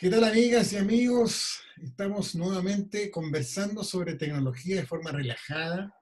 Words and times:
¿Qué 0.00 0.08
tal 0.08 0.24
amigas 0.24 0.72
y 0.72 0.78
amigos? 0.78 1.60
Estamos 1.76 2.34
nuevamente 2.34 3.10
conversando 3.10 3.84
sobre 3.84 4.14
tecnología 4.14 4.76
de 4.76 4.86
forma 4.86 5.12
relajada, 5.12 5.94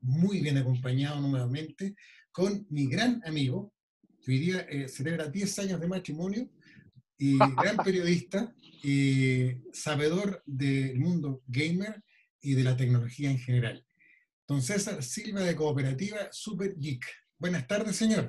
muy 0.00 0.40
bien 0.40 0.58
acompañado 0.58 1.20
nuevamente 1.20 1.94
con 2.32 2.66
mi 2.70 2.88
gran 2.88 3.22
amigo, 3.24 3.72
que 4.20 4.32
hoy 4.32 4.38
día 4.40 4.66
eh, 4.68 4.88
celebra 4.88 5.28
10 5.28 5.60
años 5.60 5.80
de 5.80 5.86
matrimonio, 5.86 6.50
y 7.16 7.38
gran 7.62 7.76
periodista, 7.76 8.52
y 8.82 9.62
sabedor 9.72 10.42
del 10.44 10.98
mundo 10.98 11.44
gamer 11.46 12.02
y 12.40 12.54
de 12.54 12.64
la 12.64 12.76
tecnología 12.76 13.30
en 13.30 13.38
general. 13.38 13.86
Don 14.48 14.60
César 14.60 15.00
Silva 15.04 15.42
de 15.42 15.54
Cooperativa 15.54 16.32
Super 16.32 16.74
Geek. 16.76 17.04
Buenas 17.38 17.64
tardes, 17.68 17.94
señor. 17.94 18.28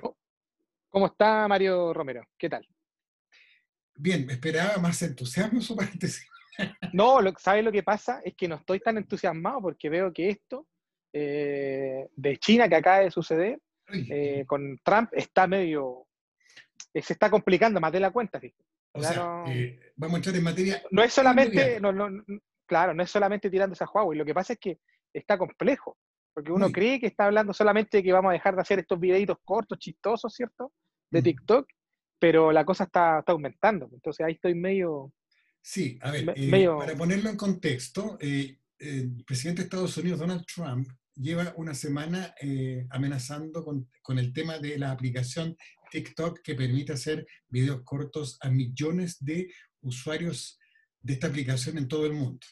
¿Cómo 0.90 1.08
está 1.08 1.48
Mario 1.48 1.92
Romero? 1.92 2.22
¿Qué 2.38 2.50
tal? 2.50 2.68
Bien, 3.98 4.30
esperaba 4.30 4.78
más 4.78 5.02
entusiasmo 5.02 5.62
su 5.62 5.76
parte. 5.76 6.08
No, 6.92 7.22
lo, 7.22 7.34
¿sabes 7.38 7.64
lo 7.64 7.72
que 7.72 7.84
pasa? 7.84 8.20
Es 8.26 8.34
que 8.36 8.48
no 8.48 8.56
estoy 8.56 8.80
tan 8.80 8.98
entusiasmado 8.98 9.62
porque 9.62 9.92
veo 9.92 10.12
que 10.12 10.30
esto 10.30 10.66
eh, 11.14 12.08
de 12.16 12.38
China 12.38 12.68
que 12.68 12.76
acaba 12.76 13.02
de 13.02 13.12
suceder 13.12 13.60
eh, 13.94 14.44
con 14.48 14.80
Trump 14.84 15.12
está 15.14 15.46
medio. 15.46 16.08
Eh, 16.92 17.04
se 17.04 17.14
está 17.14 17.30
complicando 17.30 17.80
más 17.80 17.92
de 17.92 18.00
la 18.00 18.10
cuenta, 18.10 18.42
O 18.92 19.04
sea, 19.04 19.46
vamos 19.96 20.14
a 20.14 20.18
entrar 20.18 20.36
en 20.36 20.44
materia. 20.44 20.82
No 20.90 21.04
es 21.04 21.14
solamente. 21.14 21.80
No, 21.80 21.92
no, 21.92 22.10
claro, 22.66 22.96
no 22.96 23.04
es 23.04 23.12
solamente 23.12 23.52
tirando 23.52 23.74
esa 23.74 23.86
Huawei. 23.86 24.18
Lo 24.18 24.26
que 24.26 24.34
pasa 24.34 24.54
es 24.54 24.60
que 24.60 24.80
está 25.14 25.38
complejo. 25.38 25.96
Porque 26.34 26.52
uno 26.52 26.72
cree 26.72 27.00
que 27.00 27.06
está 27.06 27.26
hablando 27.26 27.54
solamente 27.54 27.98
de 27.98 28.04
que 28.04 28.14
vamos 28.14 28.30
a 28.30 28.34
dejar 28.34 28.56
de 28.56 28.62
hacer 28.62 28.80
estos 28.80 29.00
videitos 29.00 29.38
cortos, 29.44 29.78
chistosos, 29.78 30.34
¿cierto? 30.34 30.72
De 31.12 31.22
TikTok 31.22 31.68
pero 32.20 32.52
la 32.52 32.66
cosa 32.66 32.86
está, 32.86 33.24
aumentando. 33.28 33.90
Entonces 33.92 34.26
ahí 34.26 34.34
estoy 34.34 34.56
medio... 34.56 35.14
Sí, 35.62 36.00
a 36.02 36.12
ver, 36.12 36.34
eh, 36.36 36.68
para 36.78 36.96
ponerlo 36.96 37.30
en 37.30 37.36
contexto, 37.36 38.18
eh, 38.22 38.58
el 38.80 39.24
presidente 39.26 39.62
de 39.62 39.66
Estados 39.66 39.98
Unidos, 39.98 40.20
Donald 40.20 40.46
Trump, 40.46 40.88
lleva 41.16 41.54
una 41.58 41.74
semana 41.74 42.34
eh, 42.42 42.86
amenazando 42.92 43.64
con, 43.64 43.90
con, 44.02 44.18
el 44.20 44.32
tema 44.32 44.60
de 44.60 44.78
la 44.78 44.92
aplicación 44.92 45.58
TikTok 45.92 46.42
que 46.42 46.56
permite 46.56 46.94
hacer 46.94 47.26
videos 47.50 47.82
cortos 47.84 48.38
a 48.42 48.50
millones 48.50 49.18
de 49.20 49.52
usuarios 49.82 50.60
de 51.02 51.14
esta 51.14 51.28
aplicación 51.28 51.78
en 51.78 51.88
todo 51.88 52.06
el 52.06 52.14
mundo. 52.14 52.46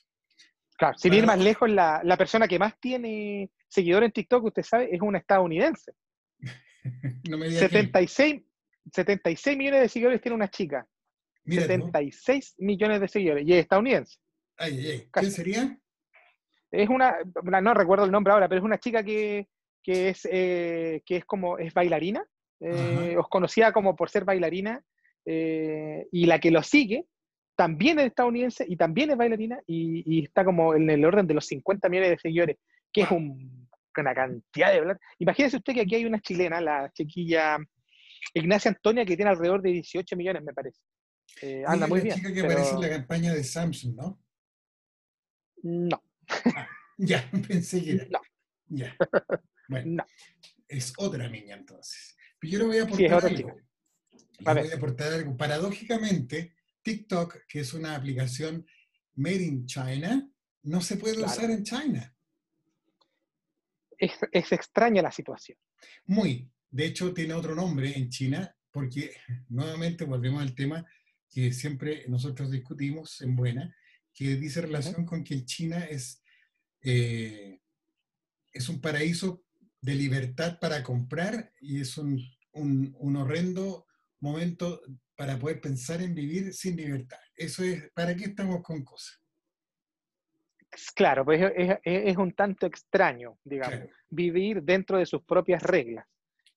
Claro, 0.78 0.98
sin 0.98 1.14
ir 1.14 1.26
más 1.26 1.40
lejos, 1.40 1.70
la, 1.70 2.02
la, 2.04 2.18
persona 2.18 2.48
que 2.48 2.60
más 2.60 2.78
tiene 2.80 3.50
seguidores 3.68 4.08
en 4.08 4.12
TikTok, 4.12 4.44
usted 4.46 4.64
sabe, 4.64 4.94
es 4.94 5.02
una 5.02 5.20
estadounidense. 5.20 5.94
no 7.30 7.38
me 7.38 7.50
76, 7.50 8.42
76 8.92 9.58
millones 9.58 9.82
de 9.82 9.90
seguidores 9.90 10.22
tiene 10.22 10.36
una 10.36 10.50
chica. 10.50 10.88
76 11.46 12.56
millones 12.58 13.02
de 13.02 13.08
seguidores. 13.08 13.48
Y 13.48 13.54
es 13.54 13.60
estadounidense. 13.60 14.18
Ay, 14.58 14.88
ay, 14.88 15.10
¿Quién 15.12 15.32
sería? 15.32 15.80
Es 16.72 16.90
una, 16.90 17.18
no 17.62 17.74
recuerdo 17.74 18.06
el 18.06 18.12
nombre 18.12 18.34
ahora, 18.34 18.50
pero 18.50 18.60
es 18.60 18.66
una 18.66 18.80
chica 18.80 19.04
que, 19.04 19.48
es, 19.86 20.28
eh, 20.32 21.02
que 21.06 21.18
es 21.18 21.26
como, 21.26 21.58
es 21.58 21.74
bailarina. 21.74 22.26
Eh, 22.60 23.16
os 23.18 23.28
conocía 23.28 23.72
como 23.72 23.96
por 23.96 24.10
ser 24.10 24.26
bailarina. 24.26 24.82
Eh, 25.26 26.08
y 26.12 26.26
la 26.26 26.40
que 26.40 26.52
lo 26.52 26.62
sigue 26.62 27.06
también 27.56 28.00
es 28.00 28.08
estadounidense 28.08 28.66
y 28.68 28.76
también 28.76 29.10
es 29.10 29.18
bailarina 29.18 29.60
y, 29.66 30.24
está 30.24 30.46
como 30.46 30.76
en 30.76 30.90
el 30.90 31.04
orden 31.04 31.26
de 31.26 31.34
los 31.34 31.48
50 31.48 31.90
millones 31.90 32.12
de 32.12 32.20
seguidores, 32.20 32.58
que 32.92 33.02
es 33.02 33.12
una 33.12 34.14
cantidad 34.14 34.72
de... 34.72 34.98
Imagínese 35.20 35.58
usted 35.58 35.74
que 35.74 35.82
aquí 35.82 35.96
hay 35.96 36.06
una 36.06 36.20
chilena, 36.20 36.62
la 36.62 36.92
chiquilla 36.92 37.58
Ignacia 38.34 38.72
Antonia, 38.72 39.06
que 39.06 39.16
tiene 39.16 39.32
alrededor 39.32 39.62
de 39.62 39.72
18 39.72 40.16
millones, 40.16 40.44
me 40.44 40.54
parece. 40.54 40.82
Eh, 41.42 41.64
anda 41.66 41.88
muy 41.88 42.02
bien. 42.02 42.16
chica 42.16 42.34
que 42.34 42.42
aparece 42.42 42.72
en 42.72 42.82
la 42.82 42.90
campaña 42.90 43.34
de 43.34 43.44
Samsung, 43.44 43.96
¿no? 43.96 44.22
No. 45.64 46.04
Ah, 46.56 46.68
ya, 46.98 47.30
pensé 47.48 47.84
que 47.84 47.92
era. 47.92 48.08
No. 48.10 48.20
Ya. 48.68 48.96
Bueno, 49.68 50.04
no. 50.04 50.06
es 50.68 50.94
otra 50.98 51.28
niña 51.28 51.56
entonces. 51.56 52.16
Pero 52.40 52.52
yo 52.52 52.60
le 52.60 52.66
voy 52.66 52.78
a 52.78 52.84
aportar 52.84 53.26
algo. 53.26 53.56
Le 54.40 54.62
voy 54.62 54.72
a 54.72 54.76
aportar 54.76 55.14
algo. 55.14 55.38
Paradójicamente, 55.38 56.56
TikTok, 56.82 57.46
que 57.48 57.62
es 57.62 57.74
una 57.74 57.96
aplicación 57.96 58.66
made 59.16 59.44
in 59.44 59.66
China, 59.66 60.30
no 60.64 60.82
se 60.82 60.98
puede 60.98 61.24
usar 61.24 61.50
en 61.50 61.64
China. 61.64 62.16
Es, 63.98 64.14
es, 64.32 64.52
extraña 64.52 65.02
la 65.02 65.12
situación. 65.12 65.58
Muy. 66.06 66.52
De 66.70 66.86
hecho, 66.86 67.14
tiene 67.14 67.34
otro 67.34 67.56
nombre 67.56 67.98
en 67.98 68.10
China, 68.10 68.56
porque 68.72 69.12
nuevamente 69.50 70.06
volvemos 70.06 70.42
al 70.42 70.54
tema 70.54 70.86
que 71.30 71.52
siempre 71.52 72.06
nosotros 72.08 72.52
discutimos 72.52 73.22
en 73.22 73.36
buena, 73.36 73.76
que 74.14 74.36
dice 74.36 74.62
relación 74.62 75.06
con 75.06 75.24
que 75.24 75.44
China 75.44 75.84
es, 75.86 76.24
eh, 76.82 77.60
es 78.54 78.70
un 78.70 78.80
paraíso 78.80 79.44
de 79.82 79.96
libertad 79.96 80.58
para 80.60 80.82
comprar 80.82 81.52
y 81.60 81.82
es 81.82 81.98
un, 81.98 82.20
un, 82.54 83.16
horrendo 83.18 83.86
momento 84.22 84.82
para 85.16 85.38
poder 85.38 85.60
pensar 85.60 86.02
en 86.02 86.16
vivir 86.16 86.54
sin 86.54 86.78
libertad. 86.78 87.20
Eso 87.36 87.64
es, 87.64 87.92
¿para 87.94 88.16
qué 88.16 88.26
estamos 88.26 88.64
con 88.64 88.84
cosas? 88.84 89.22
Claro, 90.96 91.24
pues 91.24 91.42
es, 91.84 92.18
un 92.18 92.34
tanto 92.34 92.66
extraño, 92.66 93.38
digamos, 93.44 93.90
vivir 94.10 94.64
dentro 94.64 94.98
de 94.98 95.06
sus 95.06 95.24
propias 95.24 95.62
reglas 95.62 96.06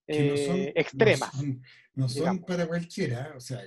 no 0.09 0.37
son, 0.37 0.59
eh, 0.59 0.73
extremas. 0.75 1.31
No 1.93 2.09
son, 2.09 2.39
para 2.39 2.67
cualquiera, 2.67 3.33
o 3.35 3.39
sea, 3.39 3.61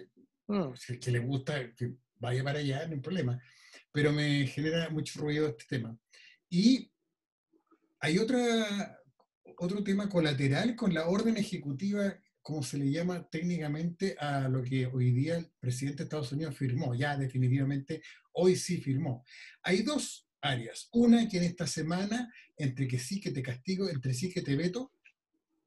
mm. 0.48 0.74
si 0.74 0.98
que 0.98 1.10
le 1.10 1.20
gusta 1.20 1.72
que 1.74 1.94
vaya 2.18 2.42
para 2.42 2.58
allá, 2.58 2.86
no 2.86 2.94
hay 2.94 3.00
problema. 3.00 3.40
Pero 3.92 4.12
me 4.12 4.46
genera 4.46 4.90
mucho 4.90 5.20
ruido 5.20 5.48
este 5.48 5.64
tema. 5.68 5.96
Y 6.48 6.90
hay 8.00 8.18
otra, 8.18 8.98
otro 9.58 9.84
tema 9.84 10.08
colateral 10.08 10.74
con 10.74 10.92
la 10.92 11.08
orden 11.08 11.36
ejecutiva, 11.36 12.18
como 12.40 12.62
se 12.62 12.78
le 12.78 12.90
llama 12.90 13.28
técnicamente 13.28 14.16
a 14.18 14.48
lo 14.48 14.62
que 14.62 14.86
hoy 14.86 15.12
día 15.12 15.36
el 15.36 15.52
presidente 15.60 15.98
de 15.98 16.04
Estados 16.04 16.32
Unidos 16.32 16.56
firmó, 16.56 16.94
ya 16.94 17.16
definitivamente 17.16 18.02
hoy 18.32 18.56
sí 18.56 18.80
firmó. 18.80 19.24
Hay 19.62 19.82
dos 19.82 20.28
áreas. 20.40 20.88
Una 20.92 21.28
que 21.28 21.38
en 21.38 21.44
esta 21.44 21.66
semana, 21.66 22.32
entre 22.56 22.88
que 22.88 22.98
sí 22.98 23.20
que 23.20 23.30
te 23.30 23.42
castigo, 23.42 23.88
entre 23.88 24.12
sí 24.12 24.30
que 24.32 24.42
te 24.42 24.56
veto, 24.56 24.92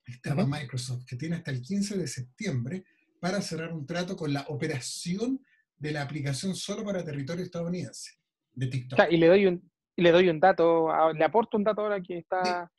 estaba 0.05 0.45
Microsoft, 0.45 1.05
que 1.05 1.16
tiene 1.16 1.38
hasta 1.38 1.51
el 1.51 1.61
15 1.61 1.97
de 1.97 2.07
septiembre 2.07 2.83
para 3.19 3.41
cerrar 3.41 3.73
un 3.73 3.85
trato 3.85 4.16
con 4.16 4.33
la 4.33 4.45
operación 4.49 5.43
de 5.77 5.91
la 5.91 6.01
aplicación 6.01 6.55
solo 6.55 6.83
para 6.83 7.03
territorio 7.03 7.43
estadounidense 7.43 8.17
de 8.53 8.67
TikTok. 8.67 8.99
y 9.09 9.17
le 9.17 9.27
doy 9.27 9.45
un, 9.47 9.71
le 9.97 10.11
doy 10.11 10.29
un 10.29 10.39
dato, 10.39 10.89
le 11.13 11.25
aporto 11.25 11.57
un 11.57 11.63
dato 11.63 11.81
ahora 11.81 12.01
que 12.01 12.19
está, 12.19 12.71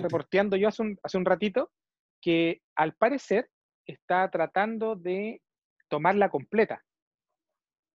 reporteando 0.00 0.56
yo 0.56 0.68
hace 0.68 0.82
un, 0.82 0.98
hace 1.02 1.18
un 1.18 1.24
ratito, 1.24 1.70
que 2.20 2.62
al 2.76 2.94
parecer 2.94 3.48
está 3.86 4.30
tratando 4.30 4.96
de 4.96 5.42
tomarla 5.88 6.30
completa. 6.30 6.82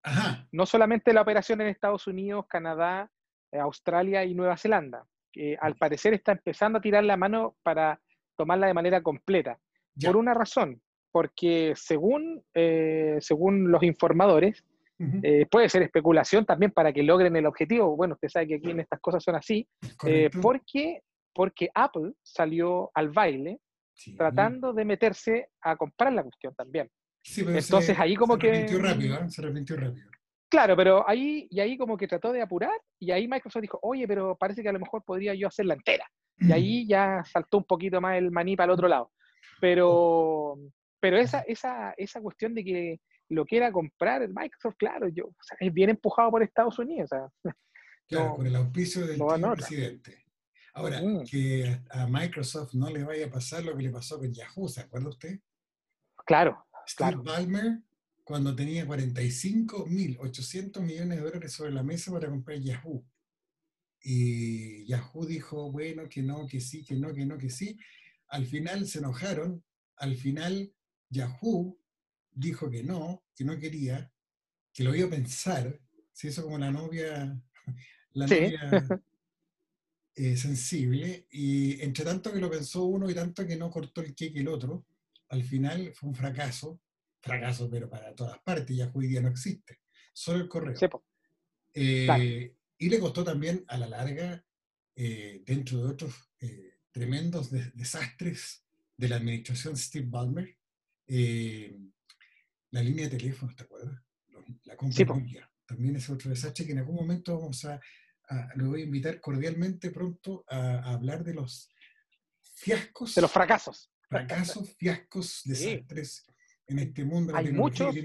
Ajá. 0.04 0.48
No 0.52 0.66
solamente 0.66 1.14
la 1.14 1.22
operación 1.22 1.62
en 1.62 1.68
Estados 1.68 2.08
Unidos, 2.08 2.46
Canadá, 2.48 3.10
eh, 3.52 3.60
Australia 3.60 4.24
y 4.24 4.36
Nueva 4.36 4.58
Zelanda, 4.58 5.06
que 5.32 5.58
al 5.60 5.76
parecer 5.76 6.14
está 6.14 6.34
empezando 6.34 6.78
a 6.78 6.82
tirar 6.82 7.04
la 7.04 7.18
mano 7.18 7.56
para 7.64 8.00
tomarla 8.36 8.68
de 8.68 8.74
manera 8.74 9.02
completa. 9.02 9.60
Por 10.04 10.18
una 10.18 10.34
razón, 10.34 10.82
porque 11.12 11.74
según, 11.76 12.44
eh, 12.54 13.18
según 13.22 13.72
los 13.72 13.84
informadores, 13.84 14.64
eh, 15.24 15.46
puede 15.50 15.70
ser 15.70 15.84
especulación 15.84 16.46
también 16.46 16.72
para 16.72 16.94
que 16.94 17.04
logren 17.04 17.36
el 17.36 17.46
objetivo. 17.46 17.96
Bueno, 17.96 18.16
usted 18.16 18.30
sabe 18.30 18.48
que 18.48 18.56
aquí 18.56 18.72
en 18.72 18.82
estas 18.82 19.00
cosas 19.00 19.24
son 19.24 19.36
así, 19.36 19.68
eh, 20.06 20.30
porque, 20.42 21.02
porque 21.34 21.70
Apple 21.74 22.14
salió 22.22 22.92
al 22.94 23.10
baile 23.10 23.60
tratando 24.18 24.74
de 24.74 24.86
meterse 24.86 25.50
a 25.62 25.76
comprar 25.78 26.12
la 26.14 26.24
cuestión 26.24 26.54
también. 26.56 26.90
Entonces 27.38 27.98
ahí 27.98 28.16
como 28.16 28.38
que... 28.38 28.68
rápido, 28.78 29.30
se 29.30 29.42
arrepintió 29.42 29.78
rápido. 29.78 30.10
Claro, 30.50 30.76
pero 30.76 31.08
ahí, 31.10 31.48
y 31.50 31.60
ahí 31.60 31.78
como 31.78 31.98
que 31.98 32.08
trató 32.08 32.32
de 32.32 32.42
apurar, 32.42 32.80
y 33.00 33.12
ahí 33.12 33.28
Microsoft 33.28 33.62
dijo, 33.62 33.80
oye, 33.82 34.08
pero 34.08 34.38
parece 34.38 34.62
que 34.62 34.70
a 34.70 34.74
lo 34.74 34.80
mejor 34.80 35.04
podría 35.04 35.34
yo 35.34 35.48
hacerla 35.48 35.74
entera. 35.74 36.06
Y 36.38 36.52
ahí 36.52 36.88
ya 36.88 37.24
saltó 37.26 37.58
un 37.58 37.64
poquito 37.64 38.02
más 38.02 38.18
el 38.18 38.32
maní 38.32 38.56
para 38.56 38.66
el 38.66 38.72
otro 38.72 38.88
lado. 38.88 39.12
Pero, 39.62 40.58
pero 41.00 41.18
esa, 41.18 41.42
esa, 41.42 41.94
esa 41.98 42.22
cuestión 42.22 42.54
de 42.54 42.64
que 42.64 43.00
lo 43.30 43.46
quiera 43.46 43.72
comprar 43.72 44.22
el 44.22 44.34
Microsoft, 44.34 44.76
claro, 44.78 45.08
yo, 45.08 45.30
es 45.60 45.74
bien 45.74 45.90
empujado 45.90 46.32
por 46.32 46.44
Estados 46.44 46.78
Unidos. 46.78 47.10
claro, 48.08 48.36
con 48.36 48.48
el 48.48 48.56
auspicio 48.56 49.08
del 49.08 49.20
presidente. 49.54 50.26
Ahora, 50.74 51.02
mm. 51.02 51.24
que 51.24 51.82
a 51.90 52.06
Microsoft 52.06 52.74
no 52.74 52.90
le 52.90 53.04
vaya 53.04 53.28
a 53.28 53.30
pasar 53.30 53.64
lo 53.64 53.78
que 53.78 53.84
le 53.84 53.92
pasó 53.92 54.20
con 54.20 54.34
Yahoo, 54.34 54.68
¿se 54.68 54.82
acuerda 54.82 55.08
usted? 55.10 55.40
Claro. 56.26 56.66
Steve 56.88 57.16
Ballmer, 57.24 57.80
cuando 58.24 58.54
tenía 58.56 58.86
45.800 58.86 60.82
millones 60.82 61.18
de 61.18 61.24
dólares 61.24 61.54
sobre 61.54 61.72
la 61.72 61.82
mesa 61.82 62.12
para 62.12 62.28
comprar 62.30 62.60
Yahoo. 62.60 63.06
Y 64.08 64.86
Yahoo 64.86 65.26
dijo, 65.26 65.72
bueno, 65.72 66.08
que 66.08 66.22
no, 66.22 66.46
que 66.46 66.62
sí, 66.62 66.86
que 66.86 66.94
no, 66.94 67.12
que 67.12 67.26
no, 67.26 67.40
que 67.40 67.50
sí. 67.50 67.76
Al 68.28 68.46
final 68.46 68.86
se 68.86 69.00
enojaron, 69.00 69.64
al 69.96 70.16
final 70.16 70.72
Yahoo 71.10 71.76
dijo 72.32 72.70
que 72.70 72.84
no, 72.84 73.26
que 73.36 73.44
no 73.44 73.58
quería, 73.58 74.14
que 74.72 74.84
lo 74.84 74.94
iba 74.94 75.08
a 75.08 75.10
pensar, 75.10 75.82
si 76.14 76.28
eso 76.28 76.44
como 76.44 76.60
la 76.60 76.70
novia, 76.70 77.36
la 78.14 78.28
novia 78.28 78.60
eh, 80.16 80.38
sensible, 80.38 81.26
y 81.32 81.82
entre 81.82 82.06
tanto 82.06 82.32
que 82.32 82.40
lo 82.40 82.52
pensó 82.52 82.84
uno 82.84 83.10
y 83.10 83.16
tanto 83.16 83.48
que 83.48 83.56
no 83.56 83.72
cortó 83.72 84.02
el 84.02 84.14
queque 84.14 84.42
el 84.42 84.50
otro, 84.50 84.86
al 85.30 85.44
final 85.44 85.92
fue 85.96 86.10
un 86.10 86.16
fracaso, 86.16 86.80
fracaso 87.22 87.68
pero 87.72 87.90
para 87.90 88.14
todas 88.14 88.38
partes, 88.44 88.78
ya 88.78 88.92
hoy 88.94 89.08
día 89.08 89.22
no 89.22 89.30
existe, 89.30 89.80
solo 90.14 90.42
el 90.42 90.48
correo. 90.48 90.76
Eh, 91.74 92.56
y 92.78 92.90
le 92.90 93.00
costó 93.00 93.24
también 93.24 93.64
a 93.68 93.78
la 93.78 93.88
larga, 93.88 94.46
eh, 94.96 95.44
dentro 95.46 95.84
de 95.84 95.90
otros 95.92 96.14
tremendos 96.92 97.52
desastres 97.52 98.64
de 98.96 99.10
la 99.10 99.18
administración 99.18 99.76
Steve 99.76 100.08
Ballmer, 100.08 100.58
la 102.72 102.82
línea 102.82 103.10
de 103.10 103.18
teléfono, 103.18 103.54
¿te 103.56 103.64
acuerdas? 103.64 104.02
La 104.64 104.78
compra 104.78 105.06
también 105.66 105.96
es 105.96 106.10
otro 106.10 106.30
desastre 106.30 106.66
que 106.66 106.72
en 106.72 106.80
algún 106.80 106.96
momento 106.96 107.38
vamos 107.38 107.66
a, 107.66 107.80
lo 108.56 108.70
voy 108.70 108.82
a 108.82 108.86
invitar 108.86 109.20
cordialmente 109.20 109.92
pronto 109.92 110.46
a, 110.48 110.94
hablar 110.94 111.24
de 111.24 111.34
los 111.34 111.70
fiascos. 112.42 113.16
De 113.16 113.22
los 113.22 113.32
fracasos. 113.32 113.92
Fracasos, 114.08 114.76
fiascos, 114.78 115.42
desastres 115.46 116.26
en 116.68 116.80
este 116.80 117.04
mundo. 117.04 117.36
Hay 117.36 117.52
muchos, 117.52 117.96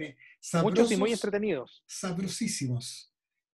muchos 0.62 0.92
y 0.92 0.96
muy 0.96 1.12
entretenidos. 1.12 1.82
Sabrosísimos. 1.86 3.09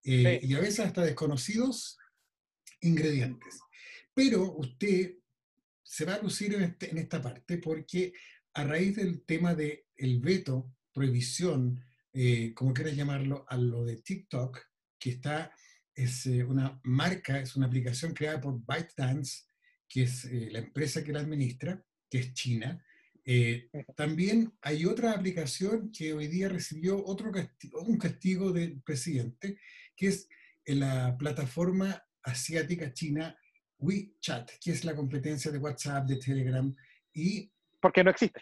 Eh, 0.04 0.40
y 0.42 0.54
a 0.54 0.60
veces 0.60 0.80
hasta 0.80 1.02
desconocidos 1.02 1.98
ingredientes. 2.80 3.60
Pero 4.14 4.52
usted 4.52 5.14
se 5.82 6.04
va 6.04 6.14
a 6.14 6.22
lucir 6.22 6.54
en, 6.54 6.62
este, 6.62 6.90
en 6.90 6.98
esta 6.98 7.20
parte 7.20 7.58
porque 7.58 8.12
a 8.54 8.64
raíz 8.64 8.96
del 8.96 9.24
tema 9.24 9.54
del 9.54 9.84
el 9.96 10.20
veto 10.20 10.74
prohibición, 10.92 11.82
eh, 12.12 12.52
como 12.54 12.74
quieras 12.74 12.96
llamarlo, 12.96 13.44
a 13.48 13.56
lo 13.56 13.84
de 13.84 13.96
TikTok, 13.96 14.58
que 14.98 15.10
está, 15.10 15.52
es 15.94 16.26
eh, 16.26 16.44
una 16.44 16.80
marca, 16.84 17.40
es 17.40 17.56
una 17.56 17.66
aplicación 17.66 18.12
creada 18.12 18.40
por 18.40 18.60
ByteDance, 18.64 19.44
que 19.88 20.04
es 20.04 20.24
eh, 20.26 20.48
la 20.50 20.60
empresa 20.60 21.02
que 21.02 21.12
la 21.12 21.20
administra, 21.20 21.82
que 22.10 22.18
es 22.18 22.34
China. 22.34 22.82
también 23.94 24.52
hay 24.62 24.84
otra 24.84 25.12
aplicación 25.12 25.92
que 25.92 26.12
hoy 26.12 26.26
día 26.26 26.48
recibió 26.48 27.04
otro 27.04 27.30
castigo, 27.30 27.80
un 27.82 27.96
castigo 27.96 28.52
del 28.52 28.82
presidente, 28.82 29.58
que 29.96 30.08
es 30.08 30.28
la 30.66 31.16
plataforma 31.18 32.02
asiática 32.22 32.92
china 32.92 33.36
WeChat, 33.78 34.50
que 34.60 34.70
es 34.70 34.84
la 34.84 34.94
competencia 34.94 35.50
de 35.50 35.58
WhatsApp, 35.58 36.06
de 36.06 36.16
Telegram 36.16 36.74
y... 37.12 37.52
Porque 37.80 38.04
no 38.04 38.10
existe. 38.10 38.40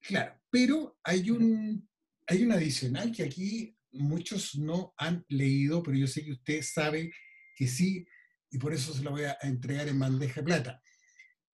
Claro, 0.00 0.40
pero 0.50 0.98
hay 1.02 1.30
un, 1.30 1.88
hay 2.26 2.44
un 2.44 2.52
adicional 2.52 3.10
que 3.10 3.24
aquí 3.24 3.76
muchos 3.92 4.56
no 4.56 4.94
han 4.96 5.24
leído, 5.28 5.82
pero 5.82 5.96
yo 5.96 6.06
sé 6.06 6.24
que 6.24 6.32
usted 6.32 6.62
sabe 6.62 7.10
que 7.56 7.66
sí, 7.66 8.06
y 8.50 8.58
por 8.58 8.72
eso 8.72 8.94
se 8.94 9.02
lo 9.02 9.10
voy 9.10 9.24
a 9.24 9.36
entregar 9.42 9.88
en 9.88 9.98
bandeja 9.98 10.40
de 10.40 10.44
plata. 10.44 10.82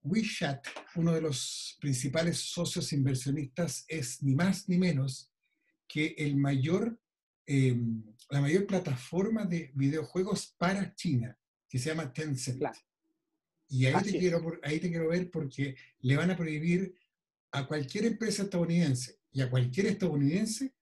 WeChat, 0.02 0.66
uno 0.96 1.14
de 1.14 1.22
los 1.22 1.78
principales 1.80 2.38
socios 2.38 2.92
inversionistas, 2.92 3.84
es 3.88 4.22
ni 4.22 4.34
más 4.34 4.68
ni 4.68 4.76
menos 4.76 5.32
que 5.88 6.14
el 6.18 6.36
mayor, 6.36 7.00
em, 7.46 8.02
la 8.30 8.40
mayor 8.40 8.66
plataforma 8.66 9.44
de 9.44 9.70
videojuegos 9.74 10.54
para 10.58 10.94
China, 10.94 11.36
que 11.68 11.78
se 11.78 11.90
llama 11.90 12.12
Tencent. 12.12 12.62
Y 13.68 13.86
ahí 13.86 14.02
te, 14.02 14.18
quiero, 14.18 14.58
ahí 14.62 14.80
te 14.80 14.90
quiero 14.90 15.08
ver 15.08 15.30
porque 15.30 15.76
le 16.00 16.16
van 16.16 16.30
a 16.30 16.36
prohibir 16.36 16.94
a 17.52 17.66
cualquier 17.66 18.04
empresa 18.06 18.42
estadounidense 18.42 19.18
y 19.32 19.40
a 19.40 19.50
cualquier 19.50 19.86
estadounidense 19.86 20.74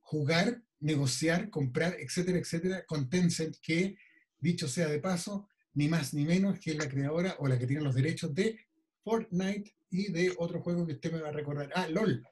jugar, 0.00 0.62
negociar, 0.80 1.48
comprar, 1.48 1.96
etcétera, 1.98 2.38
etcétera, 2.38 2.84
con 2.84 3.08
Tencent, 3.08 3.56
que, 3.62 3.96
dicho 4.38 4.68
sea 4.68 4.88
de 4.88 4.98
paso, 4.98 5.48
ni 5.74 5.88
más 5.88 6.12
ni 6.12 6.26
menos 6.26 6.58
que 6.58 6.72
es 6.72 6.76
la 6.76 6.88
creadora 6.88 7.36
o 7.38 7.48
la 7.48 7.58
que 7.58 7.66
tiene 7.66 7.82
los 7.82 7.94
derechos 7.94 8.34
de 8.34 8.58
Fortnite 9.02 9.74
y 9.90 10.12
de 10.12 10.34
otro 10.36 10.60
juego 10.60 10.86
que 10.86 10.94
usted 10.94 11.12
me 11.12 11.20
va 11.20 11.30
a 11.30 11.32
recordar. 11.32 11.70
Ah, 11.74 11.88
LOL. 11.88 12.26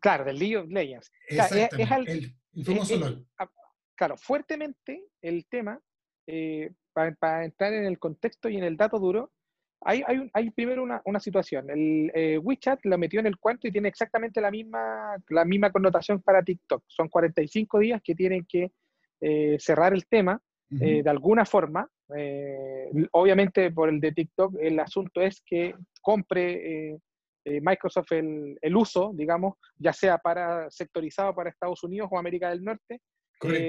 Claro, 0.00 0.24
del 0.24 0.38
League 0.38 0.56
of 0.56 0.68
Legends. 0.68 1.12
Exactamente, 1.28 2.32
el, 2.54 2.64
famoso 2.64 2.96
LOL. 2.96 3.26
Ah, 3.38 3.48
claro, 3.94 4.16
fuertemente 4.16 5.04
el 5.20 5.46
tema, 5.46 5.78
eh, 6.26 6.72
para, 6.92 7.44
entrar 7.44 7.72
en 7.72 7.84
el 7.84 7.98
contexto 7.98 8.48
y 8.48 8.56
en 8.56 8.64
el 8.64 8.76
dato 8.76 8.98
duro, 8.98 9.30
hay, 9.82 10.02
hay, 10.34 10.50
primero 10.50 10.82
una, 10.82 11.00
una, 11.06 11.20
situación. 11.20 11.70
El 11.70 12.12
eh, 12.14 12.38
WeChat 12.38 12.80
lo 12.84 12.98
metió 12.98 13.20
en 13.20 13.26
el 13.26 13.38
cuento 13.38 13.66
y 13.66 13.72
tiene 13.72 13.88
exactamente 13.88 14.40
la 14.40 14.50
misma, 14.50 15.16
la 15.30 15.44
misma 15.44 15.72
connotación 15.72 16.20
para 16.20 16.42
TikTok. 16.42 16.84
Son 16.86 17.08
45 17.08 17.78
días 17.78 18.02
que 18.04 18.14
tienen 18.14 18.44
que 18.46 18.72
eh, 19.22 19.56
cerrar 19.58 19.94
el 19.94 20.06
tema 20.06 20.40
eh, 20.80 21.02
de 21.02 21.10
alguna 21.10 21.46
forma. 21.46 21.88
obviamente 23.12 23.70
por 23.70 23.88
el 23.88 24.00
de 24.00 24.12
TikTok 24.12 24.56
el 24.60 24.78
asunto 24.80 25.20
es 25.22 25.42
que 25.46 25.74
compre 26.02 26.98
Microsoft 27.44 28.12
el, 28.12 28.58
el, 28.60 28.76
uso, 28.76 29.12
digamos, 29.14 29.54
ya 29.76 29.92
sea 29.92 30.18
para 30.18 30.70
sectorizado 30.70 31.34
para 31.34 31.50
Estados 31.50 31.82
Unidos 31.82 32.08
o 32.10 32.18
América 32.18 32.50
del 32.50 32.62
Norte 32.62 33.00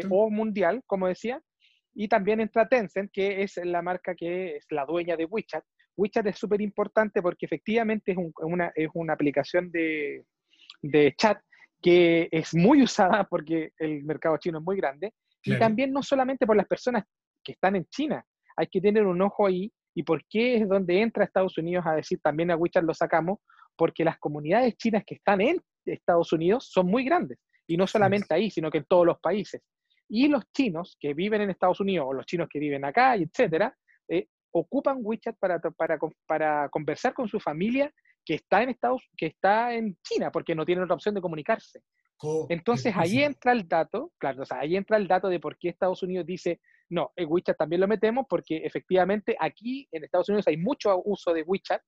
o 0.09 0.29
mundial, 0.29 0.81
como 0.85 1.07
decía. 1.07 1.41
Y 1.94 2.07
también 2.07 2.39
entra 2.39 2.68
Tencent, 2.68 3.12
que 3.12 3.44
es 3.44 3.57
la 3.57 3.81
marca 3.81 4.15
que 4.15 4.56
es 4.57 4.65
la 4.69 4.85
dueña 4.85 5.18
de 5.18 5.25
WeChat, 5.25 5.63
WeChat 5.97 6.25
es 6.27 6.38
súper 6.38 6.62
importante 6.62 7.21
porque 7.21 7.45
efectivamente 7.45 8.12
es, 8.12 8.18
una, 8.18 8.71
es 8.75 8.89
una, 8.94 9.13
aplicación 9.13 9.71
de, 9.71 10.25
de, 10.81 11.13
chat 11.18 11.39
que 11.81 12.29
es 12.31 12.53
muy 12.53 12.81
usada 12.81 13.25
porque 13.25 13.71
el 13.77 14.03
mercado 14.03 14.38
chino 14.38 14.59
es 14.59 14.63
muy 14.63 14.77
grande. 14.77 15.13
Y 15.44 15.57
también 15.57 15.91
no 15.91 16.03
solamente 16.03 16.45
por 16.45 16.56
las 16.56 16.68
personas 16.68 17.03
que 17.44 17.53
están 17.53 17.75
en 17.75 17.85
China, 17.85 18.23
hay 18.56 18.68
que 18.68 18.79
tener 18.79 19.06
un 19.07 19.21
ojo 19.21 19.47
ahí 19.47 19.71
y 19.95 20.03
por 20.03 20.23
qué 20.29 20.57
es 20.57 20.69
donde 20.69 21.01
entra 21.01 21.25
Estados 21.25 21.57
Unidos 21.57 21.85
a 21.85 21.95
decir 21.95 22.19
también 22.21 22.51
a 22.51 22.56
WeChat 22.56 22.83
lo 22.83 22.94
sacamos, 22.94 23.39
porque 23.81 24.06
las 24.06 24.19
comunidades 24.19 24.78
chinas 24.78 25.04
que 25.04 25.16
están 25.16 25.42
en 25.42 25.60
Estados 25.88 26.31
Unidos 26.31 26.69
son 26.72 26.86
muy 26.86 27.04
grandes 27.04 27.39
y 27.66 27.78
no 27.78 27.88
solamente 27.88 28.31
ahí, 28.31 28.51
sino 28.51 28.69
que 28.69 28.78
en 28.78 28.86
todos 28.86 29.07
los 29.07 29.19
países. 29.19 29.60
Y 30.07 30.28
los 30.28 30.44
chinos 30.56 30.95
que 31.00 31.16
viven 31.16 31.42
en 31.42 31.50
Estados 31.50 31.80
Unidos 31.80 32.06
o 32.07 32.13
los 32.13 32.28
chinos 32.28 32.48
que 32.48 32.60
viven 32.60 32.86
acá, 32.86 33.16
etcétera, 33.16 33.75
eh, 34.07 34.28
ocupan 34.51 35.00
WeChat 35.01 35.36
para, 35.39 35.60
para, 35.60 35.98
para 36.28 36.69
conversar 36.69 37.16
con 37.16 37.28
su 37.28 37.40
familia 37.40 37.92
que 38.23 38.35
está 38.35 38.61
en 38.61 38.69
Estados, 38.69 39.02
que 39.18 39.26
está 39.26 39.73
en 39.73 39.97
China, 40.04 40.31
porque 40.31 40.54
no 40.54 40.64
tienen 40.64 40.83
otra 40.83 40.94
opción 40.94 41.16
de 41.16 41.21
comunicarse. 41.21 41.81
Entonces 42.50 42.94
ahí 42.95 43.23
entra 43.23 43.52
el 43.52 43.68
dato, 43.68 44.11
claro, 44.19 44.44
o 44.44 44.45
sea, 44.45 44.59
ahí 44.59 44.76
entra 44.76 44.97
el 44.97 45.07
dato 45.07 45.28
de 45.28 45.40
por 45.40 45.57
qué 45.57 45.69
Estados 45.69 46.04
Unidos 46.04 46.28
dice, 46.28 46.61
no, 46.88 47.14
el 47.16 47.26
WeChat 47.26 47.57
también 47.57 47.81
lo 47.81 47.88
metemos, 47.88 48.28
porque 48.30 48.57
efectivamente 48.57 49.35
aquí 49.40 49.90
en 49.92 50.04
Estados 50.04 50.30
Unidos 50.30 50.47
hay 50.47 50.57
mucho 50.57 51.02
uso 51.04 51.33
de 51.33 51.42
WeChat 51.42 51.81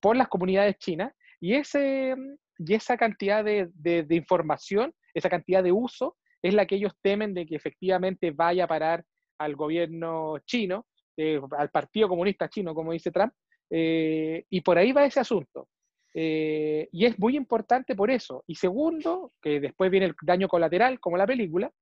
por 0.00 0.16
las 0.16 0.28
comunidades 0.28 0.78
chinas, 0.78 1.12
y, 1.40 1.54
ese, 1.54 2.14
y 2.58 2.74
esa 2.74 2.96
cantidad 2.96 3.44
de, 3.44 3.68
de, 3.74 4.02
de 4.02 4.14
información, 4.14 4.92
esa 5.14 5.28
cantidad 5.28 5.62
de 5.62 5.72
uso, 5.72 6.16
es 6.42 6.54
la 6.54 6.66
que 6.66 6.76
ellos 6.76 6.92
temen 7.02 7.34
de 7.34 7.46
que 7.46 7.56
efectivamente 7.56 8.30
vaya 8.30 8.64
a 8.64 8.68
parar 8.68 9.04
al 9.38 9.56
gobierno 9.56 10.38
chino 10.46 10.86
eh, 11.20 11.40
al 11.58 11.68
Partido 11.70 12.08
Comunista 12.08 12.48
Chino, 12.48 12.72
como 12.72 12.92
dice 12.92 13.10
Trump, 13.10 13.32
eh, 13.70 14.44
y 14.48 14.60
por 14.60 14.78
ahí 14.78 14.92
va 14.92 15.04
ese 15.04 15.18
asunto. 15.18 15.68
Eh, 16.14 16.88
y 16.92 17.06
es 17.06 17.18
muy 17.18 17.36
importante 17.36 17.96
por 17.96 18.08
eso. 18.08 18.44
Y 18.46 18.54
segundo, 18.54 19.32
que 19.42 19.58
después 19.58 19.90
viene 19.90 20.06
el 20.06 20.14
daño 20.22 20.46
colateral, 20.46 21.00
como 21.00 21.16
la 21.16 21.26
película, 21.26 21.72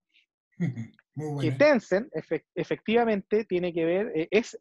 que 1.43 1.53
Tencent 1.53 2.11
efectivamente 2.55 3.45
tiene 3.45 3.75
que 3.75 3.85
ver, 3.85 4.29
es, 4.31 4.59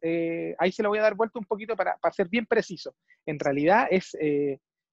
ahí 0.58 0.70
se 0.72 0.82
lo 0.82 0.90
voy 0.90 0.98
a 0.98 1.02
dar 1.02 1.14
vuelta 1.14 1.38
un 1.38 1.46
poquito 1.46 1.74
para, 1.74 1.96
para 1.96 2.12
ser 2.12 2.28
bien 2.28 2.44
preciso. 2.44 2.94
En 3.24 3.38
realidad 3.38 3.88
es 3.90 4.14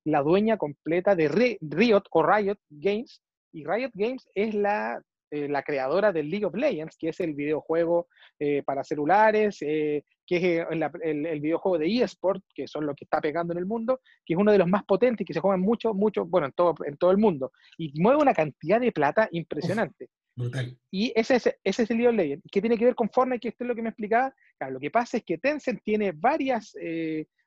la 0.06 0.22
dueña 0.22 0.58
completa 0.58 1.16
de 1.16 1.28
Riot 1.28 2.04
o 2.12 2.24
Riot 2.24 2.58
Games, 2.70 3.22
y 3.52 3.66
Riot 3.66 3.92
Games 3.94 4.28
es 4.34 4.54
la 4.54 5.02
eh, 5.34 5.48
la 5.50 5.64
creadora 5.64 6.12
del 6.12 6.30
League 6.30 6.46
of 6.46 6.54
Legends, 6.54 6.96
que 6.96 7.10
es 7.10 7.20
el 7.20 7.34
videojuego 7.34 8.08
eh, 8.38 8.62
para 8.62 8.84
celulares, 8.84 9.58
eh, 9.62 10.04
que 10.28 10.60
es 10.60 10.68
el, 10.70 11.40
videojuego 11.40 11.80
de 11.80 12.04
eSport, 12.04 12.44
que 12.54 12.68
son 12.68 12.86
los 12.86 12.96
que 12.96 13.06
está 13.06 13.20
pegando 13.20 13.52
en 13.52 13.58
el 13.58 13.66
mundo, 13.66 14.00
que 14.24 14.36
es 14.36 14.40
uno 14.40 14.52
de 14.52 14.60
los 14.60 14.68
más 14.68 14.84
potentes 14.84 15.22
y 15.22 15.26
que 15.26 15.34
se 15.34 15.40
juegan 15.40 15.62
mucho, 15.62 15.96
mucho, 15.96 16.24
bueno, 16.24 16.46
en 16.46 16.54
todo, 16.54 16.76
en 16.86 16.98
todo 16.98 17.10
el 17.10 17.18
mundo. 17.18 17.52
Y 17.80 18.00
mueve 18.00 18.22
una 18.22 18.36
cantidad 18.36 18.80
de 18.80 18.92
plata 18.92 19.28
impresionante. 19.32 20.08
brutal. 20.36 20.78
Y 20.92 21.12
ese, 21.16 21.38
ese, 21.38 21.58
es 21.64 21.80
el 21.90 21.98
League 21.98 22.10
of 22.10 22.16
Legends. 22.16 22.44
¿Qué 22.52 22.62
tiene 22.62 22.78
que 22.78 22.86
ver 22.86 22.94
con 22.94 23.10
Fortnite? 23.10 23.40
Que 23.40 23.48
esto 23.48 23.64
es 23.64 23.68
lo 23.70 23.76
que 23.76 23.82
me 23.82 23.90
explicaba. 23.90 24.36
Claro, 24.60 24.74
lo 24.74 24.80
que 24.80 24.92
pasa 24.92 25.18
es 25.18 25.24
que 25.24 25.40
Tencent 25.40 25.82
tiene 25.84 26.12
varias 26.12 26.76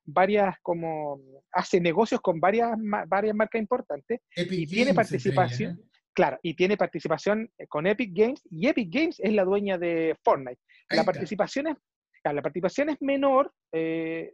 varias 0.07 0.57
como 0.63 1.21
hace 1.53 1.81
negocios 1.81 2.21
con 2.21 2.41
varias 2.41 2.71
varias 3.09 3.35
marcas 3.35 3.61
importantes 3.61 4.21
y 4.37 4.67
tiene 4.67 4.95
participación 4.95 5.81
Claro, 6.17 6.39
y 6.43 6.55
tiene 6.55 6.79
participación 6.79 7.51
eh, 7.59 7.67
con 7.67 7.87
Epic 7.87 8.11
Games, 8.15 8.43
y 8.51 8.69
Epic 8.69 8.89
Games 8.91 9.21
es 9.21 9.35
la 9.35 9.45
dueña 9.45 9.77
de 9.77 10.17
Fortnite. 10.25 10.59
La 10.89 11.05
participación, 11.05 11.67
es, 11.67 11.77
la 12.25 12.41
participación 12.41 12.89
es 12.89 12.97
menor, 13.03 13.53
eh, 13.71 14.33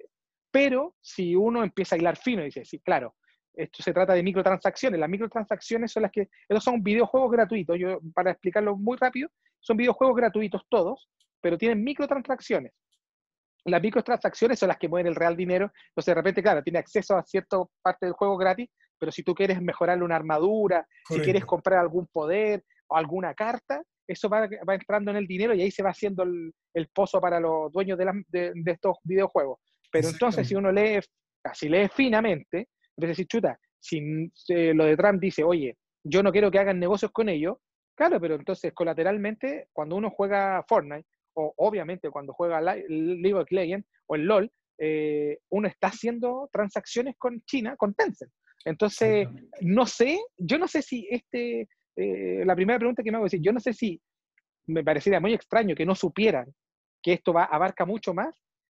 pero 0.53 0.95
si 1.01 1.35
uno 1.35 1.65
empieza 1.65 1.97
a 1.97 1.99
hilar 1.99 2.17
fino 2.17 2.41
y 2.43 2.47
dice, 2.47 2.65
sí, 2.65 2.79
claro, 2.79 3.17
esto 3.53 3.83
se 3.83 3.93
trata 3.93 4.15
de 4.15 4.23
microtransacciones. 4.23 5.01
Las 5.01 5.11
microtransacciones 5.11 5.91
son 5.91 6.03
las 6.05 6.13
que, 6.13 6.29
esos 6.49 6.63
son 6.63 6.85
videojuegos 6.85 7.33
gratuitos. 7.33 7.77
Yo, 7.77 7.99
para 8.15 8.31
explicarlo 8.31 8.77
muy 8.77 8.97
rápido, 8.97 9.29
son 9.59 9.77
videojuegos 9.77 10.17
gratuitos 10.17 10.63
todos, 10.69 11.11
pero 11.41 11.59
tienen 11.59 11.83
microtransacciones. 11.83 12.73
Las 13.65 13.83
microtransacciones 13.83 14.59
son 14.59 14.69
las 14.69 14.79
que 14.79 14.89
mueven 14.89 15.07
el 15.07 15.15
real 15.15 15.37
dinero. 15.37 15.73
Entonces, 15.89 16.07
de 16.07 16.15
repente, 16.15 16.43
claro, 16.43 16.63
tiene 16.63 16.79
acceso 16.79 17.17
a 17.17 17.23
cierta 17.23 17.59
parte 17.83 18.07
del 18.07 18.15
juego 18.15 18.37
gratis, 18.37 18.69
pero 18.99 19.13
si 19.13 19.23
tú 19.23 19.35
quieres 19.35 19.61
mejorarle 19.61 20.05
una 20.05 20.17
armadura, 20.17 20.87
si 21.09 21.21
quieres 21.21 21.45
comprar 21.45 21.79
algún 21.79 22.07
poder 22.07 22.65
o 22.89 22.97
alguna 22.97 23.35
carta, 23.35 23.83
eso 24.07 24.29
va, 24.29 24.49
entrando 24.75 25.11
en 25.11 25.17
el 25.17 25.27
dinero 25.27 25.55
y 25.55 25.63
ahí 25.63 25.71
se 25.71 25.83
va 25.83 25.91
haciendo 25.91 26.23
el, 26.23 26.89
pozo 26.93 27.21
para 27.21 27.41
los 27.41 27.73
dueños 27.73 27.99
de, 27.99 28.53
estos 28.67 28.97
videojuegos. 29.05 29.59
Pero 29.91 30.09
entonces, 30.09 30.47
si 30.47 30.55
uno 30.55 30.73
lee, 30.73 31.01
casi 31.43 31.69
lee 31.69 31.89
finamente, 31.89 32.69
es 32.97 33.09
decir, 33.09 33.27
chuta, 33.27 33.59
si 33.81 34.01
lo 34.73 34.85
de 34.85 34.97
Trump 34.97 35.21
dice, 35.21 35.45
oye, 35.45 35.77
yo 36.05 36.23
no 36.23 36.33
quiero 36.33 36.51
que 36.51 36.59
hagan 36.59 36.81
negocios 36.81 37.11
con 37.13 37.29
ellos, 37.29 37.57
claro, 37.97 38.21
pero 38.21 38.35
entonces 38.35 38.73
colateralmente, 38.73 39.69
cuando 39.73 39.97
uno 39.97 40.11
juega 40.11 40.65
Fortnite, 40.69 41.07
o 41.35 41.55
obviamente 41.57 42.11
cuando 42.11 42.33
juega 42.33 42.61
League 42.61 43.35
of 43.35 43.51
Legends 43.51 43.89
o 44.07 44.17
el 44.17 44.25
LOL, 44.25 44.53
eh, 44.79 45.39
uno 45.51 45.69
está 45.69 45.89
haciendo 45.89 46.49
transacciones 46.53 47.17
con 47.17 47.43
China, 47.43 47.77
con 47.77 47.95
Tencent. 47.95 48.33
Entonces, 48.65 49.29
no 49.61 49.87
sé, 49.87 50.21
yo 50.37 50.59
no 50.59 50.69
sé 50.69 50.83
si 50.83 51.07
este, 51.11 51.69
eh, 51.97 52.45
la 52.45 52.55
primera 52.55 52.79
pregunta 52.79 53.03
que 53.03 53.11
me 53.11 53.17
hago 53.17 53.27
es 53.27 53.37
yo 53.41 53.53
no 53.53 53.61
sé 53.61 53.73
si 53.73 54.01
me 54.67 54.85
parecería 54.85 55.21
muy 55.21 55.35
extraño 55.35 55.75
que 55.75 55.87
no 55.87 55.95
supieran 55.95 56.53
que 57.03 57.13
esto 57.13 57.33
va, 57.33 57.45
abarca 57.45 57.85
mucho 57.85 58.15
más 58.15 58.35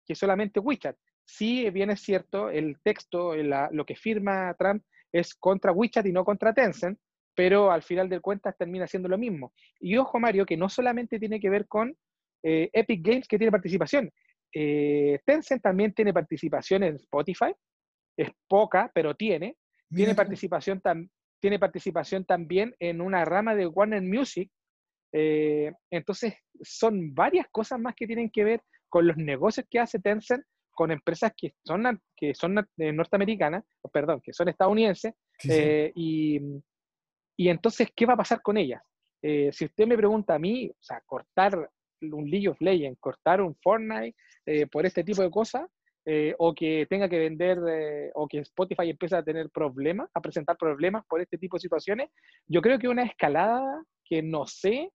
que 0.06 0.14
solamente 0.14 0.61
WeChat. 0.61 0.96
Sí, 1.26 1.68
bien 1.70 1.90
es 1.90 2.00
cierto, 2.00 2.50
el 2.50 2.78
texto, 2.82 3.34
lo 3.34 3.87
que 3.87 3.96
firma 3.96 4.54
Trump 4.58 4.82
es 5.12 5.34
contra 5.34 5.73
WeChat 5.73 6.06
y 6.06 6.12
no 6.12 6.25
contra 6.25 6.52
Tencent, 6.52 6.99
pero 7.34 7.70
al 7.70 7.82
final 7.82 8.08
de 8.08 8.20
cuentas 8.20 8.56
termina 8.56 8.87
siendo 8.87 9.08
lo 9.08 9.18
mismo. 9.18 9.52
Y 9.80 9.96
ojo, 9.96 10.18
Mario, 10.18 10.46
que 10.46 10.56
no 10.56 10.68
solamente 10.68 11.18
tiene 11.18 11.40
que 11.40 11.50
ver 11.50 11.66
con 11.66 11.96
eh, 12.45 12.71
Epic 12.73 13.01
Games, 13.03 13.27
que 13.27 13.39
tiene 13.39 13.51
participación. 13.51 14.11
Eh, 14.53 15.19
Tencent 15.25 15.63
también 15.63 15.93
tiene 15.93 16.13
participación 16.13 16.85
en 16.85 16.97
Spotify, 16.97 17.53
es 18.17 18.31
poca, 18.47 18.91
pero 18.95 19.15
tiene. 19.15 19.57
Tiene 19.91 20.15
participación, 20.15 20.83
tiene 21.41 21.59
participación 21.59 22.25
también 22.25 22.75
en 22.81 23.01
una 23.01 23.25
rama 23.25 23.55
de 23.55 23.67
Warner 23.67 24.03
Music. 24.03 24.51
Eh, 25.13 25.73
entonces, 25.91 26.35
son 26.63 27.15
varias 27.15 27.47
cosas 27.51 27.79
más 27.79 27.95
que 27.95 28.07
tienen 28.07 28.31
que 28.31 28.45
ver 28.45 28.63
con 28.89 29.07
los 29.07 29.17
negocios 29.17 29.67
que 29.71 29.79
hace 29.79 30.01
Tencent 30.01 30.45
con 30.75 30.91
empresas 30.91 31.33
que 31.37 31.55
son, 31.65 32.01
que 32.17 32.35
son 32.35 32.55
norteamericanas, 32.77 33.65
perdón, 33.93 34.21
que 34.21 34.33
son 34.33 34.49
estadounidenses, 34.49 35.15
eh, 35.49 35.93
y, 35.95 36.41
y, 37.37 37.49
entonces, 37.49 37.89
¿qué 37.95 38.07
va 38.07 38.15
a 38.15 38.19
pasar 38.19 38.43
con 38.43 38.57
ellas? 38.57 38.83
Eh, 39.23 39.51
si 39.53 39.65
usted 39.65 39.87
me 39.87 39.97
pregunta 39.97 40.35
a 40.35 40.39
mí, 40.39 40.69
o 40.69 40.83
sea, 40.83 41.01
cortar 41.07 41.71
un 42.01 42.31
League 42.31 42.49
of 42.49 42.61
Legends, 42.61 42.99
cortar 43.01 43.41
un 43.41 43.55
Fortnite 43.57 44.17
por 44.71 44.87
este 44.87 45.05
tipo 45.05 45.23
de 45.23 45.31
cosas, 45.31 45.65
o 46.39 46.55
que 46.55 46.87
tenga 46.89 47.09
que 47.09 47.19
vender, 47.19 47.59
o 48.15 48.29
que 48.29 48.39
Spotify 48.41 48.91
empiece 48.91 49.17
a 49.17 49.23
tener 49.23 49.49
problemas, 49.51 50.11
a 50.15 50.21
presentar 50.21 50.57
problemas 50.57 51.05
por 51.07 51.21
este 51.21 51.39
tipo 51.39 51.57
de 51.57 51.63
situaciones, 51.63 52.11
yo 52.47 52.61
creo 52.61 52.79
que 52.79 52.89
una 52.89 53.05
escalada 53.05 53.83
que 54.05 54.23
no 54.23 54.47
sé 54.47 54.91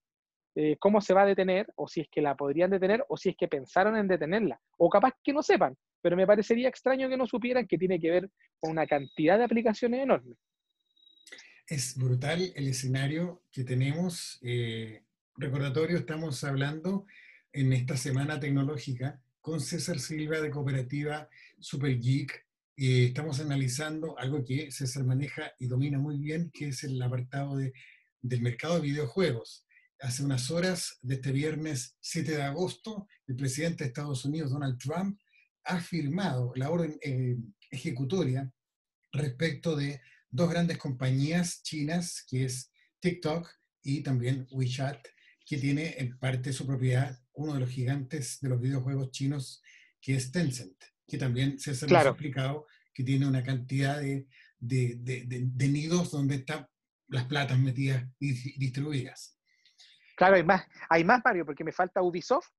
eh, 0.56 0.78
cómo 0.80 1.00
se 1.00 1.14
va 1.14 1.22
a 1.22 1.26
detener, 1.26 1.72
o 1.76 1.88
si 1.88 2.02
es 2.02 2.08
que 2.10 2.22
la 2.22 2.36
podrían 2.36 2.72
detener, 2.72 3.06
o 3.08 3.18
si 3.18 3.30
es 3.30 3.36
que 3.38 3.48
pensaron 3.48 3.96
en 3.96 4.08
detenerla, 4.08 4.60
o 4.78 4.90
capaz 4.90 5.14
que 5.24 5.32
no 5.32 5.42
sepan, 5.42 5.78
pero 6.02 6.18
me 6.18 6.28
parecería 6.28 6.68
extraño 6.68 7.08
que 7.08 7.18
no 7.18 7.28
supieran 7.28 7.68
que 7.68 7.78
tiene 7.78 8.00
que 8.00 8.10
ver 8.10 8.30
con 8.60 8.72
una 8.72 8.88
cantidad 8.88 9.38
de 9.38 9.44
aplicaciones 9.44 10.02
enormes. 10.02 10.38
Es 11.68 11.96
brutal 11.98 12.52
el 12.56 12.68
escenario 12.68 13.44
que 13.52 13.64
tenemos. 13.64 14.40
Eh, 14.42 15.04
recordatorio, 15.40 15.98
estamos 15.98 16.44
hablando 16.44 17.06
en 17.54 17.72
esta 17.72 17.96
semana 17.96 18.40
tecnológica 18.40 19.22
con 19.40 19.62
César 19.62 20.00
Silva 20.00 20.42
de 20.42 20.50
Cooperativa 20.50 21.30
Super 21.60 21.98
Geek. 21.98 22.46
Eh, 22.76 23.06
estamos 23.06 23.40
analizando 23.40 24.20
algo 24.20 24.44
que 24.44 24.70
César 24.70 25.06
maneja 25.06 25.54
y 25.58 25.68
domina 25.68 25.98
muy 25.98 26.18
bien, 26.18 26.52
que 26.54 26.68
es 26.68 26.84
el 26.84 27.02
apartado 27.02 27.56
de, 27.56 27.72
del 28.22 28.42
mercado 28.42 28.76
de 28.76 28.82
videojuegos 28.82 29.66
hace 30.02 30.24
unas 30.24 30.50
horas 30.50 30.98
de 31.02 31.16
este 31.16 31.32
viernes 31.32 31.98
7 32.00 32.38
de 32.38 32.44
agosto, 32.44 33.08
el 33.28 33.36
presidente 33.36 33.84
de 33.84 33.90
Estados 33.90 34.24
Unidos, 34.26 34.52
Donald 34.52 34.78
Trump, 34.78 35.20
ha 35.66 35.80
firmado 35.80 36.54
la 36.56 36.70
orden 36.70 36.98
eh, 37.02 37.38
ejecutoria 37.70 38.52
respecto 39.12 39.76
de 39.76 40.02
dos 40.30 40.50
grandes 40.50 40.78
compañías 40.78 41.64
chinas, 41.64 42.26
que 42.30 42.46
es 42.46 42.72
TikTok 43.02 43.50
y 43.84 44.02
también 44.02 44.48
WeChat, 44.52 45.00
que 45.50 45.58
tiene 45.58 45.96
en 45.98 46.16
parte 46.20 46.50
de 46.50 46.54
su 46.54 46.68
propiedad 46.68 47.18
uno 47.34 47.56
de 47.56 47.62
los 47.62 47.70
gigantes 47.70 48.40
de 48.40 48.50
los 48.50 48.62
videojuegos 48.62 49.10
chinos, 49.10 49.64
que 50.00 50.14
es 50.14 50.32
Tencent, 50.32 50.78
que 51.08 51.18
también 51.18 51.58
se 51.58 51.72
ha 51.72 52.02
explicado 52.04 52.68
que 52.94 53.04
tiene 53.04 53.28
una 53.28 53.42
cantidad 53.44 54.00
de, 54.00 54.28
de 54.60 55.68
nidos 55.68 56.12
donde 56.12 56.36
están 56.36 56.68
las 57.08 57.26
platas 57.26 57.58
metidas 57.58 58.06
y 58.20 58.60
distribuidas. 58.60 59.40
Claro, 60.16 60.36
hay 60.36 60.44
más, 60.44 60.68
hay 60.88 61.04
más 61.04 61.20
Mario, 61.26 61.48
porque 61.48 61.64
me 61.64 61.72
falta 61.72 62.04
Ubisoft, 62.04 62.50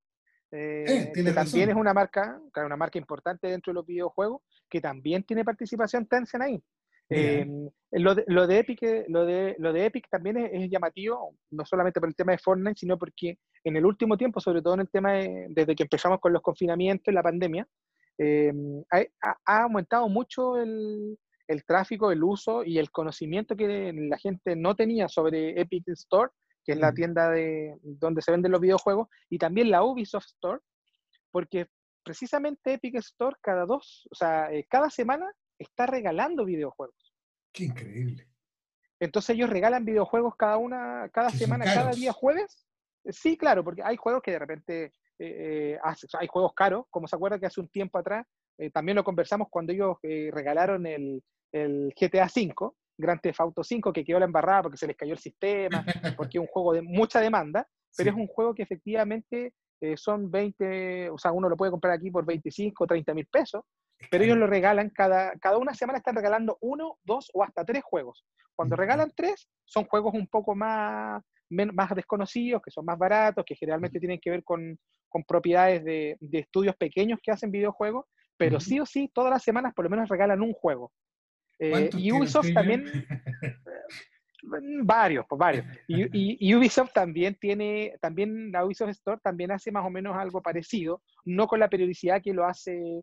eh, 0.50 0.84
eh, 0.88 1.12
que 1.14 1.30
también 1.30 1.70
es 1.70 1.76
una 1.76 1.94
marca, 1.94 2.40
una 2.56 2.76
marca 2.76 2.98
importante 2.98 3.46
dentro 3.46 3.70
de 3.70 3.74
los 3.74 3.86
videojuegos, 3.86 4.42
que 4.68 4.80
también 4.80 5.22
tiene 5.22 5.44
participación 5.44 6.06
Tencent 6.06 6.42
ahí. 6.42 6.64
Em, 7.10 7.68
lo, 7.90 8.14
de, 8.14 8.58
Epic, 8.58 8.80
lo, 9.08 9.26
de, 9.26 9.56
lo 9.58 9.72
de 9.72 9.86
Epic 9.86 10.08
también 10.08 10.36
es, 10.36 10.70
llamativo, 10.70 11.34
no 11.50 11.64
solamente 11.66 11.98
por 11.98 12.08
el 12.08 12.14
tema 12.14 12.32
de 12.32 12.38
Fortnite, 12.38 12.78
sino 12.78 12.96
porque 12.96 13.38
en 13.64 13.76
el 13.76 13.84
último 13.84 14.16
tiempo, 14.16 14.40
sobre 14.40 14.62
todo 14.62 14.74
en 14.74 14.80
el 14.80 14.90
tema 14.90 15.14
desde 15.48 15.74
que 15.74 15.82
empezamos 15.82 16.20
con 16.20 16.32
los 16.32 16.42
confinamientos 16.42 17.10
y 17.10 17.14
la 17.14 17.22
pandemia, 17.22 17.66
em, 18.18 18.82
ha, 18.92 19.62
aumentado 19.62 20.08
mucho 20.08 20.56
el, 20.56 21.18
el, 21.48 21.64
tráfico, 21.64 22.12
el 22.12 22.22
uso 22.22 22.62
y 22.64 22.78
el 22.78 22.90
conocimiento 22.90 23.56
que 23.56 23.92
la 23.92 24.18
gente 24.18 24.54
no 24.54 24.76
tenía 24.76 25.08
sobre 25.08 25.60
Epic 25.60 25.88
Store 25.88 26.30
que 26.64 26.72
es 26.72 26.78
la 26.78 26.92
mm. 26.92 26.94
tienda 26.94 27.30
de, 27.30 27.76
donde 27.82 28.22
se 28.22 28.30
venden 28.30 28.52
los 28.52 28.60
videojuegos, 28.60 29.08
y 29.28 29.38
también 29.38 29.70
la 29.70 29.82
Ubisoft 29.82 30.26
Store, 30.26 30.60
porque 31.30 31.66
precisamente 32.02 32.74
Epic 32.74 32.96
Store 32.96 33.36
cada 33.40 33.66
dos, 33.66 34.08
o 34.10 34.14
sea, 34.14 34.52
eh, 34.52 34.66
cada 34.68 34.90
semana 34.90 35.30
está 35.60 35.86
regalando 35.86 36.44
videojuegos. 36.44 37.14
Qué 37.52 37.64
increíble. 37.64 38.26
Entonces 38.98 39.36
ellos 39.36 39.50
regalan 39.50 39.84
videojuegos 39.84 40.34
cada 40.36 40.56
una, 40.56 41.08
cada 41.12 41.30
semana, 41.30 41.64
cada 41.64 41.92
día 41.92 42.12
jueves. 42.12 42.66
Sí, 43.08 43.36
claro, 43.36 43.64
porque 43.64 43.82
hay 43.82 43.96
juegos 43.96 44.22
que 44.22 44.32
de 44.32 44.38
repente 44.38 44.84
eh, 45.18 45.74
eh, 45.74 45.78
hay 46.18 46.26
juegos 46.26 46.52
caros, 46.54 46.84
como 46.90 47.06
se 47.06 47.16
acuerda 47.16 47.38
que 47.38 47.46
hace 47.46 47.60
un 47.60 47.68
tiempo 47.68 47.98
atrás, 47.98 48.26
también 48.74 48.96
lo 48.96 49.04
conversamos 49.04 49.48
cuando 49.50 49.72
ellos 49.72 49.96
regalaron 50.02 50.86
el, 50.86 51.22
el 51.50 51.94
GTA 51.98 52.26
V, 52.26 52.72
Grand 53.00 53.20
Theft 53.20 53.40
Auto 53.40 53.64
5 53.64 53.92
que 53.92 54.04
quedó 54.04 54.18
la 54.18 54.26
embarrada 54.26 54.62
porque 54.62 54.78
se 54.78 54.86
les 54.86 54.96
cayó 54.96 55.12
el 55.12 55.18
sistema, 55.18 55.84
porque 56.16 56.38
es 56.38 56.42
un 56.42 56.46
juego 56.46 56.72
de 56.72 56.82
mucha 56.82 57.20
demanda, 57.20 57.66
pero 57.96 58.10
es 58.10 58.16
un 58.16 58.26
juego 58.26 58.54
que 58.54 58.62
efectivamente 58.62 59.54
eh, 59.80 59.96
son 59.96 60.30
20, 60.30 61.10
o 61.10 61.18
sea, 61.18 61.32
uno 61.32 61.48
lo 61.48 61.56
puede 61.56 61.70
comprar 61.70 61.94
aquí 61.94 62.10
por 62.10 62.24
25 62.24 62.84
o 62.84 62.86
30 62.86 63.14
mil 63.14 63.26
pesos, 63.26 63.62
pero 64.10 64.24
ellos 64.24 64.38
lo 64.38 64.46
regalan, 64.46 64.90
cada, 64.90 65.32
cada 65.38 65.58
una 65.58 65.74
semana 65.74 65.98
están 65.98 66.16
regalando 66.16 66.58
uno, 66.60 66.98
dos 67.04 67.30
o 67.34 67.42
hasta 67.42 67.64
tres 67.64 67.82
juegos. 67.82 68.24
Cuando 68.54 68.76
regalan 68.76 69.12
tres, 69.14 69.48
son 69.64 69.84
juegos 69.84 70.14
un 70.14 70.26
poco 70.26 70.54
más, 70.54 71.22
más 71.50 71.94
desconocidos, 71.94 72.62
que 72.62 72.70
son 72.70 72.84
más 72.84 72.98
baratos, 72.98 73.44
que 73.44 73.56
generalmente 73.56 74.00
tienen 74.00 74.20
que 74.20 74.30
ver 74.30 74.44
con, 74.44 74.78
con 75.08 75.24
propiedades 75.24 75.84
de, 75.84 76.16
de, 76.20 76.38
estudios 76.38 76.76
pequeños 76.76 77.18
que 77.22 77.32
hacen 77.32 77.50
videojuegos, 77.50 78.06
pero 78.36 78.58
sí 78.58 78.80
o 78.80 78.86
sí, 78.86 79.10
todas 79.12 79.30
las 79.30 79.42
semanas 79.42 79.74
por 79.74 79.84
lo 79.84 79.90
menos 79.90 80.08
regalan 80.08 80.40
un 80.40 80.52
juego. 80.52 80.92
Eh, 81.58 81.90
y 81.92 82.10
Ubisoft 82.10 82.54
también, 82.54 82.86
varios, 84.82 85.26
pues 85.28 85.38
varios. 85.38 85.66
Y, 85.86 86.54
Ubisoft 86.54 86.92
también 86.94 87.36
tiene, 87.38 87.94
también 88.00 88.50
la 88.50 88.64
Ubisoft 88.64 88.90
Store 88.90 89.20
también 89.22 89.52
hace 89.52 89.70
más 89.70 89.84
o 89.84 89.90
menos 89.90 90.16
algo 90.16 90.40
parecido, 90.40 91.02
no 91.26 91.46
con 91.46 91.60
la 91.60 91.68
periodicidad 91.68 92.22
que 92.22 92.32
lo 92.32 92.46
hace 92.46 93.02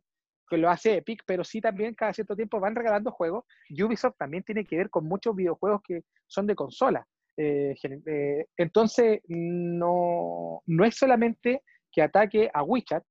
que 0.49 0.57
lo 0.57 0.69
hace 0.69 0.97
Epic, 0.97 1.23
pero 1.25 1.43
sí 1.43 1.61
también 1.61 1.95
cada 1.95 2.13
cierto 2.13 2.35
tiempo 2.35 2.59
van 2.59 2.75
regalando 2.75 3.11
juegos. 3.11 3.45
Ubisoft 3.69 4.17
también 4.17 4.43
tiene 4.43 4.65
que 4.65 4.77
ver 4.77 4.89
con 4.89 5.05
muchos 5.05 5.35
videojuegos 5.35 5.81
que 5.83 6.03
son 6.25 6.47
de 6.47 6.55
consola. 6.55 7.05
Eh, 7.37 7.75
eh, 7.83 8.45
entonces, 8.57 9.21
no, 9.27 10.61
no 10.65 10.85
es 10.85 10.95
solamente 10.95 11.63
que 11.91 12.01
ataque 12.01 12.49
a 12.53 12.63
WeChat 12.63 13.03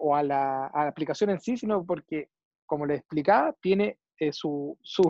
o 0.00 0.14
a 0.14 0.22
la, 0.22 0.66
a 0.66 0.84
la 0.84 0.90
aplicación 0.90 1.30
en 1.30 1.40
sí, 1.40 1.56
sino 1.56 1.84
porque, 1.84 2.28
como 2.66 2.86
les 2.86 3.00
explicaba, 3.00 3.54
tiene 3.60 3.98
eh, 4.18 4.32
su, 4.32 4.76
su, 4.82 5.02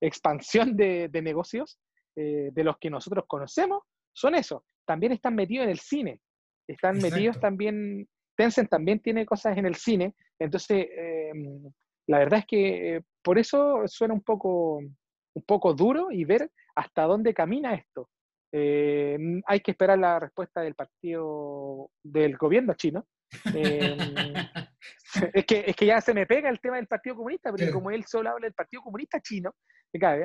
expansión 0.00 0.76
de, 0.76 1.08
de 1.08 1.22
negocios 1.22 1.78
eh, 2.16 2.50
de 2.52 2.64
los 2.64 2.78
que 2.78 2.90
nosotros 2.90 3.24
conocemos 3.26 3.82
son 4.12 4.34
eso. 4.34 4.64
También 4.86 5.12
están 5.12 5.34
metidos 5.34 5.64
en 5.64 5.70
el 5.70 5.78
cine. 5.78 6.20
Están 6.66 6.98
metidos 6.98 7.38
también, 7.40 8.08
Tencent 8.36 8.70
también 8.70 9.00
tiene 9.00 9.26
cosas 9.26 9.58
en 9.58 9.66
el 9.66 9.74
cine. 9.74 10.14
Entonces, 10.38 10.86
em, 10.90 11.72
la 12.06 12.18
verdad 12.18 12.40
es 12.40 12.46
que 12.46 13.02
por 13.22 13.38
eso 13.38 13.82
suena 13.86 14.14
un 14.14 14.22
poco, 14.22 14.78
un 14.78 15.42
poco 15.46 15.74
duro 15.74 16.10
y 16.10 16.24
ver 16.24 16.50
hasta 16.74 17.04
dónde 17.04 17.34
camina 17.34 17.74
esto. 17.74 18.08
Eh, 18.52 19.18
hay 19.46 19.60
que 19.60 19.72
esperar 19.72 19.98
la 19.98 20.20
respuesta 20.20 20.60
del 20.60 20.74
partido 20.74 21.90
del 22.02 22.36
gobierno 22.36 22.74
chino. 22.74 23.06
Eh, 23.52 23.96
es, 25.34 25.44
que, 25.44 25.64
es 25.66 25.74
que 25.74 25.86
ya 25.86 26.00
se 26.00 26.14
me 26.14 26.26
pega 26.26 26.48
el 26.48 26.60
tema 26.60 26.76
del 26.76 26.86
Partido 26.86 27.16
Comunista, 27.16 27.50
porque 27.50 27.72
como 27.72 27.90
él 27.90 28.04
solo 28.04 28.30
habla 28.30 28.46
del 28.46 28.54
Partido 28.54 28.82
Comunista 28.82 29.20
chino, 29.20 29.52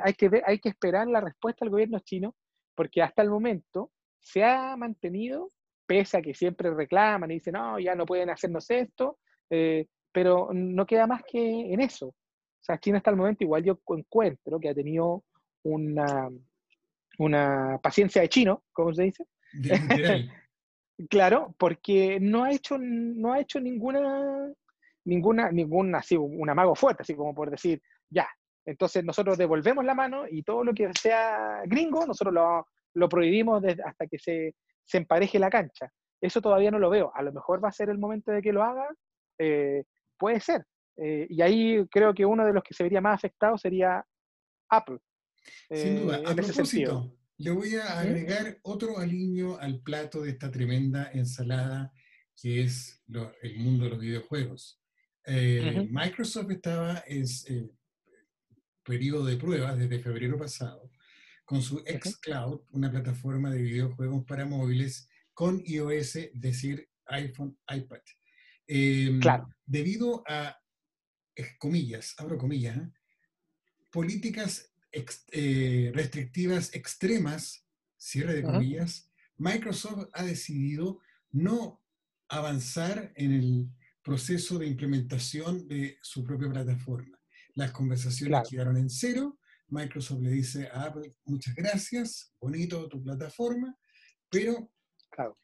hay 0.04 0.14
que, 0.14 0.42
hay 0.46 0.60
que 0.60 0.70
esperar 0.70 1.08
la 1.08 1.22
respuesta 1.22 1.66
del 1.66 1.72
gobierno 1.72 2.00
chino, 2.00 2.36
porque 2.76 3.02
hasta 3.02 3.22
el 3.22 3.30
momento 3.30 3.92
se 4.20 4.44
ha 4.44 4.76
mantenido, 4.76 5.50
pese 5.88 6.18
a 6.18 6.22
que 6.22 6.34
siempre 6.34 6.72
reclaman 6.72 7.32
y 7.32 7.36
dicen, 7.36 7.54
no, 7.54 7.80
ya 7.80 7.96
no 7.96 8.06
pueden 8.06 8.30
hacernos 8.30 8.70
esto, 8.70 9.18
eh, 9.50 9.88
pero 10.12 10.50
no 10.54 10.86
queda 10.86 11.08
más 11.08 11.22
que 11.24 11.74
en 11.74 11.82
eso. 11.82 12.08
O 12.08 12.64
sea, 12.64 12.78
China 12.80 12.98
hasta 12.98 13.12
el 13.12 13.18
momento 13.18 13.44
igual 13.44 13.64
yo 13.64 13.80
encuentro 13.88 14.60
que 14.60 14.70
ha 14.70 14.76
tenido 14.76 15.24
una, 15.64 16.30
una 17.18 17.80
paciencia 17.82 18.22
de 18.22 18.30
chino, 18.30 18.64
como 18.72 18.94
se 18.94 19.04
dice. 19.04 19.26
claro, 21.10 21.56
porque 21.58 22.20
no 22.20 22.44
ha 22.44 22.52
hecho, 22.52 22.78
no 22.80 23.34
ha 23.34 23.40
hecho 23.40 23.60
ninguna, 23.60 24.52
ninguna, 25.06 25.52
ninguna, 25.52 26.00
así, 26.00 26.16
un 26.18 26.50
amago 26.50 26.76
fuerte, 26.76 27.04
así 27.04 27.16
como 27.16 27.34
por 27.34 27.50
decir, 27.50 27.82
ya, 28.10 28.28
entonces 28.66 29.04
nosotros 29.04 29.38
devolvemos 29.38 29.84
la 29.84 29.96
mano 29.96 30.26
y 30.30 30.44
todo 30.44 30.64
lo 30.64 30.74
que 30.74 30.92
sea 31.00 31.62
gringo, 31.66 32.06
nosotros 32.06 32.34
lo, 32.34 32.68
lo 32.94 33.10
prohibimos 33.10 33.64
hasta 33.64 34.08
que 34.08 34.20
se, 34.20 34.56
se, 34.86 34.98
empareje 34.98 35.40
la 35.40 35.50
cancha. 35.50 35.92
Eso 36.22 36.42
todavía 36.42 36.70
no 36.70 36.80
lo 36.80 36.90
veo. 36.90 37.12
A 37.16 37.24
lo 37.24 37.32
mejor 37.32 37.64
va 37.64 37.70
a 37.70 37.74
ser 37.74 37.90
el 37.90 37.98
momento 37.98 38.32
de 38.32 38.42
que 38.42 38.54
lo 38.54 38.64
haga, 38.64 38.88
eh, 39.40 39.84
puede 40.20 40.40
ser. 40.40 40.66
Eh, 40.98 41.28
y 41.30 41.42
ahí 41.42 41.88
creo 41.90 42.14
que 42.14 42.26
uno 42.26 42.46
de 42.46 42.54
los 42.54 42.64
que 42.64 42.74
se 42.74 42.84
vería 42.84 43.02
más 43.02 43.16
afectado 43.16 43.58
sería 43.58 44.06
Apple. 44.70 45.00
Sin 45.72 46.02
duda. 46.02 46.20
Eh, 46.20 46.24
a 46.28 46.36
propósito, 46.36 47.18
le 47.38 47.52
voy 47.52 47.76
a 47.76 48.00
agregar 48.00 48.60
otro 48.64 48.98
aliño 48.98 49.58
al 49.58 49.82
plato 49.82 50.22
de 50.22 50.32
esta 50.32 50.52
tremenda 50.52 51.10
ensalada 51.14 51.92
que 52.42 52.62
es 52.62 53.02
el 53.42 53.58
mundo 53.58 53.86
de 53.86 53.90
los 53.90 54.00
videojuegos. 54.00 54.82
Microsoft 55.26 56.52
estaba 56.52 57.04
en 57.08 57.26
periodo 58.84 59.26
de 59.26 59.38
pruebas 59.38 59.78
desde 59.78 60.00
febrero 60.00 60.38
pasado 60.38 60.90
con 61.50 61.64
su 61.64 61.80
xCloud, 61.80 62.62
una 62.70 62.92
plataforma 62.92 63.50
de 63.50 63.64
videojuegos 63.64 64.24
para 64.24 64.46
móviles 64.46 65.10
con 65.34 65.60
iOS, 65.66 66.16
es 66.18 66.30
decir, 66.40 66.88
iPhone, 67.08 67.58
iPad. 67.68 68.02
Em, 68.72 69.20
claro. 69.20 69.50
Debido 69.66 70.24
a, 70.28 70.56
comillas, 71.58 72.14
abro 72.18 72.38
comillas, 72.38 72.78
¿eh? 72.78 72.92
políticas 73.90 74.72
eh, 75.32 75.92
restrictivas 75.94 76.74
extremas, 76.76 77.66
cierre 77.98 78.36
de 78.36 78.44
comillas, 78.44 79.10
Microsoft 79.38 80.10
ha 80.14 80.24
decidido 80.24 81.00
no 81.32 81.82
avanzar 82.28 83.12
en 83.16 83.32
el 83.34 83.70
proceso 84.04 84.60
de 84.60 84.68
implementación 84.68 85.68
de 85.68 85.98
su 86.04 86.24
propia 86.24 86.50
plataforma. 86.50 87.20
Las 87.56 87.72
conversaciones 87.72 88.48
quedaron 88.48 88.78
en 88.78 88.90
cero 88.90 89.40
Microsoft 89.70 90.22
le 90.22 90.32
dice 90.32 90.70
a 90.72 90.86
Apple, 90.86 91.16
muchas 91.26 91.56
gracias, 91.56 92.34
bonito 92.40 92.88
tu 92.90 93.02
plataforma, 93.02 93.78
pero 94.30 94.72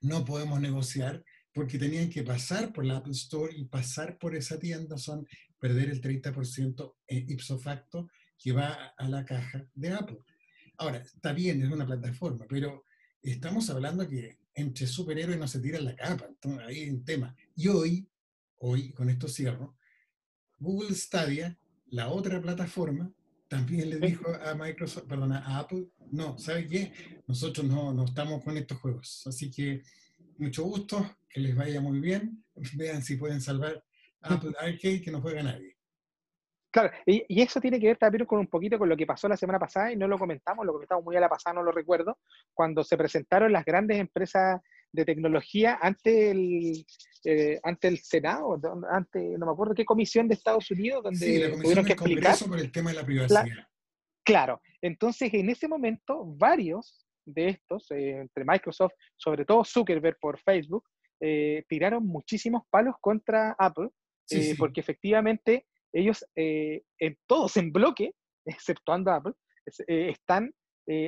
no 0.01 0.25
podemos 0.25 0.59
negociar 0.59 1.23
porque 1.55 1.79
tenían 1.79 2.09
que 2.09 2.21
pasar 2.21 2.73
por 2.73 2.85
la 2.85 2.97
Apple 2.97 3.13
Store 3.13 3.51
y 3.55 3.63
pasar 3.63 4.17
por 4.17 4.35
esa 4.35 4.59
tienda 4.59 4.97
son 4.97 5.25
perder 5.57 5.89
el 5.89 6.01
30% 6.01 6.93
ipso 7.07 7.57
facto 7.57 8.09
que 8.37 8.51
va 8.51 8.93
a 8.97 9.07
la 9.07 9.23
caja 9.23 9.65
de 9.73 9.93
Apple. 9.93 10.19
Ahora, 10.77 10.97
está 10.97 11.31
bien, 11.31 11.63
es 11.63 11.71
una 11.71 11.85
plataforma, 11.85 12.45
pero 12.49 12.83
estamos 13.21 13.69
hablando 13.69 14.05
que 14.05 14.37
entre 14.53 14.85
superhéroes 14.85 15.39
no 15.39 15.47
se 15.47 15.61
tiran 15.61 15.85
la 15.85 15.95
capa, 15.95 16.25
entonces 16.27 16.67
ahí 16.67 16.81
hay 16.81 16.89
un 16.89 17.05
tema. 17.05 17.33
Y 17.55 17.69
hoy, 17.69 18.05
hoy, 18.57 18.91
con 18.91 19.09
esto 19.09 19.29
cierro, 19.29 19.77
Google 20.59 20.93
Stadia, 20.93 21.57
la 21.85 22.09
otra 22.09 22.41
plataforma, 22.41 23.09
también 23.47 23.89
le 23.89 23.99
dijo 23.99 24.25
a 24.43 24.55
Microsoft, 24.55 25.05
perdón, 25.05 25.31
a 25.31 25.57
Apple, 25.59 25.87
no, 26.11 26.37
¿sabe 26.37 26.67
qué? 26.67 26.91
Nosotros 27.27 27.65
no, 27.65 27.93
no 27.93 28.03
estamos 28.03 28.43
con 28.43 28.57
estos 28.57 28.77
juegos. 28.79 29.25
Así 29.25 29.49
que 29.49 29.83
mucho 30.37 30.63
gusto, 30.63 31.17
que 31.29 31.39
les 31.39 31.55
vaya 31.55 31.81
muy 31.81 31.99
bien. 31.99 32.43
Vean 32.75 33.01
si 33.01 33.17
pueden 33.17 33.41
salvar 33.41 33.83
Apple 34.21 34.53
Arcade, 34.59 35.01
que 35.01 35.11
no 35.11 35.21
juega 35.21 35.43
nadie. 35.43 35.75
Claro, 36.71 36.91
y, 37.05 37.23
y, 37.29 37.41
eso 37.41 37.61
tiene 37.61 37.79
que 37.79 37.87
ver 37.87 37.97
también 37.97 38.25
con 38.25 38.37
un 38.37 38.47
poquito 38.47 38.77
con 38.77 38.89
lo 38.89 38.97
que 38.97 39.05
pasó 39.05 39.29
la 39.29 39.37
semana 39.37 39.57
pasada, 39.57 39.93
y 39.93 39.95
no 39.95 40.09
lo 40.09 40.19
comentamos, 40.19 40.65
lo 40.65 40.73
comentamos 40.73 41.05
muy 41.05 41.15
a 41.15 41.21
la 41.21 41.29
pasada, 41.29 41.53
no 41.53 41.63
lo 41.63 41.71
recuerdo, 41.71 42.19
cuando 42.53 42.83
se 42.83 42.97
presentaron 42.97 43.53
las 43.53 43.63
grandes 43.63 43.97
empresas 43.97 44.59
de 44.91 45.05
tecnología 45.05 45.79
ante 45.81 46.31
el, 46.31 46.85
eh, 47.23 47.61
ante 47.63 47.87
el 47.87 47.99
Senado, 47.99 48.59
ante, 48.89 49.37
no 49.37 49.45
me 49.45 49.51
acuerdo 49.53 49.73
qué 49.73 49.85
comisión 49.85 50.27
de 50.27 50.33
Estados 50.33 50.69
Unidos, 50.69 51.01
donde 51.01 51.19
sí, 51.19 51.39
la 51.39 51.51
tuvieron 51.51 51.85
que 51.85 51.93
explicar. 51.93 52.37
por 52.45 52.59
el 52.59 52.71
tema 52.71 52.89
de 52.89 52.95
la 52.97 53.05
privacidad. 53.05 53.45
claro, 54.23 54.61
entonces 54.81 55.33
en 55.33 55.49
ese 55.49 55.69
momento 55.69 56.25
varios 56.25 57.04
de 57.25 57.49
estos, 57.49 57.89
eh, 57.91 58.19
entre 58.19 58.45
Microsoft, 58.45 58.93
sobre 59.15 59.45
todo 59.45 59.65
Zuckerberg 59.65 60.17
por 60.19 60.39
Facebook, 60.39 60.83
eh, 61.19 61.63
tiraron 61.67 62.05
muchísimos 62.05 62.63
palos 62.69 62.95
contra 63.01 63.55
Apple, 63.57 63.89
porque 64.57 64.81
efectivamente 64.81 65.67
ellos, 65.93 66.25
en 66.35 67.15
todos 67.27 67.57
en 67.57 67.71
bloque, 67.71 68.11
exceptuando 68.45 69.11
Apple, 69.11 69.33
están 69.87 70.51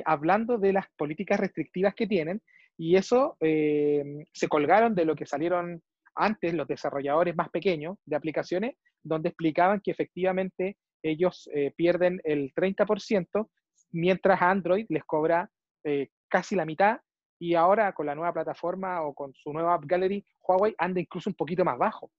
hablando 0.04 0.56
de 0.56 0.72
las 0.72 0.86
políticas 0.96 1.40
restrictivas 1.40 1.94
que 1.94 2.06
tienen 2.06 2.40
y 2.78 2.94
eso 2.94 3.36
eh, 3.40 4.24
se 4.32 4.48
colgaron 4.48 4.94
de 4.94 5.04
lo 5.04 5.16
que 5.16 5.26
salieron 5.26 5.82
antes 6.14 6.54
los 6.54 6.68
desarrolladores 6.68 7.34
más 7.34 7.50
pequeños 7.50 7.98
de 8.06 8.16
aplicaciones, 8.16 8.76
donde 9.02 9.30
explicaban 9.30 9.80
que 9.82 9.90
efectivamente 9.90 10.76
ellos 11.02 11.48
eh, 11.52 11.72
pierden 11.76 12.20
el 12.24 12.52
30%, 12.54 13.48
mientras 13.90 14.40
Android 14.40 14.86
les 14.88 15.04
cobra 15.04 15.50
eh, 15.88 16.10
casi 16.28 16.54
la 16.54 16.64
mitad, 16.64 17.00
y 17.40 17.54
ahora 17.54 17.92
con 17.92 18.06
la 18.06 18.14
nueva 18.14 18.32
plataforma 18.32 19.02
o 19.02 19.14
con 19.14 19.32
su 19.34 19.52
nueva 19.52 19.74
App 19.74 19.84
Gallery, 19.84 20.24
Huawei 20.42 20.74
anda 20.78 21.00
incluso 21.00 21.30
un 21.30 21.34
poquito 21.34 21.64
más 21.64 21.78
bajo, 21.78 22.10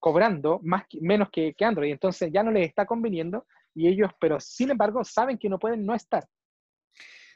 cobrando 0.00 0.60
más, 0.62 0.84
menos 1.00 1.30
que, 1.30 1.54
que 1.54 1.64
Android. 1.64 1.92
Entonces 1.92 2.30
ya 2.32 2.42
no 2.42 2.50
les 2.50 2.68
está 2.68 2.84
conveniendo, 2.84 3.46
y 3.74 3.88
ellos, 3.88 4.10
pero 4.20 4.40
sin 4.40 4.70
embargo, 4.70 5.04
saben 5.04 5.38
que 5.38 5.48
no 5.48 5.58
pueden 5.58 5.86
no 5.86 5.94
estar. 5.94 6.26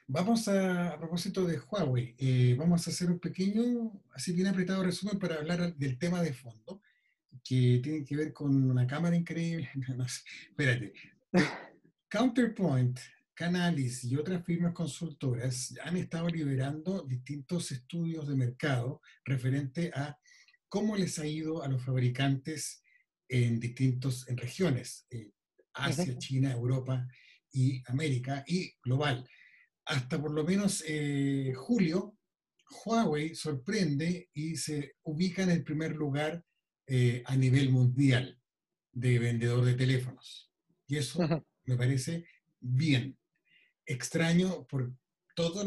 Vamos 0.09 0.49
a, 0.49 0.93
a 0.93 0.99
propósito 0.99 1.45
de 1.45 1.59
Huawei, 1.59 2.15
eh, 2.19 2.55
vamos 2.59 2.87
a 2.87 2.91
hacer 2.91 3.11
un 3.11 3.19
pequeño, 3.19 3.93
así 4.13 4.33
bien 4.33 4.49
apretado 4.49 4.83
resumen 4.83 5.19
para 5.19 5.37
hablar 5.37 5.75
del 5.77 5.99
tema 5.99 6.21
de 6.21 6.33
fondo, 6.33 6.83
que 7.45 7.81
tiene 7.83 8.05
que 8.05 8.17
ver 8.17 8.33
con 8.33 8.71
una 8.71 8.87
cámara 8.87 9.17
increíble. 9.17 9.71
No, 9.97 10.05
espérate. 10.05 10.93
Counterpoint, 12.09 12.99
Canalis 13.43 14.05
y 14.05 14.15
otras 14.15 14.45
firmas 14.45 14.73
consultoras 14.73 15.75
han 15.83 15.97
estado 15.97 16.29
liberando 16.29 17.03
distintos 17.03 17.73
estudios 17.73 18.29
de 18.29 18.37
mercado 18.37 19.01
referente 19.25 19.91
a 19.97 20.17
cómo 20.69 20.97
les 20.97 21.19
ha 21.19 21.27
ido 21.27 21.61
a 21.61 21.67
los 21.67 21.83
fabricantes 21.85 22.85
en 23.29 23.59
distintas 23.59 24.27
regiones, 24.29 25.07
eh, 25.11 25.33
Asia, 25.75 26.17
China, 26.19 26.53
Europa 26.53 27.05
y 27.51 27.83
América 27.91 28.45
y 28.47 28.73
global 28.81 29.27
hasta 29.87 30.23
por 30.23 30.31
lo 30.31 30.45
menos 30.45 30.85
eh, 30.87 31.53
julio, 31.57 32.17
Huawei 32.71 33.35
sorprende 33.35 34.31
y 34.33 34.55
se 34.55 34.95
ubica 35.03 35.43
en 35.43 35.51
el 35.51 35.65
primer 35.65 35.97
lugar 35.97 36.45
eh, 36.87 37.25
a 37.27 37.35
nivel 37.35 37.71
mundial 37.71 38.41
de 38.93 39.19
vendedor 39.19 39.65
de 39.65 39.75
teléfonos. 39.75 40.53
Y 40.87 40.97
eso 40.97 41.19
me 41.65 41.77
parece 41.77 42.25
bien. 42.61 43.19
Extraño 43.93 44.67
por 44.67 44.91
todo, 45.35 45.65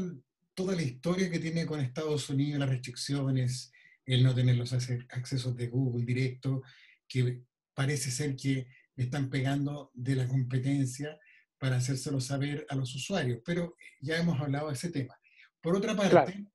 toda 0.55 0.75
la 0.75 0.81
historia 0.81 1.29
que 1.29 1.37
tiene 1.37 1.67
con 1.67 1.79
Estados 1.79 2.27
Unidos, 2.29 2.59
las 2.59 2.69
restricciones, 2.69 3.71
el 4.03 4.23
no 4.23 4.33
tener 4.33 4.57
los 4.57 4.73
accesos 4.73 5.55
de 5.55 5.67
Google 5.67 6.05
directo, 6.05 6.63
que 7.07 7.43
parece 7.75 8.09
ser 8.09 8.35
que 8.35 8.67
están 8.95 9.29
pegando 9.29 9.91
de 9.93 10.15
la 10.15 10.27
competencia 10.27 11.19
para 11.59 11.77
hacérselo 11.77 12.19
saber 12.19 12.65
a 12.69 12.75
los 12.75 12.95
usuarios, 12.95 13.41
pero 13.45 13.75
ya 14.01 14.17
hemos 14.17 14.39
hablado 14.39 14.69
de 14.69 14.73
ese 14.73 14.89
tema. 14.89 15.15
Por 15.61 15.75
otra 15.75 15.95
parte, 15.95 16.45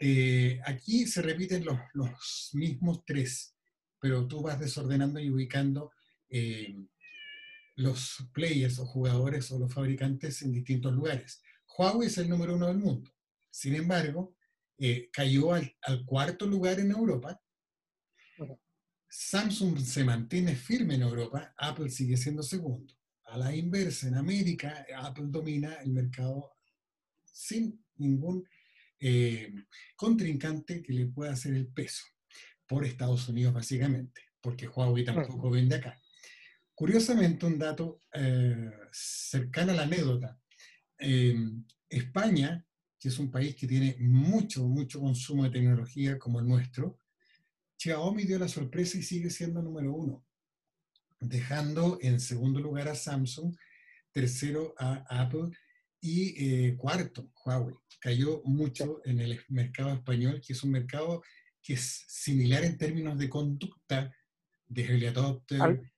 eh, 0.00 0.60
aquí 0.64 1.06
se 1.06 1.22
repiten 1.22 1.64
los, 1.64 1.78
los, 1.94 2.50
mismos 2.54 3.04
tres, 3.04 3.54
pero 4.00 4.26
tú 4.26 4.42
vas 4.42 4.58
desordenando 4.58 5.20
y 5.20 5.30
ubicando 5.30 5.92
eh, 6.28 6.74
los 7.76 8.28
players 8.32 8.78
o 8.78 8.86
jugadores 8.86 9.50
o 9.52 9.58
los 9.58 9.72
fabricantes 9.72 10.42
en 10.42 10.52
distintos 10.52 10.92
lugares. 10.92 11.42
Huawei 11.76 12.08
es 12.08 12.18
el 12.18 12.28
número 12.28 12.54
uno 12.56 12.66
del 12.66 12.78
mundo. 12.78 13.10
Sin 13.50 13.74
embargo, 13.74 14.36
eh, 14.78 15.08
cayó 15.12 15.52
al, 15.52 15.76
al, 15.82 16.04
cuarto 16.04 16.46
lugar 16.46 16.80
en 16.80 16.90
Europa. 16.90 17.40
Samsung 19.08 19.78
se 19.80 20.04
mantiene 20.04 20.54
firme 20.54 20.94
en 20.94 21.02
Europa, 21.02 21.52
Apple 21.58 21.90
sigue 21.90 22.16
siendo 22.16 22.42
segundo. 22.42 22.94
a 23.24 23.38
la 23.38 23.54
inversa, 23.54 24.08
en 24.08 24.16
América, 24.16 24.84
Apple 24.96 25.26
domina 25.28 25.74
el 25.82 25.92
mercado 25.92 26.52
sin 27.24 27.84
ningún 27.96 28.44
eh, 28.98 29.54
contrincante 29.96 30.82
que 30.82 30.92
le 30.92 31.06
pueda 31.06 31.32
hacer 31.32 31.54
el 31.54 31.68
peso, 31.68 32.04
por 32.66 32.84
Estados 32.84 33.28
Unidos 33.28 33.54
básicamente, 33.54 34.20
porque 34.40 34.68
Huawei 34.68 35.04
tampoco 35.04 35.50
vende 35.50 35.76
acá. 35.76 36.00
Curiosamente, 36.80 37.44
un 37.44 37.58
dato 37.58 38.00
eh, 38.10 38.70
cercano 38.90 39.72
a 39.72 39.74
la 39.74 39.82
anécdota, 39.82 40.40
eh, 40.98 41.36
España, 41.90 42.64
que 42.98 43.08
es 43.08 43.18
un 43.18 43.30
país 43.30 43.54
que 43.54 43.66
tiene 43.66 43.96
mucho, 43.98 44.66
mucho 44.66 44.98
consumo 44.98 45.44
de 45.44 45.50
tecnología 45.50 46.18
como 46.18 46.40
el 46.40 46.48
nuestro, 46.48 46.98
Xiaomi 47.76 48.24
dio 48.24 48.38
la 48.38 48.48
sorpresa 48.48 48.96
y 48.96 49.02
sigue 49.02 49.28
siendo 49.28 49.60
número 49.60 49.92
uno, 49.92 50.24
dejando 51.20 51.98
en 52.00 52.18
segundo 52.18 52.60
lugar 52.60 52.88
a 52.88 52.94
Samsung, 52.94 53.54
tercero 54.10 54.74
a 54.78 55.04
Apple 55.10 55.50
y 56.00 56.32
eh, 56.42 56.76
cuarto, 56.78 57.30
Huawei. 57.44 57.74
Cayó 58.00 58.40
mucho 58.46 59.02
en 59.04 59.20
el 59.20 59.38
mercado 59.48 59.92
español, 59.92 60.40
que 60.40 60.54
es 60.54 60.62
un 60.64 60.70
mercado 60.70 61.22
que 61.62 61.74
es 61.74 62.06
similar 62.08 62.64
en 62.64 62.78
términos 62.78 63.18
de 63.18 63.28
conducta 63.28 64.10
de 64.66 64.82
early 64.82 65.04
adopter, 65.08 65.92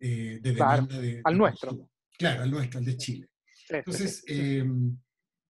eh, 0.00 0.38
de 0.42 0.52
demanda 0.52 0.98
de, 0.98 1.20
Al 1.24 1.38
nuestro. 1.38 1.90
Claro, 2.18 2.42
al 2.42 2.50
nuestro, 2.50 2.78
al 2.78 2.84
de 2.84 2.96
Chile. 2.96 3.28
Entonces, 3.68 4.22
em, 4.26 4.96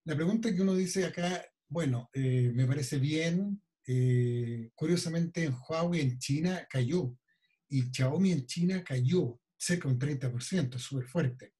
la 0.04 0.14
pregunta 0.14 0.54
que 0.54 0.62
uno 0.62 0.74
dice 0.74 1.04
acá, 1.04 1.44
bueno, 1.68 2.10
eh, 2.12 2.50
me 2.54 2.66
parece 2.66 2.98
bien, 2.98 3.62
curiosamente 4.74 5.44
en 5.44 5.54
Huawei 5.54 6.00
en 6.00 6.18
China 6.18 6.66
cayó 6.68 7.16
y 7.68 7.82
Xiaomi 7.82 8.32
en 8.32 8.44
China 8.44 8.82
cayó 8.82 9.38
cerca 9.56 9.86
de 9.86 9.94
un 9.94 10.00
30%, 10.00 10.76
súper 10.78 11.06
fuerte 11.06 11.52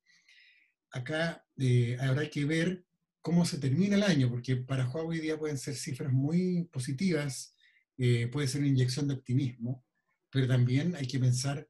acá 0.96 1.44
eh, 1.59 1.96
habrá 2.01 2.29
que 2.29 2.44
ver 2.44 2.85
cómo 3.20 3.44
se 3.44 3.59
termina 3.59 3.96
el 3.96 4.03
año, 4.03 4.31
porque 4.31 4.57
para 4.57 4.88
Huawei 4.88 5.18
hoy 5.18 5.25
día 5.25 5.38
pueden 5.38 5.59
ser 5.59 5.75
cifras 5.75 6.12
muy 6.12 6.68
positivas, 6.72 7.55
eh, 7.99 8.29
puede 8.29 8.49
ser 8.49 8.61
una 8.61 8.70
inyección 8.70 9.09
de 9.09 9.14
optimismo, 9.14 9.85
pero 10.31 10.46
también 10.46 10.94
hay 10.96 11.07
que 11.07 11.18
pensar 11.18 11.68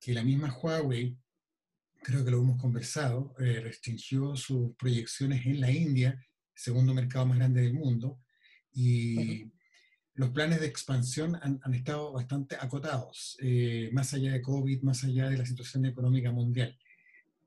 que 0.00 0.14
la 0.14 0.22
misma 0.22 0.54
Huawei, 0.54 1.16
creo 2.02 2.24
que 2.24 2.30
lo 2.30 2.38
hemos 2.38 2.60
conversado, 2.60 3.34
eh, 3.38 3.60
restringió 3.60 4.36
sus 4.36 4.74
proyecciones 4.76 5.44
en 5.46 5.60
la 5.60 5.70
India, 5.70 6.20
segundo 6.54 6.94
mercado 6.94 7.26
más 7.26 7.38
grande 7.38 7.62
del 7.62 7.74
mundo, 7.74 8.20
y 8.72 9.50
los 10.14 10.30
planes 10.30 10.60
de 10.60 10.66
expansión 10.66 11.36
han, 11.42 11.60
han 11.62 11.74
estado 11.74 12.12
bastante 12.12 12.56
acotados, 12.58 13.36
más 13.92 14.14
allá 14.14 14.32
de 14.32 14.42
COVID, 14.42 14.82
más 14.82 15.04
allá 15.04 15.28
de 15.28 15.38
la 15.38 15.46
situación 15.46 15.86
económica 15.86 16.32
mundial. 16.32 16.76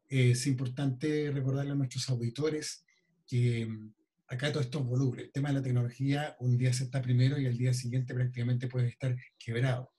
Es 0.08 0.46
importante 0.48 1.32
recordarle 1.32 1.72
a 1.72 1.76
nuestros 1.76 2.10
auditores 2.10 2.86
que 3.32 3.66
mm, 3.66 3.94
acá 4.28 4.52
todos 4.52 4.66
estos 4.66 4.86
volúmenes, 4.86 5.26
el 5.28 5.32
tema 5.32 5.50
de 5.50 5.56
la 5.56 5.62
tecnología, 5.62 6.36
un 6.40 6.58
día 6.58 6.74
se 6.74 6.84
está 6.84 7.02
primero 7.02 7.40
y 7.40 7.46
el 7.46 7.58
día 7.58 7.74
siguiente 7.74 8.14
prácticamente 8.14 8.68
puede 8.68 8.90
estar 8.90 9.16
quebrado. 9.40 9.94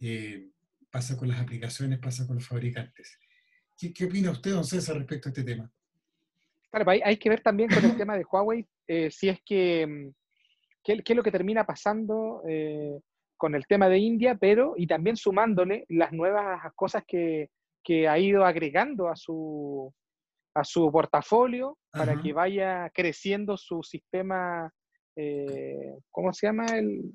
Eh, 0.00 0.50
pasa 0.90 1.16
con 1.16 1.28
las 1.28 1.40
aplicaciones, 1.40 1.98
pasa 1.98 2.26
con 2.26 2.36
los 2.36 2.46
fabricantes. 2.46 3.18
¿Qué, 3.76 4.04
opina 4.04 4.30
usted, 4.30 4.52
don 4.52 4.64
César, 4.64 4.96
respecto 4.96 5.28
a 5.28 5.30
este 5.30 5.44
tema? 5.44 5.70
Claro, 6.70 6.90
hay, 6.90 7.16
que 7.16 7.28
ver 7.30 7.40
también 7.40 7.70
con 7.70 7.84
el 7.84 7.96
tema 7.96 8.16
de 8.16 8.24
Huawei, 8.24 8.66
eh, 8.86 9.10
si 9.10 9.28
es 9.28 9.40
que, 9.44 9.86
mm, 9.86 10.10
qué, 10.82 11.02
es 11.06 11.16
lo 11.16 11.22
que 11.22 11.30
termina 11.30 11.64
pasando 11.64 12.42
eh, 12.48 12.98
con 13.36 13.54
el 13.54 13.66
tema 13.66 13.88
de 13.88 13.98
India, 13.98 14.36
pero 14.38 14.74
y 14.76 14.86
también 14.86 15.16
sumándole 15.16 15.84
las 15.88 16.12
nuevas 16.12 16.60
cosas 16.74 17.04
que, 17.06 17.50
que 17.84 18.08
ha 18.08 18.18
ido 18.18 18.44
agregando 18.44 19.08
a 19.08 19.16
su, 19.16 19.94
a 20.54 20.64
su 20.64 20.90
portafolio 20.90 21.78
para 21.92 22.20
que 22.20 22.32
vaya 22.32 22.90
creciendo 22.92 23.56
su 23.56 23.82
sistema, 23.82 24.70
eh, 25.16 25.96
¿cómo 26.10 26.32
se 26.32 26.48
llama? 26.48 26.66
El, 26.66 27.12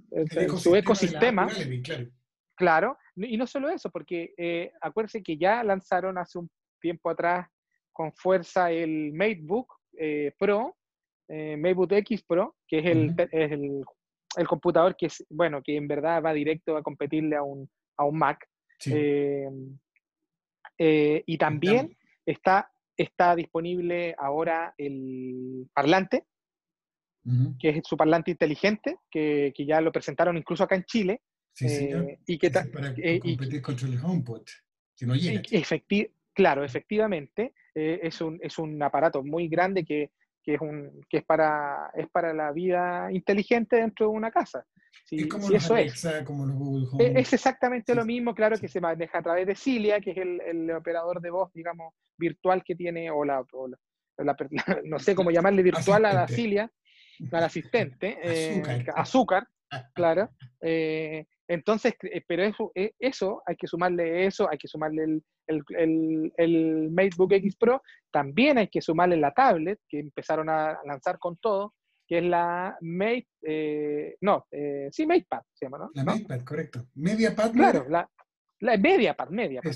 su 0.57 0.75
ecosistema. 0.75 1.47
claro. 1.83 2.07
Y 3.15 3.37
no 3.37 3.47
solo 3.47 3.69
eso, 3.69 3.89
porque 3.89 4.33
eh, 4.37 4.71
acuérdense 4.81 5.23
que 5.23 5.37
ya 5.37 5.63
lanzaron 5.63 6.17
hace 6.17 6.39
un 6.39 6.49
tiempo 6.79 7.09
atrás 7.09 7.47
con 7.91 8.11
fuerza 8.13 8.71
el 8.71 9.13
MateBook 9.13 9.73
eh, 9.97 10.33
Pro, 10.37 10.77
eh, 11.29 11.55
MateBook 11.57 11.91
X 11.93 12.23
Pro, 12.23 12.55
que 12.67 12.79
es 12.79 12.85
el, 12.85 13.15
el, 13.31 13.83
el, 14.35 14.47
computador 14.47 14.95
que, 14.97 15.05
es, 15.05 15.23
bueno, 15.29 15.61
que 15.63 15.77
en 15.77 15.87
verdad 15.87 16.21
va 16.23 16.33
directo 16.33 16.75
a 16.75 16.83
competirle 16.83 17.35
a 17.35 17.43
un, 17.43 17.69
a 17.97 18.05
un 18.05 18.17
Mac. 18.17 18.45
Eh, 20.77 21.23
y 21.25 21.37
también 21.37 21.95
está, 22.25 22.69
está 22.97 23.35
disponible 23.35 24.15
ahora 24.17 24.73
el 24.77 25.67
parlante, 25.73 26.25
que 27.57 27.69
es 27.69 27.81
su 27.85 27.95
parlante 27.95 28.31
inteligente, 28.31 28.97
que, 29.09 29.53
que, 29.55 29.65
ya 29.65 29.79
lo 29.79 29.93
presentaron 29.93 30.35
incluso 30.35 30.63
acá 30.63 30.75
en 30.75 30.83
Chile. 30.83 31.21
Sí, 31.53 31.67
eh, 31.67 32.19
Y 32.25 32.37
que 32.37 32.49
para 32.49 32.93
eh, 32.97 33.19
competir 33.19 33.61
contra 33.61 33.87
el 33.87 33.99
HomePod, 34.03 34.43
que 34.95 35.05
no 35.05 35.15
llega. 35.15 35.41
claro, 36.33 36.63
efectivamente, 36.63 37.53
es, 37.75 38.21
un, 38.21 38.39
es 38.41 38.57
un 38.57 38.81
aparato 38.81 39.23
muy 39.23 39.47
grande 39.47 39.85
que, 39.85 40.11
que, 40.43 40.55
es, 40.55 40.61
un, 40.61 41.01
que 41.09 41.17
es, 41.17 41.23
para, 41.23 41.91
es 41.95 42.09
para 42.09 42.33
la 42.33 42.51
vida 42.51 43.11
inteligente 43.11 43.77
dentro 43.77 44.07
de 44.07 44.13
una 44.13 44.31
casa 44.31 44.65
es 45.11 45.27
como 45.27 45.51
eso 45.51 45.77
es. 45.77 46.07
como 46.25 46.47
Google 46.47 46.85
e, 46.85 46.89
Home. 46.91 47.21
Es 47.21 47.33
exactamente 47.33 47.93
lo 47.95 48.05
mismo, 48.05 48.33
claro, 48.33 48.57
que 48.57 48.67
se 48.67 48.81
maneja 48.81 49.19
a 49.19 49.23
través 49.23 49.47
de 49.47 49.55
Cilia, 49.55 49.99
que 49.99 50.11
es 50.11 50.17
el, 50.17 50.71
operador 50.71 51.21
de 51.21 51.29
voz, 51.29 51.51
digamos, 51.53 51.93
virtual 52.17 52.63
que 52.63 52.75
tiene, 52.75 53.09
o 53.11 53.23
la, 53.23 53.43
no 54.85 54.99
sé 54.99 55.15
cómo 55.15 55.31
llamarle 55.31 55.63
virtual 55.63 56.05
a 56.05 56.13
la 56.13 56.27
Cilia, 56.27 56.71
al 57.31 57.43
asistente, 57.43 58.17
eh, 58.23 58.85
azúcar, 58.95 59.47
claro. 59.95 60.29
Eh, 60.61 61.25
entonces, 61.53 61.93
eh, 62.03 62.23
pero 62.27 62.43
eso, 62.43 62.71
eso, 62.99 63.41
hay 63.45 63.55
que 63.55 63.67
sumarle 63.67 64.25
eso, 64.25 64.49
hay 64.49 64.57
que 64.57 64.67
sumarle 64.67 65.03
el, 65.03 65.23
el, 65.47 66.33
el, 66.37 66.89
MateBook 66.91 67.33
X 67.33 67.55
Pro, 67.57 67.81
también 68.11 68.57
hay 68.57 68.67
que 68.67 68.81
sumarle 68.81 69.17
la 69.17 69.31
tablet, 69.31 69.79
que 69.87 69.99
empezaron 69.99 70.49
a 70.49 70.79
lanzar 70.85 71.19
con 71.19 71.37
todo, 71.37 71.73
que 72.07 72.17
es 72.19 72.23
la 72.23 72.77
Mate, 72.81 73.27
eh, 73.43 74.15
no, 74.21 74.45
eh, 74.51 74.89
sí, 74.91 75.05
MatePad 75.05 75.41
se 75.53 75.65
llama, 75.65 75.77
¿no? 75.79 75.91
La 75.93 76.03
MatePad, 76.03 76.43
correcto. 76.43 76.87
MediaPad. 76.95 77.51
Claro, 77.53 77.85
la, 77.89 78.09
la 78.59 78.77
MediaPad, 78.77 79.29
MediaPad. 79.29 79.71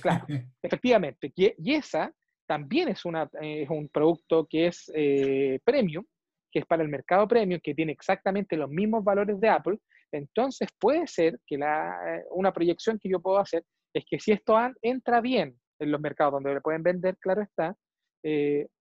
claro, 0.00 0.24
efectivamente. 0.62 1.32
Y, 1.34 1.74
esa 1.74 2.12
también 2.46 2.88
es, 2.88 3.04
una, 3.04 3.28
es 3.40 3.68
un 3.68 3.88
producto 3.88 4.46
que 4.48 4.66
es 4.68 4.90
eh, 4.94 5.60
premium, 5.64 6.04
que 6.50 6.60
es 6.60 6.66
para 6.66 6.82
el 6.82 6.88
mercado 6.88 7.28
premium, 7.28 7.60
que 7.62 7.74
tiene 7.74 7.92
exactamente 7.92 8.56
los 8.56 8.70
mismos 8.70 9.04
valores 9.04 9.40
de 9.40 9.48
Apple. 9.48 9.78
Entonces 10.12 10.68
puede 10.78 11.06
ser 11.06 11.38
que 11.46 11.58
la, 11.58 12.22
una 12.30 12.52
proyección 12.52 12.98
que 12.98 13.08
yo 13.08 13.20
puedo 13.20 13.38
hacer 13.38 13.64
es 13.94 14.04
que 14.08 14.18
si 14.20 14.32
esto 14.32 14.56
entra 14.82 15.20
bien 15.20 15.58
en 15.78 15.90
los 15.90 16.00
mercados 16.00 16.34
donde 16.34 16.54
le 16.54 16.60
pueden 16.60 16.82
vender, 16.82 17.16
claro 17.18 17.42
está, 17.42 17.76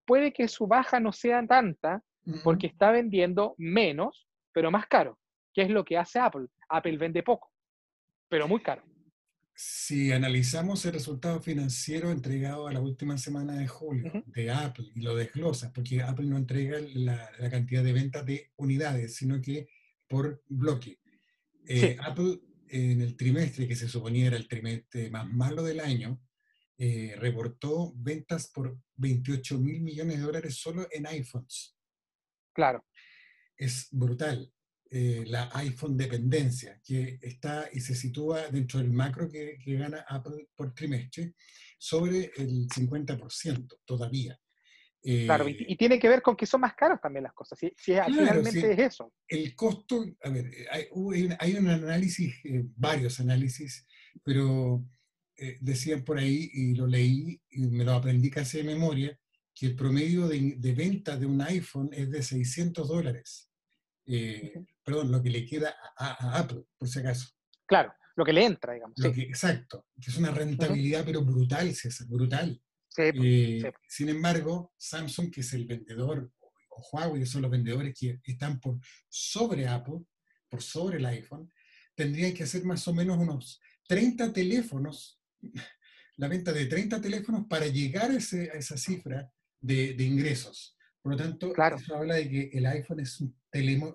puede 0.06 0.34
que 0.34 0.48
su 0.48 0.68
baja 0.68 1.00
no 1.00 1.12
sea 1.12 1.46
tanta, 1.48 2.04
porque 2.44 2.68
está 2.68 2.92
vendiendo 2.92 3.56
menos, 3.58 4.28
pero 4.54 4.72
más 4.72 4.88
caro, 4.88 5.18
que 5.54 5.64
es 5.64 5.70
lo 5.70 5.84
que 5.84 5.98
hace 5.98 6.20
Apple. 6.20 6.48
Apple 6.70 6.98
vende 6.98 7.24
poco, 7.24 7.52
pero 8.28 8.48
muy 8.48 8.62
caro. 8.62 8.84
Si 9.56 10.14
analizamos 10.14 10.86
el 10.86 10.94
resultado 10.94 11.42
financiero 11.42 12.12
entregado 12.12 12.68
a 12.68 12.72
la 12.72 12.80
última 12.80 13.18
semana 13.18 13.58
de 13.58 13.68
julio 13.68 14.24
de 14.28 14.52
Apple 14.52 14.86
y 14.96 15.02
lo 15.02 15.16
desglosa, 15.16 15.74
porque 15.74 16.02
Apple 16.02 16.28
no 16.28 16.38
entrega 16.38 16.78
la, 16.94 17.30
cantidad 17.50 17.84
de 17.84 17.92
ventas 17.92 18.26
de 18.26 18.52
unidades, 18.56 19.16
sino 19.16 19.42
que 19.42 19.68
por 20.08 20.42
bloque. 20.48 21.00
Eh, 21.72 21.96
Apple 22.02 22.40
en 22.68 23.02
el 23.02 23.16
trimestre, 23.16 23.68
que 23.68 23.76
se 23.76 23.88
suponía 23.88 24.26
era 24.28 24.38
el 24.38 24.48
trimestre 24.48 25.12
más 25.12 25.28
malo 25.28 25.62
del 25.62 25.80
año, 25.80 26.20
eh, 26.80 27.16
reportó 27.18 27.94
ventas 27.96 28.48
por 28.48 28.80
28 28.96 29.60
mil 29.60 29.80
millones 29.82 30.18
de 30.18 30.24
dólares 30.24 30.56
solo 30.56 30.88
en 30.92 31.06
iPhones. 31.06 31.78
Claro. 32.54 32.86
Es 33.56 33.88
brutal. 33.92 34.52
Eh, 34.90 35.24
la 35.28 35.52
iPhone 35.54 35.96
dependencia, 35.96 36.82
que 36.84 37.20
está 37.22 37.70
y 37.72 37.82
se 37.82 37.94
sitúa 37.94 38.48
dentro 38.50 38.80
del 38.80 38.92
macro 38.92 39.30
que, 39.30 39.60
gana 39.68 40.04
Apple 40.08 40.50
por 40.56 40.74
trimestre, 40.74 41.36
sobre 41.78 42.32
el 42.38 42.68
50% 42.68 43.82
todavía. 43.86 44.40
Claro, 45.02 45.48
y, 45.48 45.52
eh, 45.52 45.76
tiene 45.78 46.00
que 46.00 46.10
ver 46.10 46.22
con 46.22 46.36
que 46.36 46.46
son 46.46 46.62
más 46.62 46.76
caras 46.76 47.00
también 47.02 47.24
las 47.24 47.34
cosas, 47.34 47.58
si, 47.60 47.74
finalmente 47.78 48.72
es 48.74 48.80
eso. 48.80 49.14
El 49.28 49.56
costo, 49.56 50.06
a 50.24 50.30
ver, 50.30 50.52
hay, 50.72 50.88
hay 51.40 51.56
un 51.56 51.68
análisis, 51.68 52.34
eh, 52.46 52.64
varios 52.76 53.20
análisis, 53.20 53.86
pero 54.24 54.84
decían 55.62 56.04
por 56.04 56.18
ahí, 56.18 56.50
y 56.52 56.76
lo 56.76 56.86
leí 56.86 57.42
y 57.52 57.62
me 57.68 57.86
lo 57.86 57.94
aprendí 57.94 58.30
casi 58.30 58.58
de 58.58 58.66
memoria, 58.66 59.18
que 59.56 59.68
el 59.68 59.76
promedio 59.76 60.28
de, 60.28 60.56
de, 60.58 60.74
venta 60.74 61.16
de 61.16 61.26
un 61.26 61.42
iPhone 61.42 61.90
es 61.94 62.10
de 62.10 62.22
600 62.22 62.88
dólares. 62.88 63.50
Eh, 64.12 64.54
perdón, 64.84 65.12
lo 65.12 65.22
que 65.22 65.30
le 65.30 65.46
queda 65.46 65.76
a, 65.96 66.40
Apple, 66.40 66.64
por 66.78 66.88
si 66.88 67.00
acaso. 67.00 67.30
Claro, 67.68 67.94
lo 68.16 68.26
que 68.26 68.34
le 68.34 68.44
entra, 68.44 68.74
digamos. 68.74 68.96
exacto, 69.04 69.86
que 70.02 70.10
es 70.10 70.18
una 70.18 70.32
rentabilidad, 70.32 71.06
pero 71.06 71.24
brutal, 71.24 71.74
César, 71.76 72.08
brutal. 72.08 72.60
Eh, 72.98 73.72
sin 73.88 74.10
embargo, 74.10 74.74
Samsung, 74.78 75.32
que 75.32 75.42
es 75.42 75.54
el 75.54 75.66
vendedor, 75.66 76.32
o 76.70 76.90
Huawei, 76.92 77.22
que 77.22 77.26
son 77.26 77.42
los 77.44 77.52
vendedores 77.52 77.98
que 77.98 78.20
están 78.24 78.60
por 78.60 78.80
sobre 79.08 79.68
Apple, 79.68 80.02
por 80.50 80.62
sobre 80.62 80.98
el 80.98 81.06
iPhone, 81.06 81.52
tendrían 81.96 82.34
que 82.34 82.44
hacer 82.44 82.64
más 82.66 82.88
o 82.88 82.94
menos 82.94 83.18
unos 83.18 83.62
30 83.88 84.34
teléfonos, 84.34 85.22
la 86.18 86.28
venta 86.28 86.52
de 86.52 86.66
30 86.66 87.00
teléfonos 87.02 87.46
para 87.48 87.68
llegar 87.68 88.12
a, 88.12 88.18
esa 88.18 88.78
cifra 88.78 89.32
de, 89.62 89.96
ingresos. 90.00 90.78
Por 91.02 91.14
lo 91.14 91.18
tanto, 91.18 91.54
eso 91.56 91.96
habla 91.96 92.16
de 92.16 92.30
que 92.30 92.50
el 92.54 92.66
iPhone 92.66 93.00
es 93.00 93.22
un, 93.22 93.36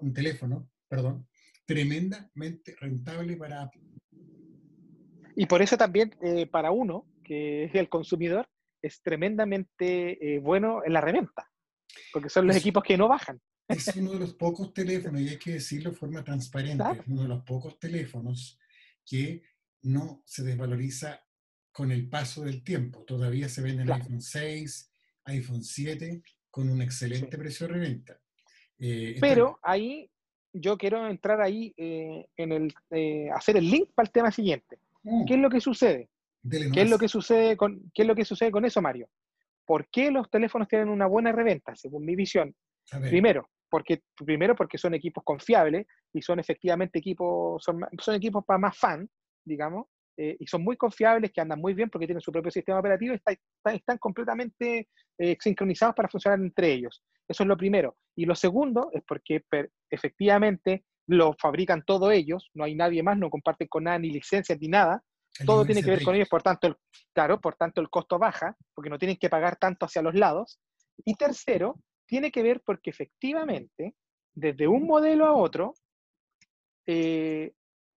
un 0.00 0.12
teléfono 0.12 0.70
perdón, 0.88 1.26
tremendamente 1.66 2.76
rentable 2.80 3.37
para 3.37 3.62
Apple. 3.62 3.83
Y 5.37 5.46
por 5.46 5.62
eso 5.62 5.76
también 5.76 6.14
eh, 6.22 6.46
para 6.46 6.70
uno, 6.70 7.07
que 7.24 7.64
es 7.64 7.74
el 7.74 7.88
consumidor, 7.88 8.48
es 8.85 9.01
tremendamente 9.01 10.35
eh, 10.35 10.38
bueno 10.38 10.83
en 10.85 10.92
la 10.92 11.01
reventa, 11.01 11.51
porque 12.12 12.29
son 12.29 12.47
los 12.47 12.57
equipos 12.57 12.83
que 12.83 12.99
no 12.99 13.09
bajan. 13.09 13.40
Es 13.66 13.88
uno 13.97 14.12
de 14.12 14.18
los 14.18 14.35
pocos 14.35 14.75
teléfonos, 14.75 15.23
y 15.23 15.29
hay 15.31 15.38
que 15.38 15.53
decirlo 15.53 15.90
de 15.90 15.97
forma 15.97 16.23
transparente, 16.23 16.85
es 17.01 17.07
uno 17.07 17.23
de 17.23 17.29
los 17.29 17.42
pocos 17.44 17.79
teléfonos 17.79 18.59
que 19.07 19.42
no 19.83 20.23
se 20.27 20.42
desvaloriza 20.42 21.25
con 21.73 21.90
el 21.90 22.09
paso 22.09 22.42
del 22.42 22.62
tiempo. 22.62 23.05
Todavía 23.05 23.49
se 23.49 23.62
venden 23.62 23.90
iPhone 23.90 24.20
6, 24.20 24.92
iPhone 25.25 25.62
7 25.62 26.23
con 26.51 26.68
un 26.68 26.83
excelente 26.83 27.38
precio 27.38 27.66
de 27.66 27.73
reventa. 27.73 28.20
Eh, 28.79 29.16
Pero 29.20 29.59
ahí 29.62 30.11
yo 30.53 30.77
quiero 30.77 31.09
entrar 31.09 31.40
ahí 31.40 31.75
eh, 31.77 32.27
en 32.37 32.53
el, 32.53 32.75
hacer 33.35 33.57
el 33.57 33.70
link 33.70 33.90
para 33.94 34.07
el 34.07 34.12
tema 34.12 34.31
siguiente. 34.31 34.79
Mm. 35.03 35.25
¿Qué 35.25 35.35
es 35.35 35.40
lo 35.40 35.51
que 35.51 35.61
sucede? 35.61 36.11
¿Qué 36.48 36.83
es 36.83 36.90
lo 36.90 36.98
que 36.98 37.09
sucede, 37.09 37.57
con, 37.57 37.90
¿Qué 37.94 38.02
es 38.02 38.09
lo 38.09 38.14
que 38.14 38.24
sucede 38.24 38.50
con 38.50 38.64
eso, 38.64 38.83
Mario? 38.83 39.09
¿Por 39.66 39.88
qué 39.88 40.11
los 40.11 40.28
teléfonos 40.30 40.68
tienen 40.68 40.88
una 40.88 41.07
buena 41.07 41.33
reventa, 41.33 41.74
según 41.74 42.04
mi 42.04 42.14
visión? 42.16 42.54
Primero, 43.09 43.48
porque, 43.70 44.02
primero 44.24 44.54
porque 44.54 44.76
son 44.76 44.94
equipos 44.94 45.24
confiables 45.24 45.87
y 46.12 46.20
son 46.20 46.38
efectivamente 46.38 46.98
equipos, 46.98 47.62
son, 47.62 47.80
son 47.98 48.14
equipos 48.14 48.44
para 48.44 48.59
más 48.59 48.76
fan, 48.76 49.09
digamos, 49.44 49.87
eh, 50.16 50.37
y 50.38 50.46
son 50.46 50.62
muy 50.62 50.76
confiables, 50.76 51.33
que 51.33 51.40
andan 51.40 51.61
muy 51.61 51.74
bien 51.74 51.88
porque 51.88 52.07
tienen 52.07 52.20
su 52.20 52.30
propio 52.30 52.50
sistema 52.50 52.78
operativo 52.78 53.14
y 53.14 53.74
están 53.74 53.98
completamente 53.98 54.88
sincronizados 55.40 55.94
para 55.94 56.09
funcionar 56.09 56.38
entre 56.38 56.72
ellos. 56.72 57.02
Eso 57.26 57.42
es 57.42 57.48
lo 57.48 57.57
primero. 57.57 57.96
Y 58.16 58.26
lo 58.26 58.35
segundo 58.35 58.90
es 58.92 59.02
porque 59.07 59.42
efectivamente 59.90 60.85
lo 61.07 61.35
fabrican 61.38 61.85
todos 61.85 62.12
ellos, 62.12 62.50
no 62.54 62.64
hay 62.64 62.74
nadie 62.74 63.02
más, 63.02 63.18
no 63.18 63.30
comparten 63.30 63.68
con 63.68 63.85
nada 63.85 63.98
ni 63.98 64.11
licencias 64.11 64.59
ni 64.61 64.68
nada. 64.68 65.02
Todo 65.44 65.64
tiene 65.64 65.83
que 65.83 65.90
ver 65.90 66.05
con 66.05 66.14
ellos, 66.14 66.29
por 66.29 66.42
tanto, 66.42 66.68
el, 66.68 66.77
claro, 67.12 67.40
por 67.40 67.57
tanto 67.57 67.81
el 67.81 67.90
costo 67.90 68.18
baja, 68.18 68.57
porque 68.73 68.90
no 68.90 68.99
tienen 68.99 69.16
que 69.16 69.29
pagar 69.29 69.57
tanto 69.57 69.87
hacia 69.87 70.03
los 70.03 70.14
lados. 70.14 70.61
Y 71.05 71.14
tercero, 71.14 71.81
tiene 72.07 72.31
que 72.31 72.42
ver 72.42 72.62
porque 72.64 72.90
efectivamente, 72.90 73.94
desde 74.33 74.68
un 74.68 74.87
modelo 74.87 75.27
a 75.27 75.33
otro, 75.33 75.75
eh, 76.87 77.53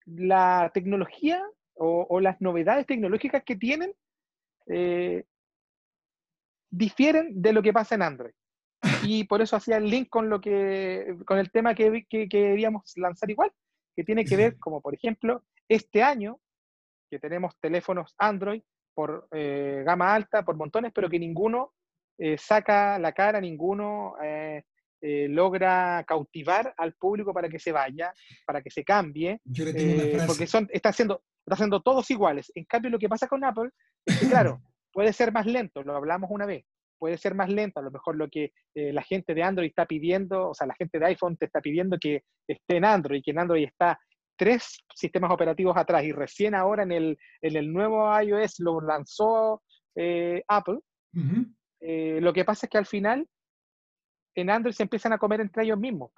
la 0.06 0.71
tecnología 0.73 1.43
o, 1.76 2.19
las 2.19 2.41
novedades 2.41 2.88
tecnológicas 2.88 3.43
que 3.43 3.56
tienen 3.56 3.93
eh, 4.65 5.26
difieren 6.71 7.39
de 7.39 7.54
lo 7.54 7.62
que 7.62 7.73
pasa 7.73 7.95
en 7.95 8.02
Android 8.02 8.34
y 9.04 9.23
por 9.26 9.41
eso 9.41 9.56
hacía 9.56 9.78
el 9.78 9.89
link 9.89 10.10
con, 10.10 10.30
lo 10.30 10.41
que, 10.41 11.17
con 11.26 11.39
el 11.39 11.52
tema 11.52 11.73
que, 11.73 12.06
que, 12.10 12.28
queríamos 12.28 12.93
lanzar 12.95 13.30
igual, 13.30 13.52
que 13.95 14.04
tiene 14.04 14.26
que 14.26 14.36
ver, 14.36 14.58
como 14.60 14.82
por 14.82 14.93
ejemplo, 14.93 15.43
este 15.67 16.04
año, 16.04 16.39
que 17.10 17.20
tenemos 17.20 17.54
teléfonos 17.60 18.13
Android 18.17 18.62
por 18.93 19.28
eh, 19.32 19.84
gama 19.86 20.13
alta, 20.13 20.43
por 20.43 20.56
montones, 20.56 20.91
pero 20.93 21.10
que 21.10 21.20
ninguno 21.20 21.74
eh, 22.17 22.38
saca 22.38 22.98
la 22.98 23.12
cara, 23.12 23.39
ninguno 23.39 24.15
eh, 25.00 25.28
logra 25.30 26.04
cautivar 26.08 26.74
al 26.76 26.93
público 26.93 27.32
para 27.32 27.50
que 27.50 27.60
se 27.60 27.72
vaya, 27.72 28.12
para 28.46 28.62
que 28.63 28.72
se 28.72 28.84
cambie, 28.84 29.39
porque 30.26 30.48
son, 30.48 30.67
está, 30.72 30.89
haciendo, 30.89 31.22
está 31.46 31.54
haciendo 31.54 31.82
todos 31.82 32.10
iguales. 32.10 32.52
En 32.56 32.65
cambio, 32.65 32.89
lo 32.89 32.98
que 32.98 33.08
pasa 33.08 33.28
con 33.28 33.43
Apple 33.43 33.70
es 34.04 34.20
que, 34.20 34.28
claro, 34.28 34.60
puede 34.91 35.13
ser 35.13 35.32
más 35.32 35.46
lento, 35.46 35.84
lo 35.84 35.96
hablamos 35.96 36.32
una 36.32 36.48
vez, 36.48 36.65
puede 36.98 37.17
ser 37.17 37.36
más 37.36 37.50
lento, 37.50 37.80
a 37.80 37.84
lo 37.84 37.91
mejor 37.91 38.15
lo 38.15 38.28
que 38.28 38.52
eh, 38.74 38.91
la 38.91 39.04
gente 39.04 39.34
de 39.34 39.43
Android 39.43 39.70
está 39.70 39.86
pidiendo, 39.86 40.50
o 40.50 40.54
sea, 40.56 40.65
la 40.65 40.76
gente 40.76 40.98
de 41.00 41.06
iPhone 41.06 41.38
te 41.38 41.46
está 41.46 41.62
pidiendo 41.62 41.98
que 42.00 42.24
esté 42.48 42.78
en 42.78 42.86
Android, 42.86 43.22
que 43.24 43.32
en 43.32 43.39
Android 43.39 43.65
está 43.65 44.00
tres 44.38 44.84
sistemas 44.95 45.32
operativos 45.32 45.76
atrás 45.76 46.04
y 46.04 46.12
recién 46.12 46.56
ahora 46.56 46.84
en 46.84 46.91
el, 46.91 47.17
en 47.41 47.56
el 47.56 47.73
nuevo 47.73 48.10
iOS 48.21 48.60
lo 48.60 48.80
lanzó 48.80 49.63
eh, 49.95 50.43
Apple, 50.47 50.80
eh, 51.80 52.19
lo 52.21 52.32
que 52.32 52.45
pasa 52.45 52.67
es 52.67 52.69
que 52.69 52.78
al 52.78 52.86
final 52.86 53.28
en 54.36 54.50
Android 54.50 54.73
se 54.73 54.84
empiezan 54.84 55.13
a 55.13 55.17
comer 55.17 55.41
entre 55.41 55.63
ellos 55.63 55.80
mismos. 55.80 56.12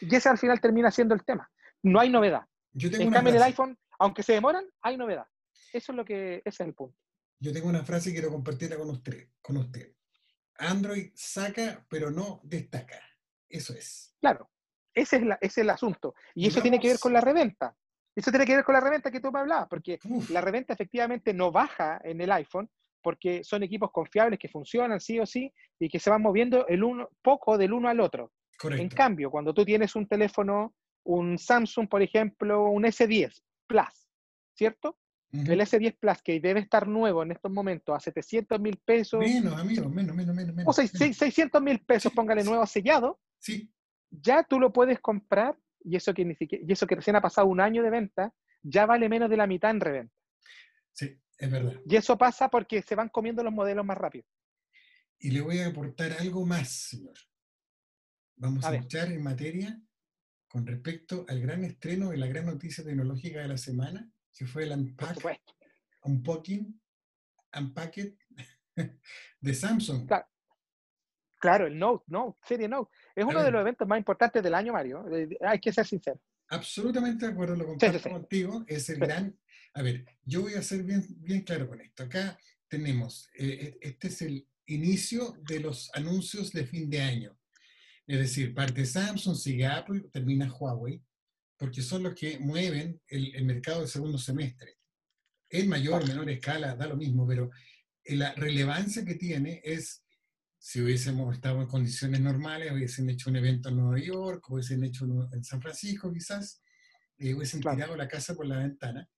Y 0.00 0.14
ese 0.14 0.28
al 0.28 0.38
final 0.38 0.60
termina 0.60 0.90
siendo 0.90 1.14
el 1.14 1.24
tema. 1.24 1.50
No 1.82 2.00
hay 2.00 2.10
novedad. 2.10 2.42
en 2.74 3.10
cambio, 3.10 3.30
en 3.30 3.36
el 3.36 3.42
iPhone, 3.42 3.78
aunque 3.98 4.22
se 4.22 4.34
demoran, 4.34 4.66
hay 4.82 4.96
novedad. 4.96 5.26
Eso 5.72 5.92
es 5.92 5.96
lo 5.96 6.04
que, 6.04 6.36
ese 6.44 6.62
es 6.62 6.68
el 6.68 6.74
punto. 6.74 6.96
Yo 7.40 7.52
tengo 7.52 7.68
una 7.68 7.84
frase 7.84 8.10
y 8.10 8.12
quiero 8.12 8.30
compartirla 8.30 8.76
con 8.76 8.90
usted, 8.90 9.30
con 9.40 9.56
usted. 9.56 9.94
Android 10.58 11.12
saca, 11.14 11.86
pero 11.88 12.10
no 12.10 12.40
destaca. 12.42 13.00
Eso 13.48 13.72
es. 13.72 14.14
Claro, 14.20 14.50
ese 15.00 15.16
es, 15.16 15.22
la, 15.22 15.38
el 15.40 15.70
asunto. 15.70 16.14
Y, 16.34 16.46
eso 16.46 16.60
tiene 16.60 16.78
que 16.78 16.88
ver 16.88 16.98
con 16.98 17.12
la 17.12 17.20
reventa. 17.20 17.74
Eso 18.14 18.30
tiene 18.30 18.46
que 18.46 18.56
ver 18.56 18.64
con 18.64 18.72
la 18.72 18.80
reventa 18.80 19.10
que 19.10 19.20
tú 19.20 19.30
me 19.30 19.38
hablabas, 19.38 19.68
porque 19.68 19.98
la 20.30 20.40
reventa 20.40 20.72
efectivamente 20.72 21.32
no 21.32 21.52
baja 21.52 22.00
en 22.02 22.20
el 22.20 22.32
iPhone, 22.32 22.68
porque 23.00 23.44
son 23.44 23.62
equipos 23.62 23.92
confiables 23.92 24.38
que 24.38 24.48
funcionan 24.48 25.00
sí 25.00 25.20
o 25.20 25.26
sí 25.26 25.52
y 25.78 25.88
que 25.88 26.00
se 26.00 26.10
van 26.10 26.22
moviendo 26.22 26.66
el 26.66 26.82
uno, 26.82 27.08
poco 27.22 27.56
del 27.56 27.72
uno 27.72 27.88
al 27.88 28.00
otro. 28.00 28.32
En 28.64 28.88
cambio, 28.88 29.30
cuando 29.30 29.54
tú 29.54 29.64
tienes 29.64 29.94
un 29.94 30.08
teléfono, 30.08 30.74
un 31.04 31.38
Samsung, 31.38 31.88
por 31.88 32.02
ejemplo, 32.02 32.70
un 32.70 32.82
S10 32.82 33.40
Plus, 33.68 34.08
¿cierto? 34.54 34.98
El 35.30 35.60
S10 35.60 35.96
Plus, 35.98 36.22
que 36.22 36.40
debe 36.40 36.60
estar 36.60 36.88
nuevo 36.88 37.22
en 37.22 37.32
estos 37.32 37.52
momentos 37.52 37.94
a 37.94 38.00
700 38.00 38.58
mil 38.58 38.78
pesos. 38.84 39.20
Menos, 39.20 39.60
amigo, 39.60 39.88
menos, 39.88 40.16
menos, 40.16 40.34
menos. 40.34 40.64
O 40.66 40.72
600 40.72 41.62
mil 41.62 41.80
pesos, 41.80 42.12
póngale 42.12 42.42
nuevo 42.42 42.66
sellado. 42.66 43.20
Sí. 43.38 43.70
Ya 44.10 44.42
tú 44.42 44.58
lo 44.58 44.72
puedes 44.72 45.00
comprar, 45.00 45.56
y 45.84 45.96
eso 45.96 46.14
que, 46.14 46.24
ni 46.24 46.34
siquiera, 46.34 46.64
y 46.66 46.72
eso 46.72 46.86
que 46.86 46.96
recién 46.96 47.16
ha 47.16 47.20
pasado 47.20 47.46
un 47.46 47.60
año 47.60 47.82
de 47.82 47.90
venta, 47.90 48.34
ya 48.62 48.86
vale 48.86 49.08
menos 49.08 49.30
de 49.30 49.36
la 49.36 49.46
mitad 49.46 49.70
en 49.70 49.80
reventa. 49.80 50.14
Sí, 50.92 51.20
es 51.38 51.50
verdad. 51.50 51.80
Y 51.86 51.96
eso 51.96 52.18
pasa 52.18 52.48
porque 52.48 52.82
se 52.82 52.94
van 52.94 53.08
comiendo 53.08 53.42
los 53.42 53.52
modelos 53.52 53.84
más 53.84 53.98
rápido. 53.98 54.24
Y 55.18 55.30
le 55.30 55.40
voy 55.40 55.58
a 55.58 55.68
aportar 55.68 56.12
algo 56.12 56.46
más, 56.46 56.68
señor. 56.68 57.14
Vamos 58.36 58.64
a, 58.64 58.70
a 58.70 58.74
escuchar 58.76 59.10
en 59.10 59.22
materia 59.22 59.80
con 60.48 60.66
respecto 60.66 61.24
al 61.28 61.40
gran 61.40 61.64
estreno 61.64 62.10
de 62.10 62.16
la 62.16 62.26
gran 62.26 62.46
noticia 62.46 62.82
tecnológica 62.82 63.40
de 63.40 63.48
la 63.48 63.58
semana, 63.58 64.10
que 64.32 64.46
fue 64.46 64.64
el 64.64 64.72
unpack, 64.72 65.40
unpacking, 66.02 66.80
de 69.40 69.54
Samsung. 69.54 70.06
Claro. 70.06 70.26
El 71.42 71.78
Note, 71.78 72.04
Note, 72.08 72.38
serie 72.46 72.68
Note. 72.68 72.90
Es 73.14 73.24
uno 73.24 73.42
de 73.42 73.50
los 73.50 73.60
eventos 73.60 73.86
más 73.86 73.98
importantes 73.98 74.42
del 74.42 74.54
año, 74.54 74.72
Mario. 74.72 75.04
Eh, 75.14 75.38
hay 75.40 75.58
que 75.58 75.72
ser 75.72 75.86
sincero. 75.86 76.20
Absolutamente 76.48 77.26
de 77.26 77.32
acuerdo, 77.32 77.56
lo 77.56 77.66
comparto 77.66 78.10
contigo. 78.10 78.64
Es 78.66 78.88
el 78.88 78.98
gran. 78.98 79.38
A 79.74 79.82
ver, 79.82 80.04
yo 80.24 80.42
voy 80.42 80.54
a 80.54 80.62
ser 80.62 80.82
bien, 80.82 81.04
bien 81.18 81.42
claro 81.42 81.68
con 81.68 81.80
esto. 81.80 82.04
Acá 82.04 82.38
tenemos, 82.68 83.28
eh, 83.38 83.76
e, 83.80 83.88
este 83.88 84.08
es 84.08 84.22
el 84.22 84.46
inicio 84.66 85.36
de 85.48 85.60
los 85.60 85.90
anuncios 85.94 86.52
de 86.52 86.66
fin 86.66 86.88
de 86.90 87.00
año. 87.00 87.38
Es 88.06 88.18
decir, 88.18 88.54
parte 88.54 88.86
Samsung, 88.86 89.36
sigue 89.36 89.66
Apple, 89.66 90.08
termina 90.12 90.50
Huawei 90.50 91.02
porque 91.58 91.82
son 91.82 92.04
los 92.04 92.14
que 92.14 92.38
mueven 92.38 93.00
el, 93.08 93.44
mercado 93.44 93.80
del 93.80 93.88
segundo 93.88 94.16
semestre. 94.16 94.76
En 95.50 95.68
mayor 95.68 96.04
o 96.04 96.06
menor 96.06 96.30
escala, 96.30 96.76
da 96.76 96.86
lo 96.86 96.96
mismo, 96.96 97.26
pero 97.26 97.50
la 98.04 98.32
relevancia 98.34 99.04
que 99.04 99.16
tiene 99.16 99.60
es, 99.64 100.04
si 100.68 100.82
hubiésemos 100.82 101.34
estado 101.34 101.62
en 101.62 101.66
condiciones 101.66 102.20
normales, 102.20 102.70
hubiesen 102.70 103.08
hecho 103.08 103.30
un 103.30 103.36
evento 103.36 103.70
en 103.70 103.76
Nueva 103.76 103.98
York, 103.98 104.50
hubiesen 104.50 104.84
hecho 104.84 105.06
uno 105.06 105.26
en 105.32 105.42
San 105.42 105.62
Francisco 105.62 106.12
quizás, 106.12 106.62
y 107.16 107.32
hubiesen 107.32 107.62
tirado 107.62 107.96
la 107.96 108.06
casa 108.06 108.34
por 108.34 108.44
la 108.44 108.58
ventana. 108.58 109.08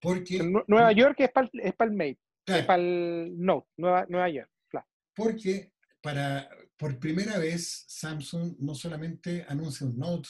Porque, 0.00 0.38
Nueva 0.68 0.92
York 0.92 1.16
es 1.18 1.32
para 1.32 1.50
es 1.52 1.74
el 1.76 1.90
Mate, 1.90 2.20
es 2.46 2.64
para 2.64 2.80
el 2.80 3.34
Note, 3.36 3.68
Nueva, 3.76 4.06
Nueva 4.08 4.28
York. 4.28 4.48
Claro. 4.68 4.86
Porque 5.16 5.72
para, 6.00 6.48
por 6.76 6.96
primera 7.00 7.38
vez 7.38 7.84
Samsung 7.88 8.54
no 8.60 8.76
solamente 8.76 9.44
anuncia 9.48 9.84
un 9.84 9.98
Note, 9.98 10.28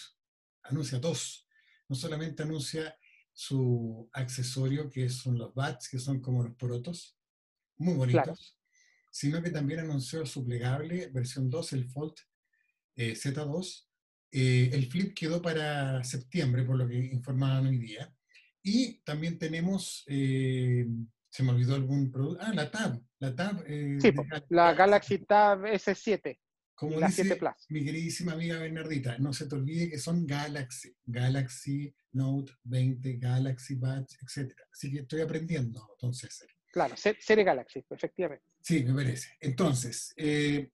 anuncia 0.62 0.98
dos. 0.98 1.46
No 1.90 1.94
solamente 1.94 2.42
anuncia 2.42 2.96
su 3.34 4.08
accesorio, 4.14 4.88
que 4.88 5.10
son 5.10 5.36
los 5.36 5.52
bats, 5.52 5.90
que 5.90 5.98
son 5.98 6.22
como 6.22 6.42
los 6.42 6.54
protos, 6.54 7.18
muy 7.76 7.96
bonitos, 7.96 8.56
sino 9.16 9.42
que 9.42 9.50
también 9.50 9.80
anunció 9.80 10.26
su 10.26 10.44
plegable 10.44 11.08
versión 11.08 11.48
2, 11.48 11.72
el 11.72 11.88
Fold 11.88 12.16
eh, 12.96 13.14
Z2. 13.14 13.86
Eh, 14.30 14.68
el 14.74 14.90
Flip 14.90 15.14
quedó 15.14 15.40
para 15.40 16.04
septiembre, 16.04 16.64
por 16.64 16.76
lo 16.76 16.86
que 16.86 16.98
informaban 16.98 17.66
hoy 17.66 17.78
día. 17.78 18.14
Y 18.62 18.98
también 19.04 19.38
tenemos, 19.38 20.04
eh, 20.08 20.86
Se 21.30 21.42
me 21.42 21.52
olvidó 21.52 21.76
algún 21.76 22.12
producto. 22.12 22.44
Ah, 22.44 22.52
la 22.52 22.70
Tab. 22.70 23.00
La 23.18 23.34
Tab. 23.34 23.64
Eh, 23.66 23.96
sí, 24.00 24.12
la 24.50 24.74
Galaxy 24.74 25.18
Tab 25.18 25.64
S7. 25.64 26.38
Como 26.74 27.00
la 27.00 27.06
dice 27.06 27.24
7 27.24 27.36
Plus. 27.36 27.54
mi 27.70 27.84
queridísima 27.86 28.32
amiga 28.32 28.58
Bernardita, 28.58 29.16
no 29.16 29.32
se 29.32 29.46
te 29.46 29.54
olvide 29.54 29.88
que 29.88 29.98
son 29.98 30.26
Galaxy. 30.26 30.94
Galaxy 31.06 31.94
Note 32.12 32.52
20, 32.64 33.16
Galaxy 33.16 33.76
Buds, 33.76 34.18
etc. 34.20 34.52
Así 34.70 34.90
que 34.90 34.98
estoy 34.98 35.22
aprendiendo, 35.22 35.88
entonces. 35.92 36.44
Claro, 36.70 36.94
serie 36.96 37.44
Galaxy, 37.44 37.82
efectivamente. 37.88 38.44
Sí, 38.66 38.82
me 38.82 38.94
parece. 38.94 39.28
Entonces, 39.38 40.12
eh, 40.16 40.72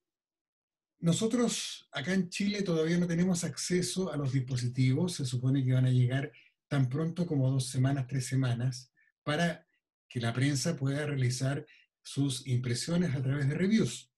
nosotros 1.00 1.90
acá 1.92 2.14
en 2.14 2.30
Chile 2.30 2.62
todavía 2.62 2.96
no 2.96 3.06
tenemos 3.06 3.44
acceso 3.44 4.10
a 4.10 4.16
los 4.16 4.32
dispositivos, 4.32 5.12
se 5.12 5.26
supone 5.26 5.62
que 5.62 5.74
van 5.74 5.84
a 5.84 5.90
llegar 5.90 6.32
tan 6.68 6.88
pronto 6.88 7.26
como 7.26 7.50
dos 7.50 7.66
semanas, 7.68 8.06
tres 8.06 8.24
semanas, 8.24 8.90
para 9.22 9.66
que 10.08 10.20
la 10.20 10.32
prensa 10.32 10.74
pueda 10.74 11.04
realizar 11.04 11.66
sus 12.00 12.46
impresiones 12.46 13.14
a 13.14 13.22
través 13.22 13.46
de 13.46 13.56
reviews. 13.56 14.10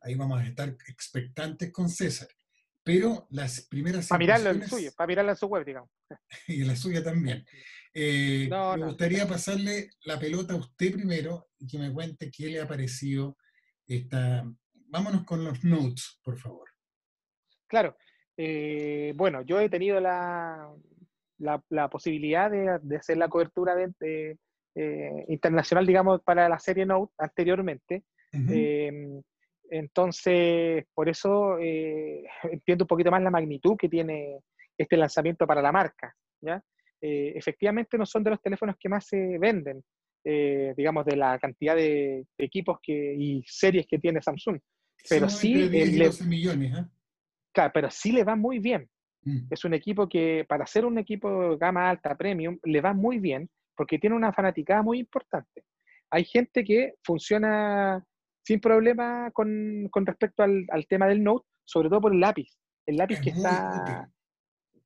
Ahí 0.00 0.14
vamos 0.14 0.40
a 0.40 0.46
estar 0.46 0.68
expectantes 0.86 1.72
con 1.72 1.88
César. 1.88 2.28
Pero 2.84 3.26
las 3.30 3.62
primeras 3.62 4.06
Para 4.06 4.20
mirarlo 4.20 4.50
en 4.50 4.68
suyo, 4.68 4.92
para 4.96 5.08
mirarlo 5.08 5.32
en 5.32 5.36
su 5.36 5.46
web, 5.46 5.64
digamos. 5.64 5.90
y 6.46 6.60
en 6.60 6.68
la 6.68 6.76
suya 6.76 7.02
también. 7.02 7.44
Eh, 7.92 8.48
me 8.48 8.84
gustaría 8.84 9.26
pasarle 9.26 9.90
la 10.04 10.20
pelota 10.20 10.54
a 10.54 10.58
usted 10.58 10.92
primero 10.92 11.49
y 11.60 11.66
que 11.66 11.78
me 11.78 11.92
cuente 11.92 12.30
qué 12.30 12.46
le 12.46 12.60
ha 12.60 12.66
parecido 12.66 13.36
esta... 13.86 14.44
Vámonos 14.92 15.24
con 15.24 15.44
los 15.44 15.62
notes, 15.62 16.18
por 16.24 16.36
favor. 16.36 16.68
Claro. 17.68 17.96
Eh, 18.36 19.12
bueno, 19.14 19.42
yo 19.42 19.60
he 19.60 19.68
tenido 19.68 20.00
la, 20.00 20.72
la, 21.38 21.88
posibilidad 21.88 22.50
de, 22.50 22.96
hacer 22.96 23.18
la 23.18 23.28
cobertura 23.28 23.76
de, 23.76 24.38
eh, 24.74 25.24
internacional, 25.28 25.86
digamos, 25.86 26.22
para 26.22 26.48
la 26.48 26.58
serie 26.58 26.86
Note 26.86 27.12
anteriormente. 27.18 28.04
Em, 28.32 29.22
entonces, 29.70 30.84
por 30.94 31.08
eso 31.08 31.58
eh, 31.58 32.24
entiendo 32.50 32.84
un 32.84 32.88
poquito 32.88 33.10
más 33.10 33.22
la 33.22 33.30
magnitud 33.30 33.76
que 33.76 33.88
tiene 33.88 34.40
este 34.76 34.96
lanzamiento 34.96 35.46
para 35.46 35.62
la 35.62 35.70
marca. 35.70 36.16
¿ya? 36.40 36.62
Efectivamente, 37.00 37.98
no 37.98 38.06
son 38.06 38.24
de 38.24 38.30
los 38.30 38.42
teléfonos 38.42 38.76
que 38.78 38.88
más 38.88 39.06
se 39.06 39.38
venden, 39.38 39.84
digamos, 40.24 41.04
de 41.06 41.16
la 41.16 41.38
cantidad 41.38 41.74
de, 41.76 42.26
equipos 42.38 42.78
que, 42.82 43.14
y 43.14 43.42
series 43.46 43.86
que 43.86 43.98
tiene 43.98 44.22
Samsung. 44.22 44.58
Pero 45.08 45.28
sí, 45.28 45.54
le, 45.54 46.10
millones, 46.26 46.86
claro, 47.52 47.70
pero 47.72 47.90
sí 47.90 48.12
le 48.12 48.24
va 48.24 48.36
muy 48.36 48.58
bien. 48.58 48.88
Mm. 49.22 49.46
Es 49.50 49.64
un 49.64 49.74
equipo 49.74 50.08
que, 50.08 50.44
para 50.48 50.66
ser 50.66 50.84
un 50.84 50.98
equipo 50.98 51.56
gama 51.56 51.88
alta, 51.88 52.16
premium, 52.16 52.58
le 52.64 52.80
va 52.80 52.92
muy 52.92 53.18
bien 53.18 53.48
porque 53.76 53.98
tiene 53.98 54.16
una 54.16 54.32
fanaticada 54.32 54.82
muy 54.82 54.98
importante. 54.98 55.64
Hay 56.10 56.24
gente 56.24 56.64
que 56.64 56.94
funciona 57.02 58.04
sin 58.42 58.60
problema 58.60 59.30
con, 59.32 59.88
con 59.90 60.04
respecto 60.04 60.42
al, 60.42 60.66
al, 60.70 60.86
tema 60.86 61.06
del 61.06 61.22
Note, 61.22 61.46
sobre 61.64 61.88
todo 61.88 62.00
por 62.00 62.12
el 62.12 62.20
lápiz. 62.20 62.48
El 62.84 62.96
lápiz 62.96 63.20
que 63.20 63.30
está... 63.30 64.10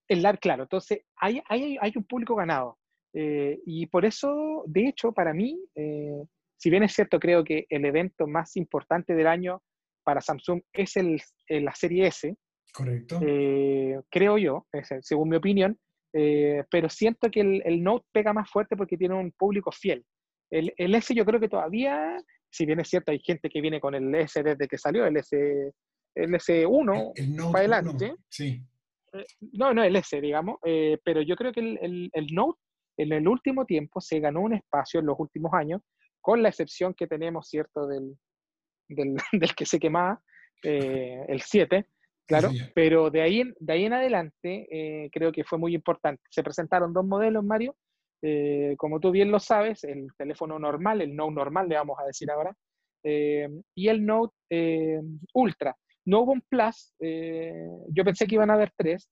El 0.06 0.22
lápiz, 0.22 0.38
claro. 0.38 0.64
Entonces, 0.64 1.00
hay, 1.16 1.42
hay, 1.48 1.78
hay 1.80 1.92
un 1.96 2.04
público 2.04 2.36
ganado. 2.36 2.78
Eh, 3.14 3.60
y 3.64 3.86
por 3.86 4.04
eso, 4.04 4.64
de 4.66 4.88
hecho, 4.88 5.12
para 5.12 5.32
mí, 5.32 5.58
eh, 5.74 6.24
si 6.56 6.68
bien 6.70 6.82
es 6.82 6.92
cierto, 6.92 7.18
creo 7.20 7.44
que 7.44 7.66
el 7.68 7.84
evento 7.84 8.26
más 8.26 8.56
importante 8.56 9.14
del 9.14 9.28
año 9.28 9.62
para 10.02 10.20
Samsung 10.20 10.60
es 10.72 10.96
el, 10.96 11.20
la 11.48 11.74
serie 11.74 12.08
S, 12.08 12.36
Correcto. 12.74 13.20
Eh, 13.22 14.00
creo 14.10 14.36
yo, 14.36 14.66
según 15.00 15.28
mi 15.28 15.36
opinión, 15.36 15.78
eh, 16.12 16.64
pero 16.68 16.90
siento 16.90 17.30
que 17.30 17.40
el, 17.40 17.82
Note 17.84 18.04
pega 18.10 18.32
más 18.32 18.50
fuerte 18.50 18.76
porque 18.76 18.96
tiene 18.96 19.14
un 19.14 19.30
público 19.30 19.70
fiel. 19.70 20.04
El, 20.50 20.74
el, 20.76 20.94
S 20.96 21.14
yo 21.14 21.24
creo 21.24 21.38
que 21.38 21.48
todavía, 21.48 22.16
si 22.50 22.66
bien 22.66 22.80
es 22.80 22.88
cierto, 22.88 23.12
hay 23.12 23.20
gente 23.20 23.48
que 23.48 23.60
viene 23.60 23.80
con 23.80 23.94
el 23.94 24.12
S 24.16 24.42
desde 24.42 24.66
que 24.66 24.76
salió, 24.76 25.06
el 25.06 25.16
S, 25.16 25.72
el 26.16 26.30
S1 26.30 27.12
el, 27.14 27.36
para 27.52 27.58
adelante. 27.58 28.14
sí. 28.28 28.60
Eh, 29.12 29.24
no, 29.52 29.72
no 29.72 29.84
el 29.84 29.94
S, 29.94 30.20
digamos, 30.20 30.58
pero 31.04 31.22
yo 31.22 31.36
creo 31.36 31.52
que 31.52 31.60
el, 31.60 32.10
el, 32.12 32.26
Note 32.32 32.58
en 32.96 33.12
el 33.12 33.28
último 33.28 33.64
tiempo 33.64 34.00
se 34.00 34.20
ganó 34.20 34.40
un 34.40 34.54
espacio 34.54 35.00
en 35.00 35.06
los 35.06 35.18
últimos 35.18 35.52
años, 35.54 35.82
con 36.20 36.42
la 36.42 36.48
excepción 36.48 36.94
que 36.94 37.06
tenemos, 37.06 37.48
¿cierto?, 37.48 37.86
del, 37.86 38.16
del, 38.88 39.16
del 39.32 39.54
que 39.54 39.66
se 39.66 39.78
quemaba, 39.78 40.20
el 40.62 41.42
7, 41.42 41.86
Claro, 42.26 42.50
pero 42.74 43.10
de 43.10 43.20
ahí, 43.20 43.40
en, 43.40 43.54
de 43.58 43.72
ahí 43.72 43.84
en 43.84 43.92
adelante 43.92 44.66
eh, 44.70 45.10
creo 45.12 45.30
que 45.30 45.44
fue 45.44 45.58
muy 45.58 45.74
importante. 45.74 46.22
Se 46.30 46.42
presentaron 46.42 46.92
dos 46.92 47.04
modelos, 47.04 47.44
Mario. 47.44 47.76
Eh, 48.22 48.74
como 48.78 48.98
tú 48.98 49.10
bien 49.10 49.30
lo 49.30 49.38
sabes, 49.38 49.84
el 49.84 50.08
teléfono 50.16 50.58
normal, 50.58 51.02
el 51.02 51.14
Note 51.14 51.34
normal, 51.34 51.68
le 51.68 51.76
vamos 51.76 51.98
a 52.00 52.06
decir 52.06 52.30
ahora, 52.30 52.56
eh, 53.02 53.48
y 53.74 53.88
el 53.88 54.06
Note 54.06 54.34
Ultra. 55.34 55.76
No 56.06 56.20
hubo 56.20 56.32
un 56.32 56.42
Plus, 56.48 56.94
yo 57.00 58.04
pensé 58.04 58.26
que 58.26 58.36
iban 58.36 58.50
a 58.50 58.54
haber 58.54 58.72
tres, 58.76 59.10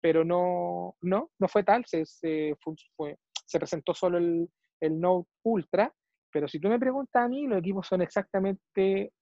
pero 0.00 0.24
no, 0.24 0.96
no, 1.02 1.30
no 1.38 1.48
fue 1.48 1.64
tal, 1.64 1.84
se, 1.86 2.06
se, 2.06 2.54
fue, 2.96 3.16
se 3.46 3.58
presentó 3.58 3.92
solo 3.92 4.18
el, 4.18 4.48
el 4.80 5.00
Note 5.00 5.28
Ultra, 5.42 5.92
pero 6.32 6.46
si 6.46 6.60
tú 6.60 6.68
me 6.68 6.78
preguntas 6.78 7.24
a 7.24 7.28
mí, 7.28 7.46
los 7.46 7.58
equipos 7.58 7.86
son 7.86 8.02
exactamente 8.02 9.12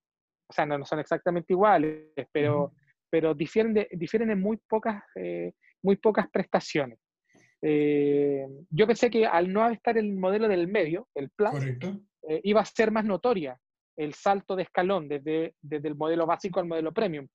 o 0.52 0.54
sea, 0.54 0.66
no, 0.66 0.84
son 0.84 0.98
exactamente 0.98 1.54
iguales, 1.54 2.10
pero, 2.30 2.74
pero 3.10 3.34
difieren, 3.34 3.74
difieren 3.92 4.30
en 4.30 4.40
muy 4.40 4.58
pocas, 4.68 5.02
eh, 5.14 5.54
muy 5.82 5.96
pocas 5.96 6.28
prestaciones. 6.30 6.98
Eh, 7.62 8.46
yo 8.68 8.86
pensé 8.86 9.08
que 9.08 9.24
al 9.24 9.50
no 9.50 9.66
estar 9.70 9.96
el 9.96 10.12
modelo 10.12 10.48
del 10.48 10.68
medio, 10.68 11.08
el 11.14 11.30
Plus, 11.30 11.64
eh, 11.64 12.40
iba 12.44 12.60
a 12.60 12.66
ser 12.66 12.90
más 12.90 13.06
notoria 13.06 13.58
el 13.96 14.12
salto 14.12 14.56
de 14.56 14.64
escalón 14.64 15.08
desde, 15.08 15.54
desde 15.62 15.88
el 15.88 15.96
modelo 15.96 16.26
básico 16.26 16.60
al 16.60 16.66
modelo 16.66 16.92
premium, 16.92 17.26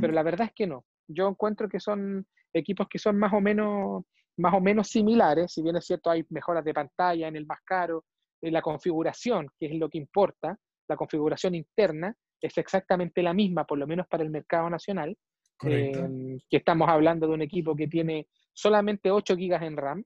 pero 0.00 0.12
la 0.12 0.22
verdad 0.22 0.46
es 0.46 0.52
que 0.54 0.66
no. 0.66 0.84
Yo 1.08 1.28
encuentro 1.28 1.68
que 1.68 1.80
son 1.80 2.26
equipos 2.52 2.86
que 2.88 2.98
son 2.98 3.18
más 3.18 3.32
o 3.32 3.40
menos, 3.40 4.04
más 4.36 4.54
o 4.54 4.60
menos 4.60 4.88
similares, 4.88 5.52
si 5.52 5.62
bien 5.62 5.76
es 5.76 5.86
cierto 5.86 6.10
hay 6.10 6.24
mejoras 6.30 6.64
de 6.64 6.74
pantalla 6.74 7.28
en 7.28 7.36
el 7.36 7.46
más 7.46 7.60
caro, 7.64 8.04
en 8.40 8.52
la 8.52 8.62
configuración, 8.62 9.48
que 9.58 9.66
es 9.66 9.74
lo 9.74 9.88
que 9.88 9.98
importa, 9.98 10.58
la 10.88 10.96
configuración 10.96 11.54
interna, 11.54 12.14
es 12.40 12.58
exactamente 12.58 13.22
la 13.22 13.32
misma, 13.32 13.64
por 13.64 13.78
lo 13.78 13.86
menos 13.86 14.06
para 14.08 14.24
el 14.24 14.30
mercado 14.30 14.68
nacional, 14.68 15.16
eh, 15.64 16.38
que 16.50 16.56
estamos 16.56 16.88
hablando 16.88 17.28
de 17.28 17.34
un 17.34 17.42
equipo 17.42 17.76
que 17.76 17.86
tiene 17.86 18.26
solamente 18.52 19.10
8 19.10 19.36
GB 19.36 19.62
en 19.62 19.76
RAM. 19.76 20.04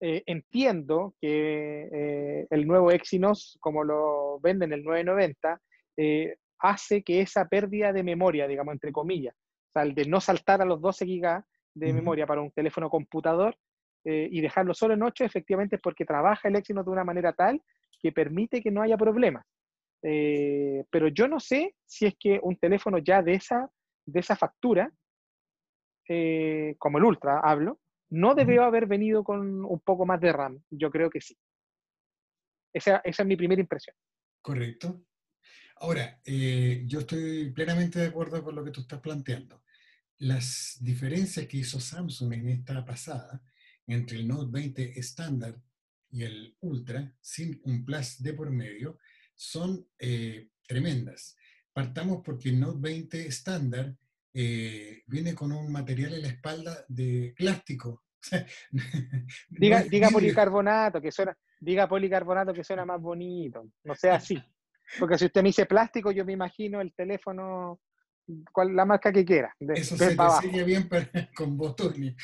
Eh, 0.00 0.22
entiendo 0.26 1.14
que 1.20 1.88
eh, 1.92 2.46
el 2.50 2.66
nuevo 2.66 2.90
Exynos, 2.90 3.58
como 3.60 3.84
lo 3.84 4.40
venden 4.40 4.72
el 4.72 4.82
990, 4.82 5.60
hace 6.58 7.02
que 7.02 7.20
esa 7.20 7.46
pérdida 7.46 7.92
de 7.92 8.02
memoria, 8.02 8.48
digamos, 8.48 8.72
entre 8.72 8.92
comillas, 8.92 9.34
sea, 9.74 9.82
el 9.82 9.94
de 9.94 10.06
no 10.06 10.20
saltar 10.20 10.62
a 10.62 10.64
los 10.64 10.80
12 10.80 11.04
GB 11.04 11.44
de 11.74 11.92
memoria 11.92 12.26
para 12.26 12.40
un 12.40 12.50
teléfono 12.52 12.88
computador 12.88 13.56
y 14.04 14.40
dejarlo 14.42 14.74
solo 14.74 14.94
en 14.94 15.02
8, 15.02 15.24
efectivamente 15.24 15.76
es 15.76 15.82
porque 15.82 16.04
trabaja 16.04 16.48
el 16.48 16.56
Exynos 16.56 16.84
de 16.84 16.90
una 16.90 17.04
manera 17.04 17.32
tal 17.32 17.60
que 18.00 18.12
permite 18.12 18.62
que 18.62 18.70
no 18.70 18.82
haya 18.82 18.98
problemas. 18.98 19.46
Eh, 20.06 20.84
pero 20.90 21.08
yo 21.08 21.26
no 21.26 21.40
sé 21.40 21.74
si 21.86 22.04
es 22.04 22.14
que 22.20 22.38
un 22.42 22.58
teléfono 22.58 22.98
ya 22.98 23.22
de 23.22 23.32
esa, 23.32 23.70
de 24.04 24.20
esa 24.20 24.36
factura, 24.36 24.92
eh, 26.06 26.74
como 26.78 26.98
el 26.98 27.04
Ultra 27.04 27.40
hablo, 27.40 27.80
no 28.10 28.34
debió 28.34 28.64
haber 28.64 28.86
venido 28.86 29.24
con 29.24 29.64
un 29.64 29.80
poco 29.80 30.04
más 30.04 30.20
de 30.20 30.32
RAM. 30.32 30.62
Yo 30.68 30.90
creo 30.90 31.08
que 31.08 31.22
sí. 31.22 31.34
Esa, 32.74 33.00
esa 33.02 33.22
es 33.22 33.26
mi 33.26 33.36
primera 33.36 33.62
impresión. 33.62 33.96
Correcto. 34.42 35.00
Ahora, 35.76 36.20
eh, 36.26 36.82
yo 36.86 37.00
estoy 37.00 37.50
plenamente 37.52 37.98
de 37.98 38.08
acuerdo 38.08 38.44
con 38.44 38.54
lo 38.54 38.62
que 38.62 38.70
tú 38.70 38.82
estás 38.82 39.00
planteando. 39.00 39.62
Las 40.24 40.78
diferencias 40.80 41.46
que 41.46 41.58
hizo 41.58 41.78
Samsung 41.78 42.32
en 42.32 42.48
esta 42.48 42.82
pasada 42.82 43.42
entre 43.86 44.16
el 44.16 44.26
Note 44.26 44.50
20 44.50 44.98
estándar 44.98 45.54
y 46.10 46.22
el 46.22 46.56
Ultra, 46.60 47.14
sin 47.20 47.60
un 47.64 47.84
Plus 47.84 48.22
de 48.22 48.32
por 48.32 48.50
medio, 48.50 48.98
son 49.34 49.86
eh, 49.98 50.48
tremendas. 50.66 51.36
Partamos 51.74 52.22
porque 52.24 52.48
el 52.48 52.58
Note 52.58 52.78
20 52.80 53.26
estándar 53.26 53.94
eh, 54.32 55.02
viene 55.06 55.34
con 55.34 55.52
un 55.52 55.70
material 55.70 56.14
en 56.14 56.22
la 56.22 56.28
espalda 56.28 56.86
de 56.88 57.34
plástico. 57.36 58.04
diga, 59.50 59.82
diga 59.82 60.08
policarbonato, 60.08 61.02
que 61.02 61.12
suena, 61.12 61.36
diga 61.60 61.86
policarbonato 61.86 62.54
que 62.54 62.64
suena 62.64 62.86
más 62.86 62.98
bonito, 62.98 63.70
no 63.82 63.94
sea 63.94 64.14
así. 64.14 64.42
Porque 64.98 65.18
si 65.18 65.26
usted 65.26 65.42
me 65.42 65.50
dice 65.50 65.66
plástico, 65.66 66.12
yo 66.12 66.24
me 66.24 66.32
imagino 66.32 66.80
el 66.80 66.94
teléfono 66.94 67.78
cual, 68.52 68.74
la 68.74 68.84
marca 68.84 69.12
que 69.12 69.24
quiera. 69.24 69.54
Eso 69.60 69.96
se 69.96 70.16
te 70.16 70.64
bien 70.64 70.88
con 71.36 71.56
botones. 71.56 72.14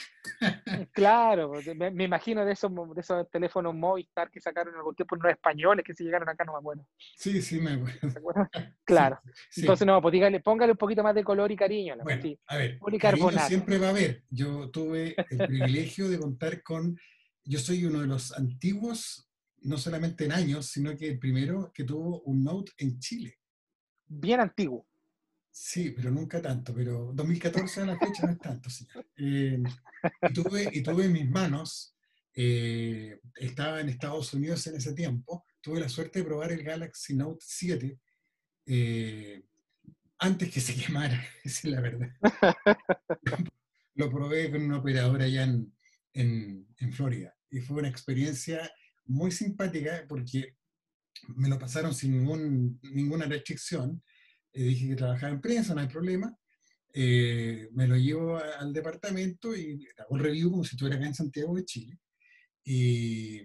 claro, 0.93 1.51
pues, 1.51 1.75
me, 1.77 2.05
imagino 2.05 2.45
de 2.45 2.53
esos, 2.53 2.73
de 2.95 3.01
esos 3.01 3.31
teléfonos 3.31 3.75
Movistar 3.75 4.31
que 4.31 4.41
sacaron 4.41 4.75
algún 4.75 4.95
tiempo 4.95 5.17
unos 5.17 5.33
españoles 5.33 5.85
que 5.85 5.95
se 5.95 6.05
llegaron 6.05 6.29
acá, 6.29 6.45
no 6.45 6.53
me 6.53 6.59
acuerdo. 6.59 6.87
Sí, 7.17 7.41
sí, 7.43 7.61
me 7.61 7.73
acuerdo. 7.73 8.01
Claro. 8.85 9.21
Entonces, 9.57 9.87
no, 9.87 10.03
pues 10.03 10.13
dígale, 10.13 10.41
póngale 10.41 10.73
un 10.73 10.79
poquito 10.79 11.03
más 11.03 11.15
de 11.15 11.23
color 11.23 11.53
y 11.53 11.57
cariño. 11.57 11.95
Bueno, 12.03 12.23
a 12.47 12.57
ver, 12.57 12.79
cariño 12.99 13.31
siempre 13.47 13.79
va 13.79 13.89
a 13.89 13.91
haber. 13.91 14.25
Yo 14.31 14.69
tuve 14.71 15.15
el 15.31 15.39
privilegio 15.47 16.09
de 16.09 16.19
contar 16.19 16.63
con, 16.63 16.99
yo 17.45 17.59
soy 17.61 17.85
uno 17.85 18.01
de 18.01 18.09
los 18.09 18.33
antiguos 18.37 19.31
no 19.63 19.77
solamente 19.79 20.25
en 20.25 20.33
años, 20.33 20.67
sino 20.67 20.97
que 20.97 21.09
el 21.09 21.19
primero 21.19 21.71
que 21.73 21.85
tuvo 21.85 22.23
un 22.23 22.43
Note 22.43 22.73
en 22.79 22.99
Chile. 22.99 23.35
Bien 24.07 24.41
antiguo. 24.41 24.87
Sí, 25.63 25.91
pero 25.91 26.11
nunca 26.11 26.41
tanto, 26.41 26.75
pero 26.75 27.13
2014 27.13 27.83
a 27.83 27.87
la 27.87 27.99
fecha 27.99 28.27
no 28.27 28.33
es 28.33 28.39
tanto, 28.39 28.71
señor. 28.71 29.07
Eh, 29.15 29.63
y, 30.23 30.33
tuve, 30.33 30.71
y 30.73 30.83
tuve 30.83 31.05
en 31.05 31.13
mis 31.13 31.29
manos, 31.29 31.95
eh, 32.35 33.21
estaba 33.37 33.83
en 33.83 33.91
Estados 33.91 34.33
Unidos 34.33 34.67
en 34.69 34.77
ese 34.77 34.95
tiempo, 34.95 35.45
tuve 35.61 35.79
la 35.79 35.91
suerte 35.91 36.21
de 36.21 36.25
probar 36.25 36.51
el 36.53 36.63
Galaxy 36.63 37.15
Note 37.15 37.45
7 37.47 38.01
eh, 38.65 39.45
antes 40.19 40.51
que 40.51 40.61
se 40.63 40.75
quemara, 40.83 41.23
esa 41.45 41.69
es 41.69 41.75
la 41.75 41.81
verdad. 41.83 42.09
Lo 43.97 44.11
probé 44.11 44.51
con 44.51 44.63
una 44.63 44.79
operadora 44.79 45.27
allá 45.27 45.43
en, 45.43 45.77
en, 46.15 46.67
en 46.79 46.93
Florida 46.95 47.37
y 47.51 47.61
fue 47.61 47.81
una 47.81 47.89
experiencia 47.89 48.73
muy 49.05 49.31
simpática 49.31 50.07
porque 50.09 50.57
me 51.37 51.51
lo 51.51 51.59
pasaron 51.59 51.95
sin 51.95 52.13
ningún, 52.13 52.81
ninguna 52.83 53.27
restricción 53.27 54.03
dije 54.53 54.89
que 54.89 54.97
trabajaba 54.97 55.33
en 55.33 55.41
prensa, 55.41 55.75
no 55.75 55.81
hay 55.81 55.89
problema. 55.89 56.37
Eh, 56.93 57.69
me 57.73 57.87
lo 57.87 57.97
llevo 57.97 58.37
al 58.37 58.73
departamento 58.73 59.55
y 59.55 59.87
hago 59.99 60.17
el 60.17 60.23
review 60.23 60.51
como 60.51 60.65
si 60.65 60.75
estuviera 60.75 60.97
acá 60.97 61.07
en 61.07 61.15
Santiago 61.15 61.55
de 61.55 61.65
Chile. 61.65 61.99
Y 62.65 63.43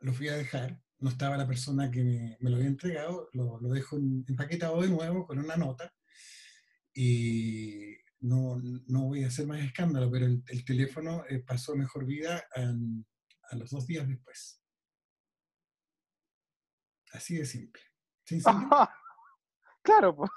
lo 0.00 0.12
fui 0.12 0.28
a 0.28 0.36
dejar. 0.36 0.80
No 0.98 1.10
estaba 1.10 1.36
la 1.36 1.46
persona 1.46 1.90
que 1.90 2.04
me, 2.04 2.36
me 2.40 2.50
lo 2.50 2.56
había 2.56 2.68
entregado. 2.68 3.28
Lo, 3.32 3.58
lo, 3.60 3.70
dejo 3.70 3.96
empaquetado 3.96 4.82
de 4.82 4.88
nuevo 4.88 5.26
con 5.26 5.38
una 5.38 5.56
nota. 5.56 5.92
Y 6.94 7.96
no, 8.20 8.60
no 8.86 9.04
voy 9.06 9.24
a 9.24 9.28
hacer 9.28 9.46
más 9.46 9.60
escándalo, 9.60 10.10
pero 10.10 10.26
el, 10.26 10.42
el 10.48 10.64
teléfono 10.64 11.24
eh, 11.28 11.40
pasó 11.40 11.74
mejor 11.74 12.04
vida 12.04 12.44
a, 12.54 12.74
a 13.50 13.56
los 13.56 13.70
dos 13.70 13.86
días 13.86 14.06
después. 14.06 14.62
Así 17.12 17.36
de 17.36 17.46
simple. 17.46 17.82
¿Sin 18.24 18.42
Claro, 19.90 20.14
pues. 20.14 20.30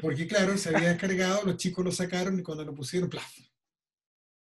Porque 0.00 0.26
claro, 0.26 0.56
se 0.56 0.74
había 0.74 0.90
descargado, 0.90 1.44
los 1.44 1.56
chicos 1.56 1.84
lo 1.84 1.92
sacaron 1.92 2.38
y 2.38 2.42
cuando 2.42 2.64
lo 2.64 2.74
pusieron, 2.74 3.10
¡plaf! 3.10 3.38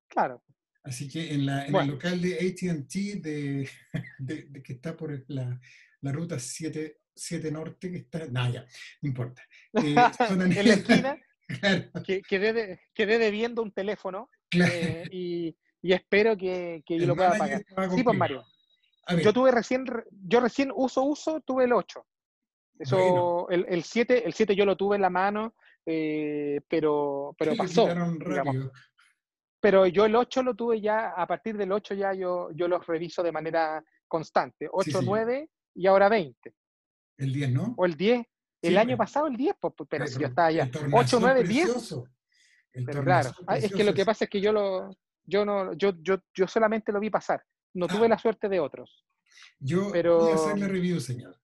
Claro. 0.08 0.44
Así 0.84 1.08
que 1.08 1.34
en, 1.34 1.46
la, 1.46 1.68
en 1.68 1.76
el 1.76 1.88
local 1.88 2.20
de 2.22 2.34
ATT, 2.36 2.94
de, 3.22 3.70
de, 4.18 4.64
que 4.64 4.74
está 4.74 4.98
por 4.98 5.24
la, 5.28 5.60
la 6.02 6.12
ruta 6.12 6.40
7, 6.40 7.00
7, 7.14 7.52
Norte, 7.52 7.92
que 7.92 7.98
está. 7.98 8.26
No, 8.28 8.50
ya, 8.52 8.66
no 9.02 9.10
importa. 9.10 9.44
Eh, 9.74 9.96
en 10.30 10.68
la 10.68 10.74
esquina, 10.74 11.18
claro. 11.62 11.92
que, 12.04 12.22
quedé, 12.22 12.82
quedé 12.96 13.20
debiendo 13.20 13.62
un 13.62 13.72
teléfono 13.72 14.30
claro. 14.50 14.74
eh, 14.74 15.04
y, 15.12 15.56
y, 15.82 15.94
espero 15.94 16.36
que, 16.36 16.82
que 16.86 16.98
yo 16.98 17.06
lo 17.06 17.16
pueda 17.16 17.38
pagar. 17.38 17.64
Sí, 17.96 18.04
pues 18.04 18.18
Mario. 18.18 18.44
Yo 19.24 19.32
tuve 19.32 19.52
recién, 19.52 19.86
yo 20.12 20.40
recién 20.40 20.72
uso, 20.76 21.04
uso, 21.04 21.40
tuve 21.42 21.66
el 21.66 21.74
8. 21.74 22.06
Eso, 22.80 23.48
bueno. 23.48 23.66
el 23.68 23.84
7 23.84 24.26
el 24.26 24.34
7 24.34 24.56
yo 24.56 24.66
lo 24.66 24.78
tuve 24.78 24.96
en 24.96 25.02
la 25.02 25.10
mano, 25.10 25.56
eh, 25.86 26.60
pero, 26.68 27.34
pero 27.40 27.54
sí, 27.54 27.58
pasó. 27.58 27.88
Pero 29.60 29.88
yo 29.88 30.06
el 30.06 30.16
8 30.16 30.44
lo 30.44 30.54
tuve 30.54 30.82
ya, 30.82 31.10
a 31.10 31.26
partir 31.26 31.58
del 31.58 31.72
8 31.72 31.96
ya 31.96 32.14
yo, 32.14 32.50
yo 32.54 32.68
los 32.68 32.86
reviso 32.86 33.24
de 33.24 33.32
manera 33.32 33.84
constante. 34.08 34.68
8, 34.72 34.84
sí, 34.84 34.92
sí. 34.92 35.06
9 35.06 35.50
y 35.76 35.88
ahora 35.88 36.10
20. 36.10 36.54
El 37.18 37.34
10, 37.34 37.52
¿no? 37.52 37.74
O 37.78 37.86
el 37.86 37.96
10. 37.96 38.26
El 38.62 38.78
año 38.78 38.90
pero, 38.90 38.98
pasado 38.98 39.28
el 39.28 39.38
10, 39.38 39.56
pues, 39.60 39.74
pero, 39.78 39.88
pero 39.88 40.08
si 40.08 40.20
yo 40.20 40.28
estaba 40.28 40.52
ya. 40.52 40.70
8, 40.92 41.18
9, 41.20 41.44
10. 41.44 41.96
Pero 42.86 43.04
claro, 43.04 43.32
ah, 43.48 43.58
es 43.58 43.74
que 43.74 43.84
lo 43.84 43.94
que 43.94 44.06
pasa 44.06 44.26
es 44.26 44.30
que 44.30 44.42
yo 44.42 44.52
lo, 44.52 44.92
yo 45.24 45.46
no, 45.46 45.74
yo, 45.74 45.94
yo, 46.02 46.18
yo 46.36 46.48
solamente 46.48 46.92
lo 46.92 47.00
vi 47.00 47.10
pasar. 47.10 47.42
No 47.74 47.86
ah. 47.86 47.88
tuve 47.88 48.08
la 48.08 48.20
suerte 48.20 48.50
de 48.50 48.60
otros. 48.60 49.06
Yo 49.60 49.90
pero... 49.92 50.20
voy 50.20 50.32
a 50.32 50.36
hacer 50.36 50.60
la 50.60 50.68
review, 50.68 51.00
señor. 51.00 51.40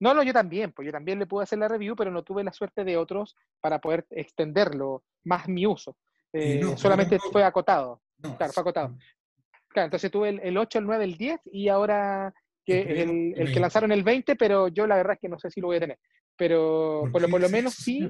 No, 0.00 0.14
no, 0.14 0.22
yo 0.22 0.32
también, 0.32 0.72
pues 0.72 0.86
yo 0.86 0.92
también 0.92 1.18
le 1.18 1.26
pude 1.26 1.44
hacer 1.44 1.58
la 1.58 1.68
review, 1.68 1.94
pero 1.94 2.10
no 2.10 2.22
tuve 2.22 2.42
la 2.42 2.52
suerte 2.52 2.84
de 2.84 2.96
otros 2.96 3.36
para 3.60 3.78
poder 3.80 4.06
extenderlo 4.10 5.04
más 5.24 5.46
mi 5.46 5.66
uso. 5.66 5.96
Eh, 6.32 6.58
no, 6.62 6.76
solamente 6.76 7.16
no, 7.16 7.30
fue 7.30 7.44
acotado. 7.44 8.00
Claro, 8.38 8.52
fue 8.52 8.60
acotado. 8.62 8.96
Claro, 9.68 9.86
entonces 9.86 10.10
tuve 10.10 10.30
el, 10.30 10.40
el, 10.40 10.56
8, 10.56 10.78
el 10.78 10.86
9, 10.86 11.04
el 11.04 11.16
10 11.16 11.40
y 11.52 11.68
ahora 11.68 12.32
que 12.64 13.02
el, 13.02 13.34
el, 13.36 13.52
que 13.52 13.60
lanzaron 13.60 13.92
el 13.92 14.02
20, 14.02 14.36
pero 14.36 14.68
yo 14.68 14.86
la 14.86 14.96
verdad 14.96 15.14
es 15.14 15.20
que 15.20 15.28
no 15.28 15.38
sé 15.38 15.50
si 15.50 15.60
lo 15.60 15.68
voy 15.68 15.76
a 15.76 15.80
tener. 15.80 15.98
Pero 16.36 17.00
por, 17.02 17.12
por, 17.12 17.22
lo, 17.22 17.28
por 17.28 17.40
lo 17.40 17.48
menos 17.50 17.74
sí. 17.74 18.00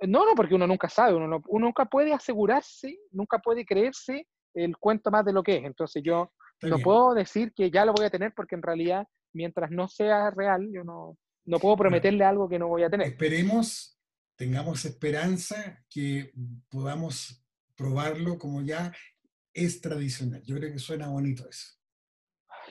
No, 0.00 0.24
no, 0.24 0.34
porque 0.34 0.54
uno 0.54 0.66
nunca 0.66 0.88
sabe, 0.88 1.14
uno, 1.14 1.26
no, 1.26 1.42
uno 1.48 1.66
nunca 1.66 1.84
puede 1.84 2.12
asegurarse, 2.12 2.98
nunca 3.10 3.38
puede 3.38 3.64
creerse 3.64 4.26
el 4.54 4.76
cuento 4.78 5.10
más 5.10 5.24
de 5.24 5.32
lo 5.32 5.42
que 5.42 5.56
es. 5.56 5.64
Entonces 5.64 6.02
yo 6.02 6.32
Está 6.54 6.68
no 6.68 6.76
bien. 6.76 6.84
puedo 6.84 7.14
decir 7.14 7.52
que 7.52 7.70
ya 7.70 7.84
lo 7.84 7.92
voy 7.92 8.06
a 8.06 8.10
tener 8.10 8.32
porque 8.34 8.54
en 8.54 8.62
realidad 8.62 9.06
mientras 9.32 9.70
no 9.70 9.88
sea 9.88 10.30
real, 10.30 10.68
yo 10.72 10.84
no, 10.84 11.16
no 11.44 11.58
puedo 11.58 11.76
prometerle 11.76 12.24
algo 12.24 12.48
que 12.48 12.58
no 12.58 12.68
voy 12.68 12.82
a 12.82 12.90
tener. 12.90 13.08
Esperemos, 13.08 13.98
tengamos 14.36 14.84
esperanza 14.84 15.82
que 15.88 16.32
podamos 16.68 17.44
probarlo 17.76 18.38
como 18.38 18.62
ya 18.62 18.92
es 19.52 19.80
tradicional. 19.80 20.42
Yo 20.44 20.56
creo 20.56 20.72
que 20.72 20.78
suena 20.78 21.08
bonito 21.08 21.48
eso. 21.48 21.78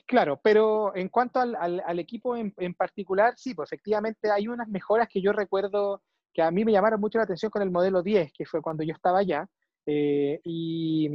Claro, 0.07 0.39
pero 0.41 0.95
en 0.95 1.09
cuanto 1.09 1.39
al, 1.39 1.55
al, 1.55 1.81
al 1.85 1.99
equipo 1.99 2.35
en, 2.35 2.53
en, 2.57 2.73
particular, 2.73 3.33
sí, 3.37 3.53
pues 3.53 3.71
efectivamente 3.71 4.31
hay 4.31 4.47
unas 4.47 4.67
mejoras 4.69 5.07
que 5.09 5.21
yo 5.21 5.33
recuerdo 5.33 6.01
que 6.33 6.41
a 6.41 6.51
mí 6.51 6.63
me 6.63 6.71
llamaron 6.71 6.99
mucho 6.99 7.17
la 7.17 7.25
atención 7.25 7.51
con 7.51 7.61
el 7.61 7.71
modelo 7.71 8.01
10, 8.01 8.31
que 8.33 8.45
fue 8.45 8.61
cuando 8.61 8.83
yo 8.83 8.93
estaba 8.93 9.19
allá, 9.19 9.47
eh, 9.85 10.39
y 10.43 11.09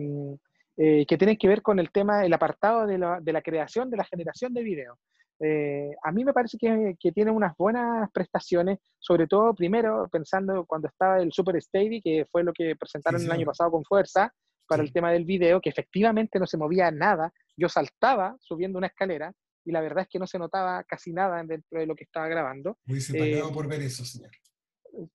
eh, 0.76 1.06
que 1.06 1.16
tienen 1.16 1.38
que 1.38 1.48
ver 1.48 1.62
con 1.62 1.78
el 1.78 1.90
tema, 1.90 2.24
el 2.24 2.32
apartado 2.32 2.86
de 2.86 2.98
la, 2.98 3.20
de 3.20 3.32
la 3.32 3.42
creación, 3.42 3.90
de 3.90 3.96
la 3.96 4.04
generación 4.04 4.52
de 4.52 4.62
video. 4.62 4.98
Eh, 5.40 5.90
a 6.02 6.12
mí 6.12 6.24
me 6.24 6.32
parece 6.32 6.56
que, 6.58 6.96
que, 6.98 7.12
tiene 7.12 7.30
unas 7.30 7.54
buenas 7.56 8.10
prestaciones, 8.10 8.78
sobre 8.98 9.26
todo 9.26 9.54
primero 9.54 10.08
pensando 10.10 10.64
cuando 10.64 10.88
estaba 10.88 11.20
el 11.20 11.32
Super 11.32 11.60
Steady, 11.60 12.00
que 12.00 12.26
fue 12.30 12.42
lo 12.42 12.52
que 12.52 12.74
presentaron 12.74 13.20
sí, 13.20 13.26
sí. 13.26 13.30
el 13.30 13.36
año 13.36 13.46
pasado 13.46 13.70
con 13.70 13.84
fuerza 13.84 14.32
para 14.66 14.82
sí. 14.82 14.88
el 14.88 14.92
tema 14.92 15.12
del 15.12 15.24
video, 15.24 15.60
que 15.60 15.68
efectivamente 15.68 16.38
no 16.38 16.46
se 16.46 16.56
movía 16.56 16.90
nada. 16.90 17.32
Yo 17.56 17.68
saltaba 17.68 18.36
subiendo 18.40 18.78
una 18.78 18.86
escalera 18.86 19.32
y 19.64 19.72
la 19.72 19.80
verdad 19.80 20.04
es 20.04 20.08
que 20.08 20.18
no 20.18 20.26
se 20.26 20.38
notaba 20.38 20.82
casi 20.84 21.12
nada 21.12 21.42
dentro 21.42 21.80
de 21.80 21.86
lo 21.86 21.94
que 21.94 22.04
estaba 22.04 22.28
grabando. 22.28 22.78
Muy 22.86 23.00
eh, 23.14 23.42
por 23.52 23.68
ver 23.68 23.82
eso, 23.82 24.04
señor. 24.04 24.30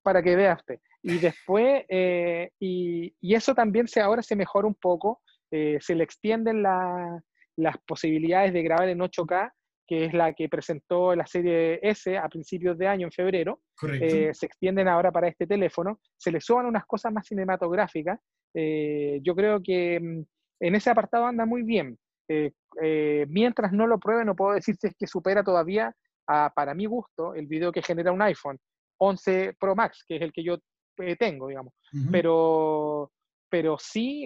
Para 0.03 0.21
que 0.21 0.35
vea 0.35 0.53
usted. 0.53 0.79
Y 1.01 1.17
después, 1.17 1.83
eh, 1.89 2.51
y, 2.59 3.15
y, 3.19 3.33
eso 3.33 3.55
también 3.55 3.87
se, 3.87 4.01
ahora 4.01 4.21
se 4.21 4.35
mejora 4.35 4.67
un 4.67 4.75
poco, 4.75 5.21
eh, 5.49 5.79
se 5.81 5.95
le 5.95 6.03
extienden 6.03 6.61
la, 6.61 7.23
las 7.55 7.77
posibilidades 7.87 8.53
de 8.53 8.61
grabar 8.61 8.89
en 8.89 8.99
8K 8.99 9.51
que 9.91 10.05
es 10.05 10.13
la 10.13 10.31
que 10.31 10.47
presentó 10.47 11.13
la 11.17 11.27
serie 11.27 11.77
S 11.83 12.17
a 12.17 12.29
principios 12.29 12.77
de 12.77 12.87
año, 12.87 13.07
en 13.07 13.11
febrero, 13.11 13.59
eh, 13.91 14.33
se 14.33 14.45
extienden 14.45 14.87
ahora 14.87 15.11
para 15.11 15.27
este 15.27 15.45
teléfono, 15.45 15.99
se 16.15 16.31
le 16.31 16.39
suban 16.39 16.65
unas 16.65 16.85
cosas 16.85 17.11
más 17.11 17.27
cinematográficas. 17.27 18.17
Eh, 18.53 19.19
yo 19.21 19.35
creo 19.35 19.61
que 19.61 19.99
mm, 19.99 20.21
en 20.61 20.75
ese 20.75 20.89
apartado 20.89 21.25
anda 21.25 21.45
muy 21.45 21.63
bien. 21.63 21.99
Eh, 22.29 22.53
eh, 22.81 23.25
mientras 23.27 23.73
no 23.73 23.85
lo 23.85 23.99
pruebe, 23.99 24.23
no 24.23 24.33
puedo 24.33 24.53
decir 24.53 24.77
si 24.79 24.87
es 24.87 24.95
que 24.97 25.07
supera 25.07 25.43
todavía, 25.43 25.93
a, 26.25 26.53
para 26.55 26.73
mi 26.73 26.85
gusto, 26.85 27.35
el 27.35 27.47
video 27.47 27.73
que 27.73 27.81
genera 27.81 28.13
un 28.13 28.21
iPhone 28.21 28.57
11 28.97 29.57
Pro 29.59 29.75
Max, 29.75 30.05
que 30.07 30.15
es 30.15 30.21
el 30.21 30.31
que 30.31 30.45
yo 30.45 30.57
eh, 30.99 31.17
tengo, 31.17 31.49
digamos. 31.49 31.73
Uh 31.91 31.97
-huh. 31.97 32.11
Pero, 32.13 33.11
pero 33.49 33.75
sí, 33.77 34.25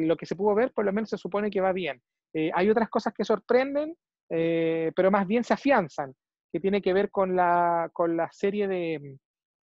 lo 0.00 0.16
que 0.16 0.26
se 0.26 0.34
pudo 0.34 0.56
ver, 0.56 0.72
por 0.72 0.84
lo 0.84 0.92
menos 0.92 1.08
se 1.08 1.18
supone 1.18 1.50
que 1.50 1.60
va 1.60 1.72
bien. 1.72 2.02
hay 2.52 2.68
otras 2.68 2.88
cosas 2.90 3.14
que 3.14 3.24
sorprenden, 3.24 3.94
eh, 4.30 4.92
pero 4.94 5.10
más 5.10 5.26
bien 5.26 5.44
se 5.44 5.54
afianzan, 5.54 6.14
que 6.52 6.60
tiene 6.60 6.80
que 6.80 6.92
ver 6.92 7.10
con 7.10 7.34
la, 7.36 7.90
con 7.92 8.16
la 8.16 8.28
serie 8.32 8.68
de, 8.68 9.18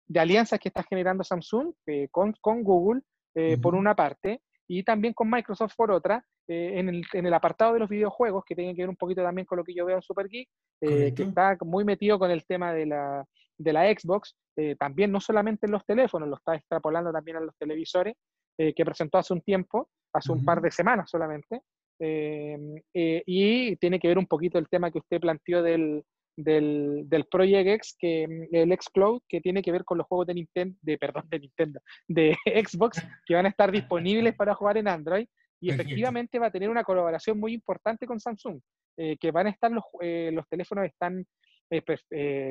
de 0.08 0.20
alianzas 0.20 0.60
que 0.60 0.70
está 0.70 0.84
generando 0.84 1.24
Samsung 1.24 1.74
eh, 1.86 2.08
con, 2.10 2.34
con, 2.42 2.64
Google, 2.64 3.02
eh, 3.36 3.54
uh 3.54 3.58
-huh. 3.58 3.62
por 3.62 3.76
una 3.76 3.96
parte, 3.96 4.42
y 4.68 4.84
también 4.84 5.14
con 5.14 5.30
Microsoft 5.30 5.74
por 5.76 5.92
otra, 5.92 6.24
eh, 6.50 6.80
en 6.80 6.88
el, 6.88 7.04
en, 7.12 7.26
el, 7.26 7.34
apartado 7.34 7.74
de 7.74 7.80
los 7.80 7.90
videojuegos, 7.90 8.46
que 8.46 8.56
tiene 8.56 8.74
que 8.74 8.82
ver 8.84 8.90
un 8.90 8.96
poquito 8.96 9.22
también 9.22 9.46
con 9.46 9.58
lo 9.58 9.66
que 9.66 9.74
yo 9.74 9.86
veo 9.86 9.98
en 9.98 10.02
Super 10.02 10.30
Geek, 10.30 10.48
eh, 10.82 11.14
que 11.14 11.24
está 11.24 11.58
muy 11.62 11.84
metido 11.84 12.18
con 12.18 12.32
el 12.32 12.46
tema 12.46 12.74
de 12.74 12.86
la, 12.86 13.26
de 13.58 13.74
la 13.74 13.84
Xbox, 13.94 14.34
eh, 14.56 14.76
también 14.78 15.12
no 15.12 15.20
solamente 15.20 15.66
en 15.66 15.74
los 15.74 15.86
teléfonos, 15.86 16.30
lo 16.30 16.36
está 16.38 16.56
extrapolando 16.56 17.12
también 17.12 17.38
a 17.38 17.42
los 17.42 17.56
televisores, 17.58 18.16
que 18.60 18.86
presentó 18.86 19.20
hace 19.20 19.34
un 19.36 19.42
tiempo, 19.42 19.88
hace 20.12 20.32
uh 20.32 20.36
-huh. 20.36 20.40
un 20.40 20.46
par 20.46 20.62
de 20.62 20.72
semanas 20.72 21.12
solamente, 21.12 21.62
eh, 22.00 22.58
eh, 22.94 23.24
y 23.26 23.76
tiene 23.78 24.00
que 24.00 24.08
ver 24.08 24.18
un 24.18 24.28
poquito 24.28 24.58
el 24.60 24.70
tema 24.70 24.92
que 24.92 25.00
usted 25.00 25.20
planteó 25.20 25.64
del, 25.64 26.04
del, 26.38 27.04
del 27.10 27.26
Project 27.26 27.68
X, 27.68 27.96
que, 28.00 28.48
el 28.52 28.72
X 28.72 28.90
Cloud, 28.94 29.22
que 29.28 29.42
tiene 29.42 29.62
que 29.62 29.72
ver 29.72 29.84
con 29.84 29.98
los 29.98 30.08
juegos 30.08 30.28
de 30.28 30.36
Nintendo, 30.36 30.78
de, 30.82 30.98
perdón, 30.98 31.24
de 31.30 31.40
Nintendo, 31.40 31.82
de 32.08 32.38
Xbox, 32.46 33.04
que 33.26 33.34
van 33.34 33.48
a 33.48 33.50
estar 33.50 33.72
disponibles 33.72 34.36
para 34.36 34.54
jugar 34.54 34.78
en 34.78 34.88
Android. 34.88 35.28
Y 35.60 35.72
efectivamente 35.72 36.38
va 36.38 36.48
a 36.48 36.52
tener 36.52 36.70
una 36.70 36.84
colaboración 36.84 37.40
muy 37.40 37.52
importante 37.52 38.06
con 38.06 38.20
Samsung, 38.20 38.62
eh, 38.96 39.18
que 39.18 39.32
van 39.32 39.48
a 39.48 39.50
estar 39.50 39.72
los, 39.72 39.84
eh, 40.02 40.30
los 40.32 40.48
teléfonos 40.48 40.86
están 40.86 41.26
eh, 41.72 41.82
per, 41.82 42.00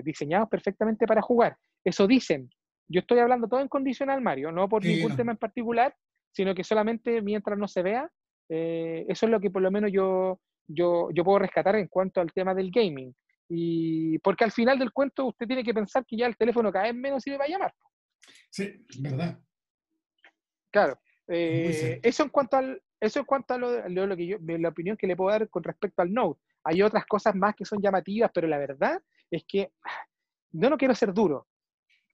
diseñados 0.02 0.48
perfectamente 0.48 1.06
para 1.06 1.22
jugar. 1.22 1.56
Eso 1.84 2.08
dicen. 2.08 2.50
Yo 2.88 3.00
estoy 3.00 3.18
hablando 3.18 3.48
todo 3.48 3.60
en 3.60 3.68
condicional, 3.68 4.20
Mario, 4.20 4.52
no 4.52 4.68
por 4.68 4.82
sí, 4.82 4.94
ningún 4.94 5.10
no. 5.10 5.16
tema 5.16 5.32
en 5.32 5.38
particular, 5.38 5.94
sino 6.32 6.54
que 6.54 6.62
solamente 6.62 7.20
mientras 7.20 7.58
no 7.58 7.66
se 7.66 7.82
vea, 7.82 8.08
eh, 8.48 9.04
eso 9.08 9.26
es 9.26 9.32
lo 9.32 9.40
que 9.40 9.50
por 9.50 9.62
lo 9.62 9.70
menos 9.70 9.90
yo, 9.92 10.40
yo, 10.66 11.08
yo 11.12 11.24
puedo 11.24 11.40
rescatar 11.40 11.76
en 11.76 11.88
cuanto 11.88 12.20
al 12.20 12.32
tema 12.32 12.54
del 12.54 12.70
gaming. 12.70 13.14
Y 13.48 14.18
porque 14.18 14.44
al 14.44 14.52
final 14.52 14.78
del 14.78 14.92
cuento 14.92 15.26
usted 15.26 15.46
tiene 15.46 15.62
que 15.62 15.74
pensar 15.74 16.04
que 16.04 16.16
ya 16.16 16.26
el 16.26 16.36
teléfono 16.36 16.72
cada 16.72 16.86
vez 16.86 16.94
menos 16.94 17.22
sirve 17.22 17.38
para 17.38 17.50
llamar. 17.50 17.74
Sí, 18.50 18.84
verdad. 18.98 19.38
Claro. 20.70 20.98
Eh, 21.28 22.00
eso 22.02 22.22
en 22.22 22.28
cuanto 22.28 22.56
al, 22.56 22.82
eso 23.00 23.20
en 23.20 23.24
cuanto 23.24 23.54
a 23.54 23.58
lo, 23.58 23.88
lo, 23.88 24.16
que 24.16 24.26
yo, 24.26 24.38
la 24.40 24.68
opinión 24.68 24.96
que 24.96 25.06
le 25.06 25.16
puedo 25.16 25.30
dar 25.30 25.48
con 25.48 25.62
respecto 25.62 26.02
al 26.02 26.12
Note. 26.12 26.40
Hay 26.64 26.82
otras 26.82 27.06
cosas 27.06 27.34
más 27.34 27.54
que 27.54 27.64
son 27.64 27.80
llamativas, 27.80 28.30
pero 28.34 28.48
la 28.48 28.58
verdad 28.58 29.00
es 29.30 29.44
que 29.46 29.70
yo 30.50 30.70
no 30.70 30.76
quiero 30.76 30.94
ser 30.94 31.12
duro, 31.12 31.46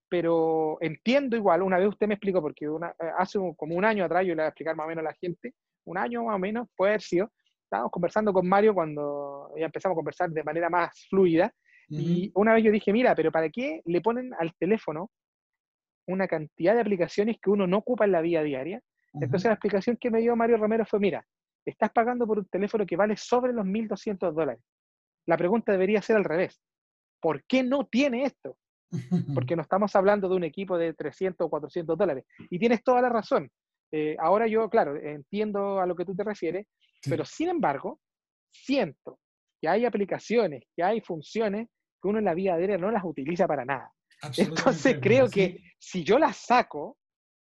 pero 0.09 0.76
entiendo 0.80 1.37
igual, 1.37 1.62
una 1.62 1.78
vez 1.78 1.89
usted 1.89 2.07
me 2.07 2.14
explicó, 2.14 2.43
porque 2.43 2.68
una, 2.68 2.91
eh, 2.91 3.11
hace 3.16 3.39
como 3.57 3.74
un 3.74 3.85
año 3.85 4.05
atrás, 4.05 4.26
yo 4.26 4.35
le 4.35 4.43
voy 4.43 4.45
a 4.45 4.49
explicar 4.49 4.76
más 4.76 4.85
o 4.85 4.89
menos 4.89 5.05
a 5.05 5.09
la 5.09 5.14
gente, 5.14 5.55
un 5.85 5.99
año 5.99 6.24
más 6.24 6.37
o 6.37 6.39
menos, 6.39 6.68
puede 6.76 6.93
haber 6.93 7.03
sido, 7.03 7.33
estábamos 7.64 7.91
conversando 7.91 8.33
con 8.33 8.49
Mario 8.49 8.74
cuando 8.74 9.51
ya 9.57 9.66
empezamos 9.66 9.95
a 9.95 9.97
conversar 9.97 10.30
de 10.30 10.45
manera 10.45 10.68
más 10.70 11.07
fluida, 11.09 11.53
y 11.89 12.33
una 12.35 12.55
vez 12.55 12.64
yo 12.64 12.70
dije, 12.70 12.93
mira, 12.93 13.14
pero 13.14 13.30
¿para 13.30 13.51
qué 13.51 13.83
le 13.85 14.01
ponen 14.01 14.33
al 14.39 14.55
teléfono 14.55 15.11
una 16.07 16.26
cantidad 16.26 16.74
de 16.74 16.80
aplicaciones 16.80 17.37
que 17.41 17.51
uno 17.51 17.66
no 17.66 17.78
ocupa 17.78 18.07
en 18.07 18.12
la 18.12 18.22
vida 18.22 18.43
diaria? 18.43 18.80
Entonces 19.12 19.49
la 19.49 19.55
explicación 19.55 19.99
que 20.01 20.11
me 20.11 20.20
dio 20.20 20.35
Mario 20.35 20.57
Romero 20.57 20.87
fue, 20.87 21.01
mira, 21.01 21.26
estás 21.66 21.91
pagando 21.93 22.26
por 22.26 22.39
un 22.39 22.47
teléfono 22.47 22.87
que 22.87 22.97
vale 22.97 23.16
sobre 23.16 23.53
los 23.53 23.66
1.200 23.66 24.33
dólares. 24.33 24.62
La 25.26 25.37
pregunta 25.37 25.72
debería 25.72 26.01
ser 26.01 26.16
al 26.16 26.24
revés. 26.24 26.61
¿Por 27.20 27.45
qué 27.45 27.62
no 27.62 27.85
tiene 27.87 28.24
esto? 28.24 28.57
Porque 29.35 29.55
no 29.55 29.62
estamos 29.62 29.95
hablando 29.95 30.28
de 30.28 30.37
un 30.37 30.45
equipo 30.45 30.78
de 30.78 30.95
300 30.95 31.47
o 31.47 31.51
400 31.51 31.97
dólares. 31.97 32.24
Y 32.51 32.59
tienes 32.59 32.83
toda 32.83 33.03
la 33.03 33.11
razón. 33.11 33.51
Eh, 33.93 34.16
ahora 34.18 34.47
yo, 34.47 34.68
claro, 34.70 34.97
entiendo 34.97 35.78
a 35.78 35.86
lo 35.86 35.95
que 35.95 36.05
tú 36.05 36.14
te 36.14 36.24
refieres, 36.24 36.66
pero 37.05 37.24
sin 37.24 37.51
embargo, 37.51 38.01
siento 38.51 39.18
que 39.61 39.68
hay 39.68 39.84
aplicaciones, 39.84 40.64
que 40.74 40.82
hay 40.82 41.01
funciones 41.01 41.68
que 42.01 42.09
uno 42.09 42.18
en 42.18 42.24
la 42.24 42.34
vida 42.34 42.57
diaria 42.57 42.78
no 42.78 42.90
las 42.90 43.05
utiliza 43.05 43.47
para 43.47 43.64
nada. 43.64 43.93
Entonces 44.36 44.99
creo 45.01 45.28
que 45.28 45.59
si 45.78 46.05
yo 46.05 46.18
las 46.18 46.36
saco, 46.36 46.97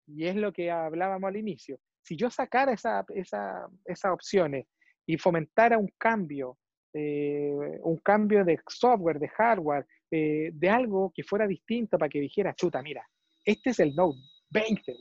y 0.06 0.26
es 0.26 0.36
lo 0.36 0.52
que 0.52 0.70
hablábamos 0.70 1.28
al 1.28 1.36
inicio, 1.36 1.78
si 2.02 2.16
yo 2.16 2.30
sacara 2.30 2.72
esa, 2.72 3.04
esa, 3.14 3.66
esas 3.84 4.12
opciones 4.12 4.66
y 5.06 5.16
fomentara 5.16 5.78
un 5.78 5.88
cambio, 5.98 6.58
eh, 6.92 7.52
un 7.82 7.96
cambio 7.98 8.44
de 8.44 8.58
software, 8.68 9.18
de 9.18 9.28
hardware, 9.28 9.86
eh, 10.10 10.50
de 10.52 10.68
algo 10.68 11.12
que 11.14 11.22
fuera 11.22 11.46
distinto 11.46 11.98
para 11.98 12.10
que 12.10 12.20
dijera, 12.20 12.54
chuta, 12.54 12.82
mira, 12.82 13.06
este 13.44 13.70
es 13.70 13.80
el 13.80 13.94
Note 13.94 14.18
20, 14.50 14.94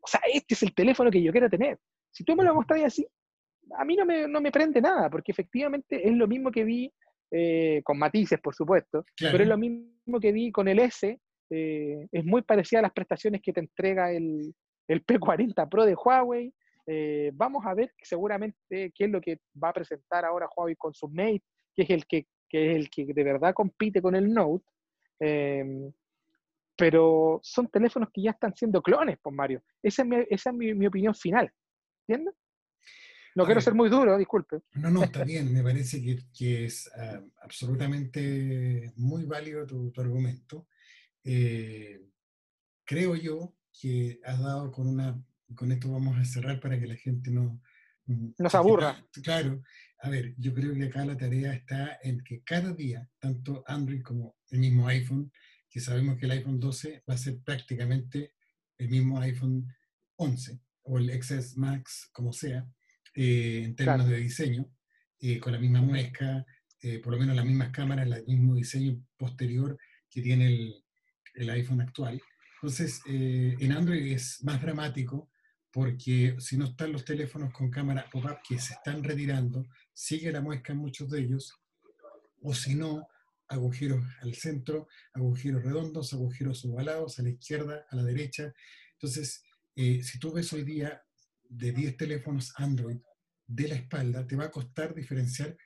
O 0.00 0.06
sea, 0.06 0.20
este 0.32 0.54
es 0.54 0.62
el 0.62 0.74
teléfono 0.74 1.10
que 1.10 1.22
yo 1.22 1.32
quiero 1.32 1.48
tener. 1.48 1.78
Si 2.10 2.24
tú 2.24 2.34
me 2.34 2.44
lo 2.44 2.54
mostras 2.54 2.82
así, 2.84 3.06
a 3.78 3.84
mí 3.84 3.96
no 3.96 4.04
me, 4.04 4.26
no 4.26 4.40
me 4.40 4.50
prende 4.50 4.80
nada, 4.80 5.08
porque 5.10 5.32
efectivamente 5.32 6.06
es 6.06 6.12
lo 6.14 6.26
mismo 6.26 6.50
que 6.50 6.64
vi 6.64 6.92
eh, 7.30 7.80
con 7.84 7.98
matices, 7.98 8.40
por 8.40 8.54
supuesto, 8.54 9.04
pero 9.18 9.42
es 9.42 9.48
lo 9.48 9.56
mismo 9.56 10.18
que 10.20 10.32
vi 10.32 10.50
con 10.50 10.66
el 10.66 10.80
S, 10.80 11.18
es 11.50 12.24
muy 12.24 12.42
parecida 12.42 12.78
a 12.78 12.82
las 12.82 12.92
prestaciones 12.92 13.40
que 13.42 13.52
te 13.52 13.60
entrega 13.60 14.12
el, 14.12 14.54
el 14.88 15.06
P40 15.06 15.68
Pro 15.68 15.84
de 15.84 15.94
Huawei. 15.94 16.52
Eh, 16.86 17.30
vamos 17.34 17.64
a 17.64 17.74
ver 17.74 17.92
seguramente 18.02 18.92
qué 18.94 19.04
es 19.04 19.10
lo 19.10 19.20
que 19.20 19.38
va 19.62 19.68
a 19.68 19.72
presentar 19.72 20.24
ahora 20.24 20.48
Huawei 20.56 20.74
con 20.76 20.92
su 20.92 21.08
Mate, 21.08 21.42
que 21.76 21.82
es 21.82 21.90
el 21.90 22.06
que, 22.06 22.26
es 22.50 22.76
el 22.76 22.90
que 22.90 23.06
de 23.06 23.24
verdad 23.24 23.54
compite 23.54 24.02
con 24.02 24.16
el 24.16 24.32
Note. 24.32 24.64
Pero 26.80 27.40
son 27.42 27.68
teléfonos 27.68 28.08
que 28.10 28.22
ya 28.22 28.30
están 28.30 28.56
siendo 28.56 28.80
clones, 28.80 29.18
pues 29.22 29.36
Mario. 29.36 29.62
Esa 29.82 30.02
es 30.02 30.54
mi, 30.54 30.86
opinión 30.86 31.14
final. 31.14 31.52
¿Entiendes? 32.08 32.34
No 33.36 33.44
quiero 33.44 33.60
ser 33.60 33.74
muy 33.74 33.90
duro, 33.90 34.16
disculpe. 34.16 34.62
No, 34.72 34.88
no, 34.88 35.04
está 35.04 35.22
bien. 35.24 35.52
Me 35.52 35.62
parece 35.62 36.02
que, 36.02 36.64
es 36.64 36.90
ah, 36.96 37.20
absolutamente 37.42 38.92
muy 38.96 39.26
válido 39.26 39.66
tu, 39.66 39.92
argumento. 39.98 40.68
Eh, 41.22 42.00
creo 42.82 43.14
yo 43.14 43.54
que 43.78 44.18
has 44.24 44.40
dado 44.40 44.72
con 44.72 44.88
una, 44.88 45.22
con 45.54 45.70
esto 45.72 45.92
vamos 45.92 46.16
a 46.16 46.24
cerrar 46.24 46.60
para 46.60 46.80
que 46.80 46.86
la 46.86 46.96
gente 46.96 47.30
no... 47.30 47.60
No 48.06 48.48
se 48.48 48.56
aburra. 48.56 49.06
Claro, 49.22 49.62
a 50.00 50.08
ver, 50.08 50.34
yo 50.38 50.54
creo 50.54 50.74
que 50.74 50.84
acá 50.84 51.04
la 51.04 51.16
tarea 51.16 51.52
está 51.52 51.98
en 52.02 52.24
que 52.24 52.42
cada 52.42 52.72
día, 52.72 53.06
tanto 53.18 53.62
Android 53.66 54.02
como 54.02 54.34
el 54.48 54.60
mismo 54.60 54.88
iPhone, 54.88 55.30
que 55.70 55.80
sabemos 55.80 56.18
que 56.18 56.26
el 56.26 56.32
iPhone 56.32 56.60
12 56.60 57.04
va 57.08 57.14
a 57.14 57.18
ser 57.18 57.40
prácticamente 57.42 58.34
el 58.76 58.88
mismo 58.88 59.18
iPhone 59.20 59.66
11 60.16 60.60
o 60.82 60.98
el 60.98 61.22
XS 61.22 61.56
Max, 61.56 62.10
como 62.12 62.32
sea, 62.32 62.68
eh, 63.14 63.62
en 63.64 63.76
términos 63.76 64.08
de 64.08 64.16
diseño, 64.16 64.70
eh, 65.20 65.38
con 65.38 65.52
la 65.52 65.58
misma 65.58 65.80
muesca, 65.80 66.44
eh, 66.82 66.98
por 66.98 67.12
lo 67.12 67.18
menos 67.18 67.36
las 67.36 67.44
mismas 67.44 67.70
cámaras, 67.70 68.06
el 68.06 68.26
mismo 68.26 68.54
diseño 68.54 69.00
posterior 69.16 69.78
que 70.10 70.22
tiene 70.22 70.46
el, 70.46 70.84
el 71.34 71.50
iPhone 71.50 71.80
actual. 71.80 72.20
Entonces, 72.62 73.00
eh, 73.06 73.56
en 73.58 73.72
Android 73.72 74.12
es 74.12 74.42
más 74.44 74.60
dramático 74.60 75.30
porque 75.72 76.36
si 76.38 76.56
no 76.56 76.66
están 76.66 76.92
los 76.92 77.04
teléfonos 77.04 77.52
con 77.52 77.70
cámara 77.70 78.08
pop-up 78.10 78.38
que 78.46 78.58
se 78.58 78.74
están 78.74 79.02
retirando, 79.04 79.66
sigue 79.92 80.32
la 80.32 80.40
muesca 80.40 80.72
en 80.72 80.80
muchos 80.80 81.08
de 81.10 81.20
ellos, 81.20 81.54
o 82.42 82.52
si 82.54 82.74
no, 82.74 83.08
agujeros 83.50 84.02
al 84.22 84.34
centro, 84.34 84.88
agujeros 85.12 85.62
redondos, 85.62 86.12
agujeros 86.12 86.64
ovalados, 86.64 87.18
a 87.18 87.22
la 87.22 87.30
izquierda, 87.30 87.86
a 87.90 87.96
la 87.96 88.02
derecha. 88.02 88.52
Entonces, 88.92 89.44
eh, 89.76 90.02
si 90.02 90.18
tú 90.18 90.32
ves 90.32 90.52
hoy 90.52 90.64
día 90.64 91.02
de 91.48 91.72
10 91.72 91.96
teléfonos 91.96 92.52
Android 92.56 93.00
de 93.46 93.68
la 93.68 93.74
espalda, 93.74 94.26
te 94.26 94.36
va 94.36 94.44
a 94.44 94.50
costar 94.50 94.94
diferenciar 94.94 95.56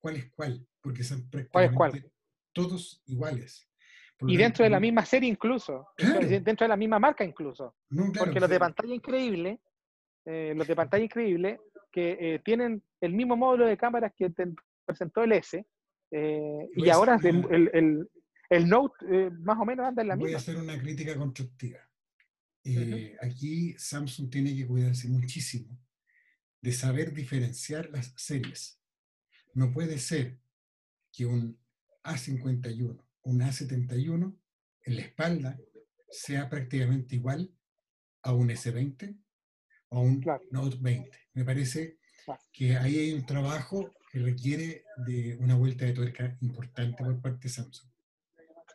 cuál 0.00 0.16
es 0.16 0.32
cuál, 0.32 0.66
porque 0.80 1.04
son 1.04 1.28
prácticamente 1.30 2.10
todos 2.52 3.02
iguales 3.06 3.68
y 4.26 4.36
dentro 4.36 4.64
de 4.64 4.70
la 4.70 4.80
misma 4.80 5.04
serie 5.04 5.28
incluso, 5.28 5.88
dentro 5.96 6.64
de 6.64 6.68
la 6.68 6.76
misma 6.76 6.98
marca 6.98 7.24
incluso. 7.24 7.74
porque 8.18 8.40
los 8.40 8.50
de 8.50 8.58
pantalla 8.58 8.94
increíble, 8.94 9.60
eh, 10.24 10.54
los 10.56 10.66
de 10.66 10.74
pantalla 10.76 11.04
increíble, 11.04 11.60
que 11.92 12.16
eh, 12.20 12.38
tienen 12.44 12.82
el 13.00 13.12
mismo 13.12 13.36
módulo 13.36 13.66
de 13.66 13.76
cámaras 13.76 14.12
que 14.16 14.30
te 14.30 14.46
presentó 14.84 15.22
el 15.22 15.32
S, 15.32 15.64
eh, 16.10 16.68
y 16.74 16.88
ahora 16.88 17.18
el, 17.22 17.70
el, 17.72 18.08
el, 18.50 18.68
Note 18.68 19.30
más 19.40 19.58
o 19.58 19.64
menos 19.64 19.86
anda 19.86 20.02
en 20.02 20.08
la 20.08 20.16
misma. 20.16 20.26
Voy 20.26 20.34
a 20.34 20.38
hacer 20.38 20.56
una 20.56 20.78
crítica 20.78 21.16
constructiva. 21.16 21.78
Aquí 23.22 23.74
Samsung 23.78 24.30
tiene 24.30 24.54
que 24.54 24.66
cuidarse 24.66 25.08
muchísimo 25.08 25.78
de 26.60 26.72
saber 26.72 27.14
diferenciar 27.14 27.88
las 27.90 28.12
series. 28.16 28.80
No 29.54 29.72
puede 29.72 29.98
ser 29.98 30.38
que 31.12 31.24
un 31.24 31.58
A51 32.04 33.02
un 33.28 33.40
A71 33.40 34.34
en 34.84 34.96
la 34.96 35.02
espalda 35.02 35.60
sea 36.10 36.48
prácticamente 36.48 37.16
igual 37.16 37.52
a 38.22 38.32
un 38.32 38.48
S20 38.48 39.18
o 39.90 39.98
a 39.98 40.00
un 40.00 40.24
Note 40.50 40.78
20. 40.80 41.10
Me 41.34 41.44
parece 41.44 41.98
que 42.52 42.76
ahí 42.76 42.98
hay 42.98 43.12
un 43.12 43.26
trabajo 43.26 43.92
requiere 44.12 44.84
de 45.06 45.36
una 45.40 45.54
vuelta 45.54 45.84
de 45.84 45.92
tuerca 45.92 46.36
importante 46.40 47.04
por 47.04 47.20
parte 47.20 47.44
de 47.44 47.48
Samsung. 47.48 47.88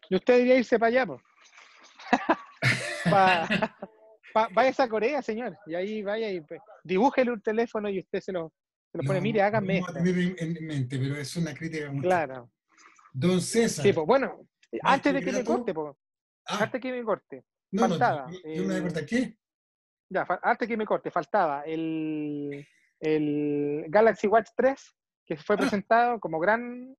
¿Y 0.10 0.16
usted 0.16 0.34
debería 0.34 0.58
irse 0.58 0.78
para 0.78 0.88
allá? 0.88 1.18
vaya 4.54 4.74
a 4.78 4.88
Corea, 4.88 5.22
señor, 5.22 5.58
y 5.66 5.76
ahí 5.76 6.02
vaya 6.02 6.30
y 6.32 6.42
pues, 6.42 6.62
dibújele 6.84 7.32
un 7.32 7.42
teléfono 7.42 7.90
y 7.90 8.00
usted 8.00 8.20
se 8.22 8.32
lo, 8.32 8.54
se 8.92 8.98
lo 8.98 9.04
pone, 9.04 9.22
mire, 9.22 9.42
hágame 9.42 9.82
no, 9.82 9.88
en, 10.00 10.36
en, 10.38 10.66
mente, 10.66 10.98
pero 10.98 11.16
es 11.16 11.36
una 11.36 11.54
crítica 11.54 11.92
muy 11.92 12.02
Claro. 12.02 12.52
Don 13.14 13.42
César. 13.42 13.84
Sí, 13.84 13.94
pues 13.94 14.08
bueno, 14.08 14.48
antes 14.82 15.14
de 15.14 15.22
que 15.22 15.32
me 15.32 15.44
corte, 15.44 15.74
pues. 15.74 15.96
Antes 16.46 16.82
que 16.82 16.92
me 16.92 17.04
corte. 17.04 17.44
faltaba. 17.78 18.28
No, 18.28 19.06
¿qué? 19.08 19.38
Ya, 20.10 20.26
antes 20.42 20.68
que 20.68 20.78
me 20.78 20.86
corte, 20.86 21.12
faltaba 21.12 21.64
el, 21.66 22.68
el 23.00 23.86
Galaxy 23.88 24.28
Watch 24.28 24.50
3, 24.56 24.96
que 25.26 25.38
fue 25.38 25.56
ah. 25.56 25.60
presentado 25.60 26.20
como 26.20 26.40
gran, 26.40 26.96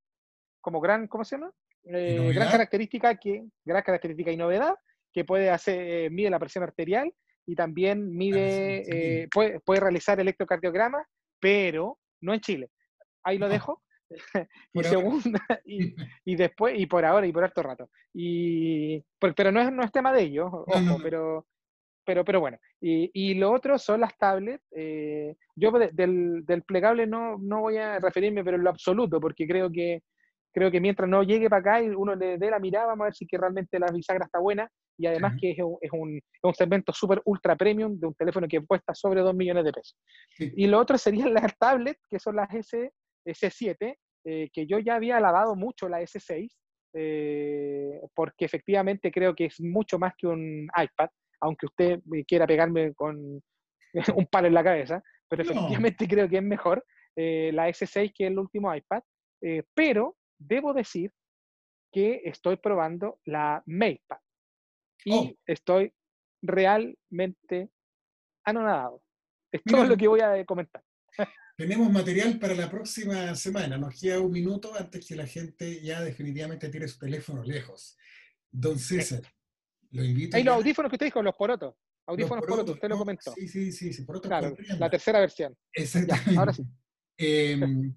como 0.61 0.81
gran, 0.81 1.07
¿cómo 1.09 1.25
se 1.25 1.37
llama? 1.37 1.53
Eh, 1.85 2.33
gran 2.35 2.51
característica 2.51 3.14
que, 3.16 3.45
gran 3.64 3.83
característica 3.83 4.31
y 4.33 4.37
novedad, 4.37 4.75
que 5.12 5.25
puede 5.25 5.51
hacer, 5.51 5.81
eh, 5.81 6.11
mide 6.11 6.31
la 6.31 6.39
presión 6.39 6.64
arterial 6.64 7.12
y 7.47 7.55
también 7.55 8.16
mide, 8.16 9.22
eh, 9.22 9.29
puede, 9.33 9.61
puede, 9.61 9.81
realizar 9.81 10.18
electrocardiograma, 10.18 11.07
pero 11.41 11.99
no 12.22 12.33
en 12.33 12.41
Chile. 12.41 12.70
Ahí 13.22 13.39
lo 13.39 13.49
dejo. 13.49 13.83
y 14.72 14.85
segunda, 14.85 15.41
y, 16.25 16.37
después, 16.37 16.79
y 16.79 16.87
por 16.87 17.05
ahora, 17.05 17.27
y 17.27 17.33
por 17.33 17.45
harto 17.45 17.62
rato. 17.62 17.91
Y, 18.12 19.05
pero 19.18 19.53
no 19.53 19.61
es, 19.61 19.72
no 19.72 19.83
es 19.83 19.93
tema 19.93 20.12
de 20.12 20.22
ellos, 20.22 20.51
ojo, 20.53 20.99
pero, 21.03 21.47
pero, 22.05 22.24
pero 22.24 22.40
bueno. 22.40 22.59
Y, 22.80 23.11
y, 23.12 23.34
lo 23.34 23.52
otro 23.52 23.78
son 23.78 24.00
las 24.00 24.16
tablets. 24.18 24.64
Eh, 24.72 25.34
yo 25.57 25.70
del, 25.70 26.44
del, 26.44 26.62
plegable 26.62 27.07
no, 27.07 27.38
no 27.38 27.61
voy 27.61 27.78
a 27.78 27.98
referirme, 27.98 28.44
pero 28.44 28.57
en 28.57 28.64
lo 28.64 28.70
absoluto, 28.70 29.20
porque 29.20 29.46
creo 29.46 29.70
que, 29.70 30.02
creo 30.52 30.70
que 30.70 30.80
mientras 30.80 31.09
no 31.09 31.22
llegue 31.22 31.48
para 31.48 31.61
acá 31.61 31.82
y 31.82 31.88
uno 31.88 32.14
le 32.14 32.38
dé 32.38 32.50
la 32.50 32.59
mirada, 32.59 32.86
vamos 32.86 33.02
a 33.02 33.07
ver 33.07 33.14
si 33.14 33.26
que 33.26 33.38
realmente 33.38 33.78
la 33.78 33.90
bisagra 33.92 34.26
está 34.26 34.38
buena 34.38 34.70
y 34.96 35.07
además 35.07 35.34
que 35.40 35.50
es 35.50 35.59
un, 35.59 35.76
es 35.80 35.90
un, 35.92 36.20
un 36.42 36.55
segmento 36.55 36.92
súper 36.92 37.20
ultra 37.24 37.57
premium 37.57 37.98
de 37.98 38.07
un 38.07 38.14
teléfono 38.14 38.46
que 38.46 38.64
cuesta 38.64 38.94
sobre 38.94 39.20
2 39.22 39.34
millones 39.34 39.64
de 39.64 39.72
pesos. 39.72 39.98
Y 40.38 40.66
lo 40.68 40.78
otro 40.78 40.96
serían 40.98 41.34
las 41.34 41.52
tablets, 41.59 42.00
que 42.09 42.18
son 42.18 42.36
las 42.36 42.52
S 42.55 42.92
S7, 43.26 43.96
eh, 44.24 44.50
que 44.52 44.66
yo 44.66 44.78
ya 44.78 44.96
había 44.96 45.16
alabado 45.16 45.57
mucho 45.57 45.88
la 45.88 46.00
S6, 46.00 46.48
eh, 46.94 48.00
porque 48.14 48.44
efectivamente 48.44 49.11
creo 49.11 49.34
que 49.34 49.46
es 49.46 49.61
mucho 49.61 49.98
más 49.98 50.14
que 50.16 50.26
un 50.26 50.68
iPad, 50.76 51.09
aunque 51.45 51.66
usted 51.66 52.01
quiera 52.26 52.47
pegarme 52.47 52.95
con 52.95 53.42
un 54.16 54.26
palo 54.26 54.49
en 54.49 54.55
la 54.55 54.64
cabeza, 54.64 55.03
pero 55.28 55.42
efectivamente 55.42 56.09
creo 56.09 56.28
que 56.28 56.38
es 56.38 56.42
mejor 56.42 56.84
la 57.16 57.68
S6 57.68 58.12
que 58.12 58.26
el 58.26 58.38
último 58.38 58.74
iPad, 58.74 59.03
pero 59.72 60.16
debo 60.36 60.72
decir 60.72 61.12
que 61.92 62.22
estoy 62.24 62.57
probando 62.57 63.20
la 63.24 63.62
MatePad 63.66 64.18
y 65.05 65.12
oh. 65.12 65.32
estoy 65.47 65.92
realmente 66.42 67.70
anonadado. 68.45 69.01
Es 69.53 69.62
todo 69.62 69.84
lo 69.84 69.97
que 69.97 70.09
voy 70.09 70.20
a 70.20 70.45
comentar. 70.45 70.82
Tenemos 71.57 71.90
material 71.92 72.38
para 72.40 72.55
la 72.55 72.68
próxima 72.68 73.34
semana. 73.36 73.78
Nos 73.78 74.01
queda 74.01 74.18
un 74.18 74.32
minuto 74.32 74.72
antes 74.76 75.07
que 75.07 75.14
la 75.14 75.26
gente 75.26 75.80
ya 75.80 76.03
definitivamente 76.03 76.68
tire 76.68 76.88
su 76.88 76.99
teléfono 76.99 77.45
lejos. 77.45 77.97
Don 78.51 78.76
César, 78.76 79.22
lo 79.95 80.05
invito. 80.05 80.36
Hay 80.36 80.42
los 80.42 80.57
audífonos 80.57 80.90
que 80.90 80.97
usted 80.97 81.07
dijo, 81.07 81.22
los 81.22 81.34
porotos. 81.34 81.74
Audífonos 82.07 82.45
porotos, 82.45 82.74
usted 82.74 82.88
lo 82.88 82.99
comentó. 82.99 83.32
Sí, 83.32 83.49
sí, 83.49 83.72
sí, 83.72 83.92
sí 83.92 84.03
porotos 84.03 84.28
claro, 84.28 84.55
la 84.78 84.90
tercera 84.90 85.20
versión. 85.20 85.57
Exactamente. 85.72 86.36
ahora 86.38 86.53
sí. 86.53 86.64
Em, 87.16 87.95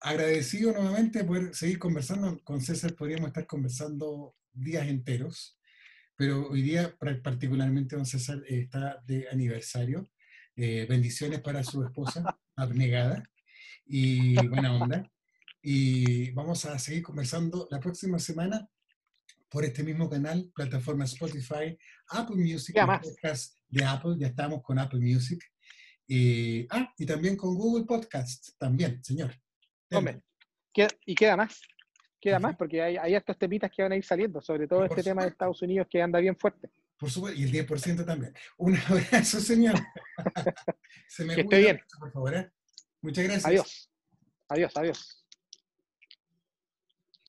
agradecido 0.00 0.72
nuevamente 0.72 1.24
poder 1.24 1.54
seguir 1.54 1.78
conversando. 1.78 2.38
Con 2.44 2.60
César 2.60 2.94
podríamos 2.94 3.28
estar 3.28 3.46
conversando 3.46 4.36
días 4.52 4.86
enteros, 4.86 5.58
pero 6.16 6.48
hoy 6.48 6.62
día 6.62 6.96
particularmente 7.22 7.96
don 7.96 8.06
César 8.06 8.42
está 8.46 9.02
de 9.04 9.28
aniversario. 9.28 10.08
Eh, 10.54 10.86
bendiciones 10.88 11.40
para 11.40 11.64
su 11.64 11.82
esposa, 11.82 12.22
abnegada 12.56 13.28
y 13.84 14.34
buena 14.46 14.74
onda. 14.74 15.10
Y 15.60 16.30
vamos 16.30 16.64
a 16.64 16.78
seguir 16.78 17.02
conversando 17.02 17.66
la 17.70 17.80
próxima 17.80 18.18
semana 18.18 18.68
por 19.52 19.64
este 19.66 19.82
mismo 19.82 20.08
canal, 20.08 20.50
plataforma 20.54 21.04
Spotify, 21.04 21.78
Apple 22.08 22.36
Music, 22.36 22.74
podcast 22.74 23.58
de 23.68 23.84
Apple, 23.84 24.14
ya 24.18 24.28
estamos 24.28 24.62
con 24.62 24.78
Apple 24.78 25.00
Music. 25.00 25.44
Eh, 26.08 26.66
ah, 26.70 26.90
y 26.96 27.04
también 27.04 27.36
con 27.36 27.54
Google 27.54 27.84
Podcasts, 27.84 28.56
también, 28.58 29.04
señor. 29.04 29.34
Hombre, 29.92 30.22
y 31.04 31.14
queda 31.14 31.36
más, 31.36 31.60
queda 32.18 32.38
más, 32.38 32.56
porque 32.56 32.80
hay, 32.80 32.96
hay 32.96 33.14
estos 33.14 33.38
temitas 33.38 33.70
que 33.70 33.82
van 33.82 33.92
a 33.92 33.96
ir 33.96 34.04
saliendo, 34.04 34.40
sobre 34.40 34.66
todo 34.66 34.86
este 34.86 35.02
tema 35.02 35.22
de 35.22 35.28
Estados 35.28 35.60
Unidos 35.60 35.86
que 35.90 36.00
anda 36.00 36.18
bien 36.18 36.36
fuerte. 36.36 36.70
Por 36.98 37.10
supuesto, 37.10 37.38
y 37.38 37.44
el 37.44 37.52
10% 37.52 38.06
también. 38.06 38.32
Un 38.56 38.76
abrazo, 38.88 39.38
señor. 39.38 39.74
Se 41.08 41.24
me 41.24 41.34
que 41.34 41.42
esté 41.42 41.58
bien. 41.58 41.80
por 41.98 42.10
favor. 42.10 42.34
¿eh? 42.34 42.50
Muchas 43.02 43.24
gracias. 43.24 43.46
Adiós. 43.46 43.90
Adiós, 44.48 44.76
adiós. 44.76 45.21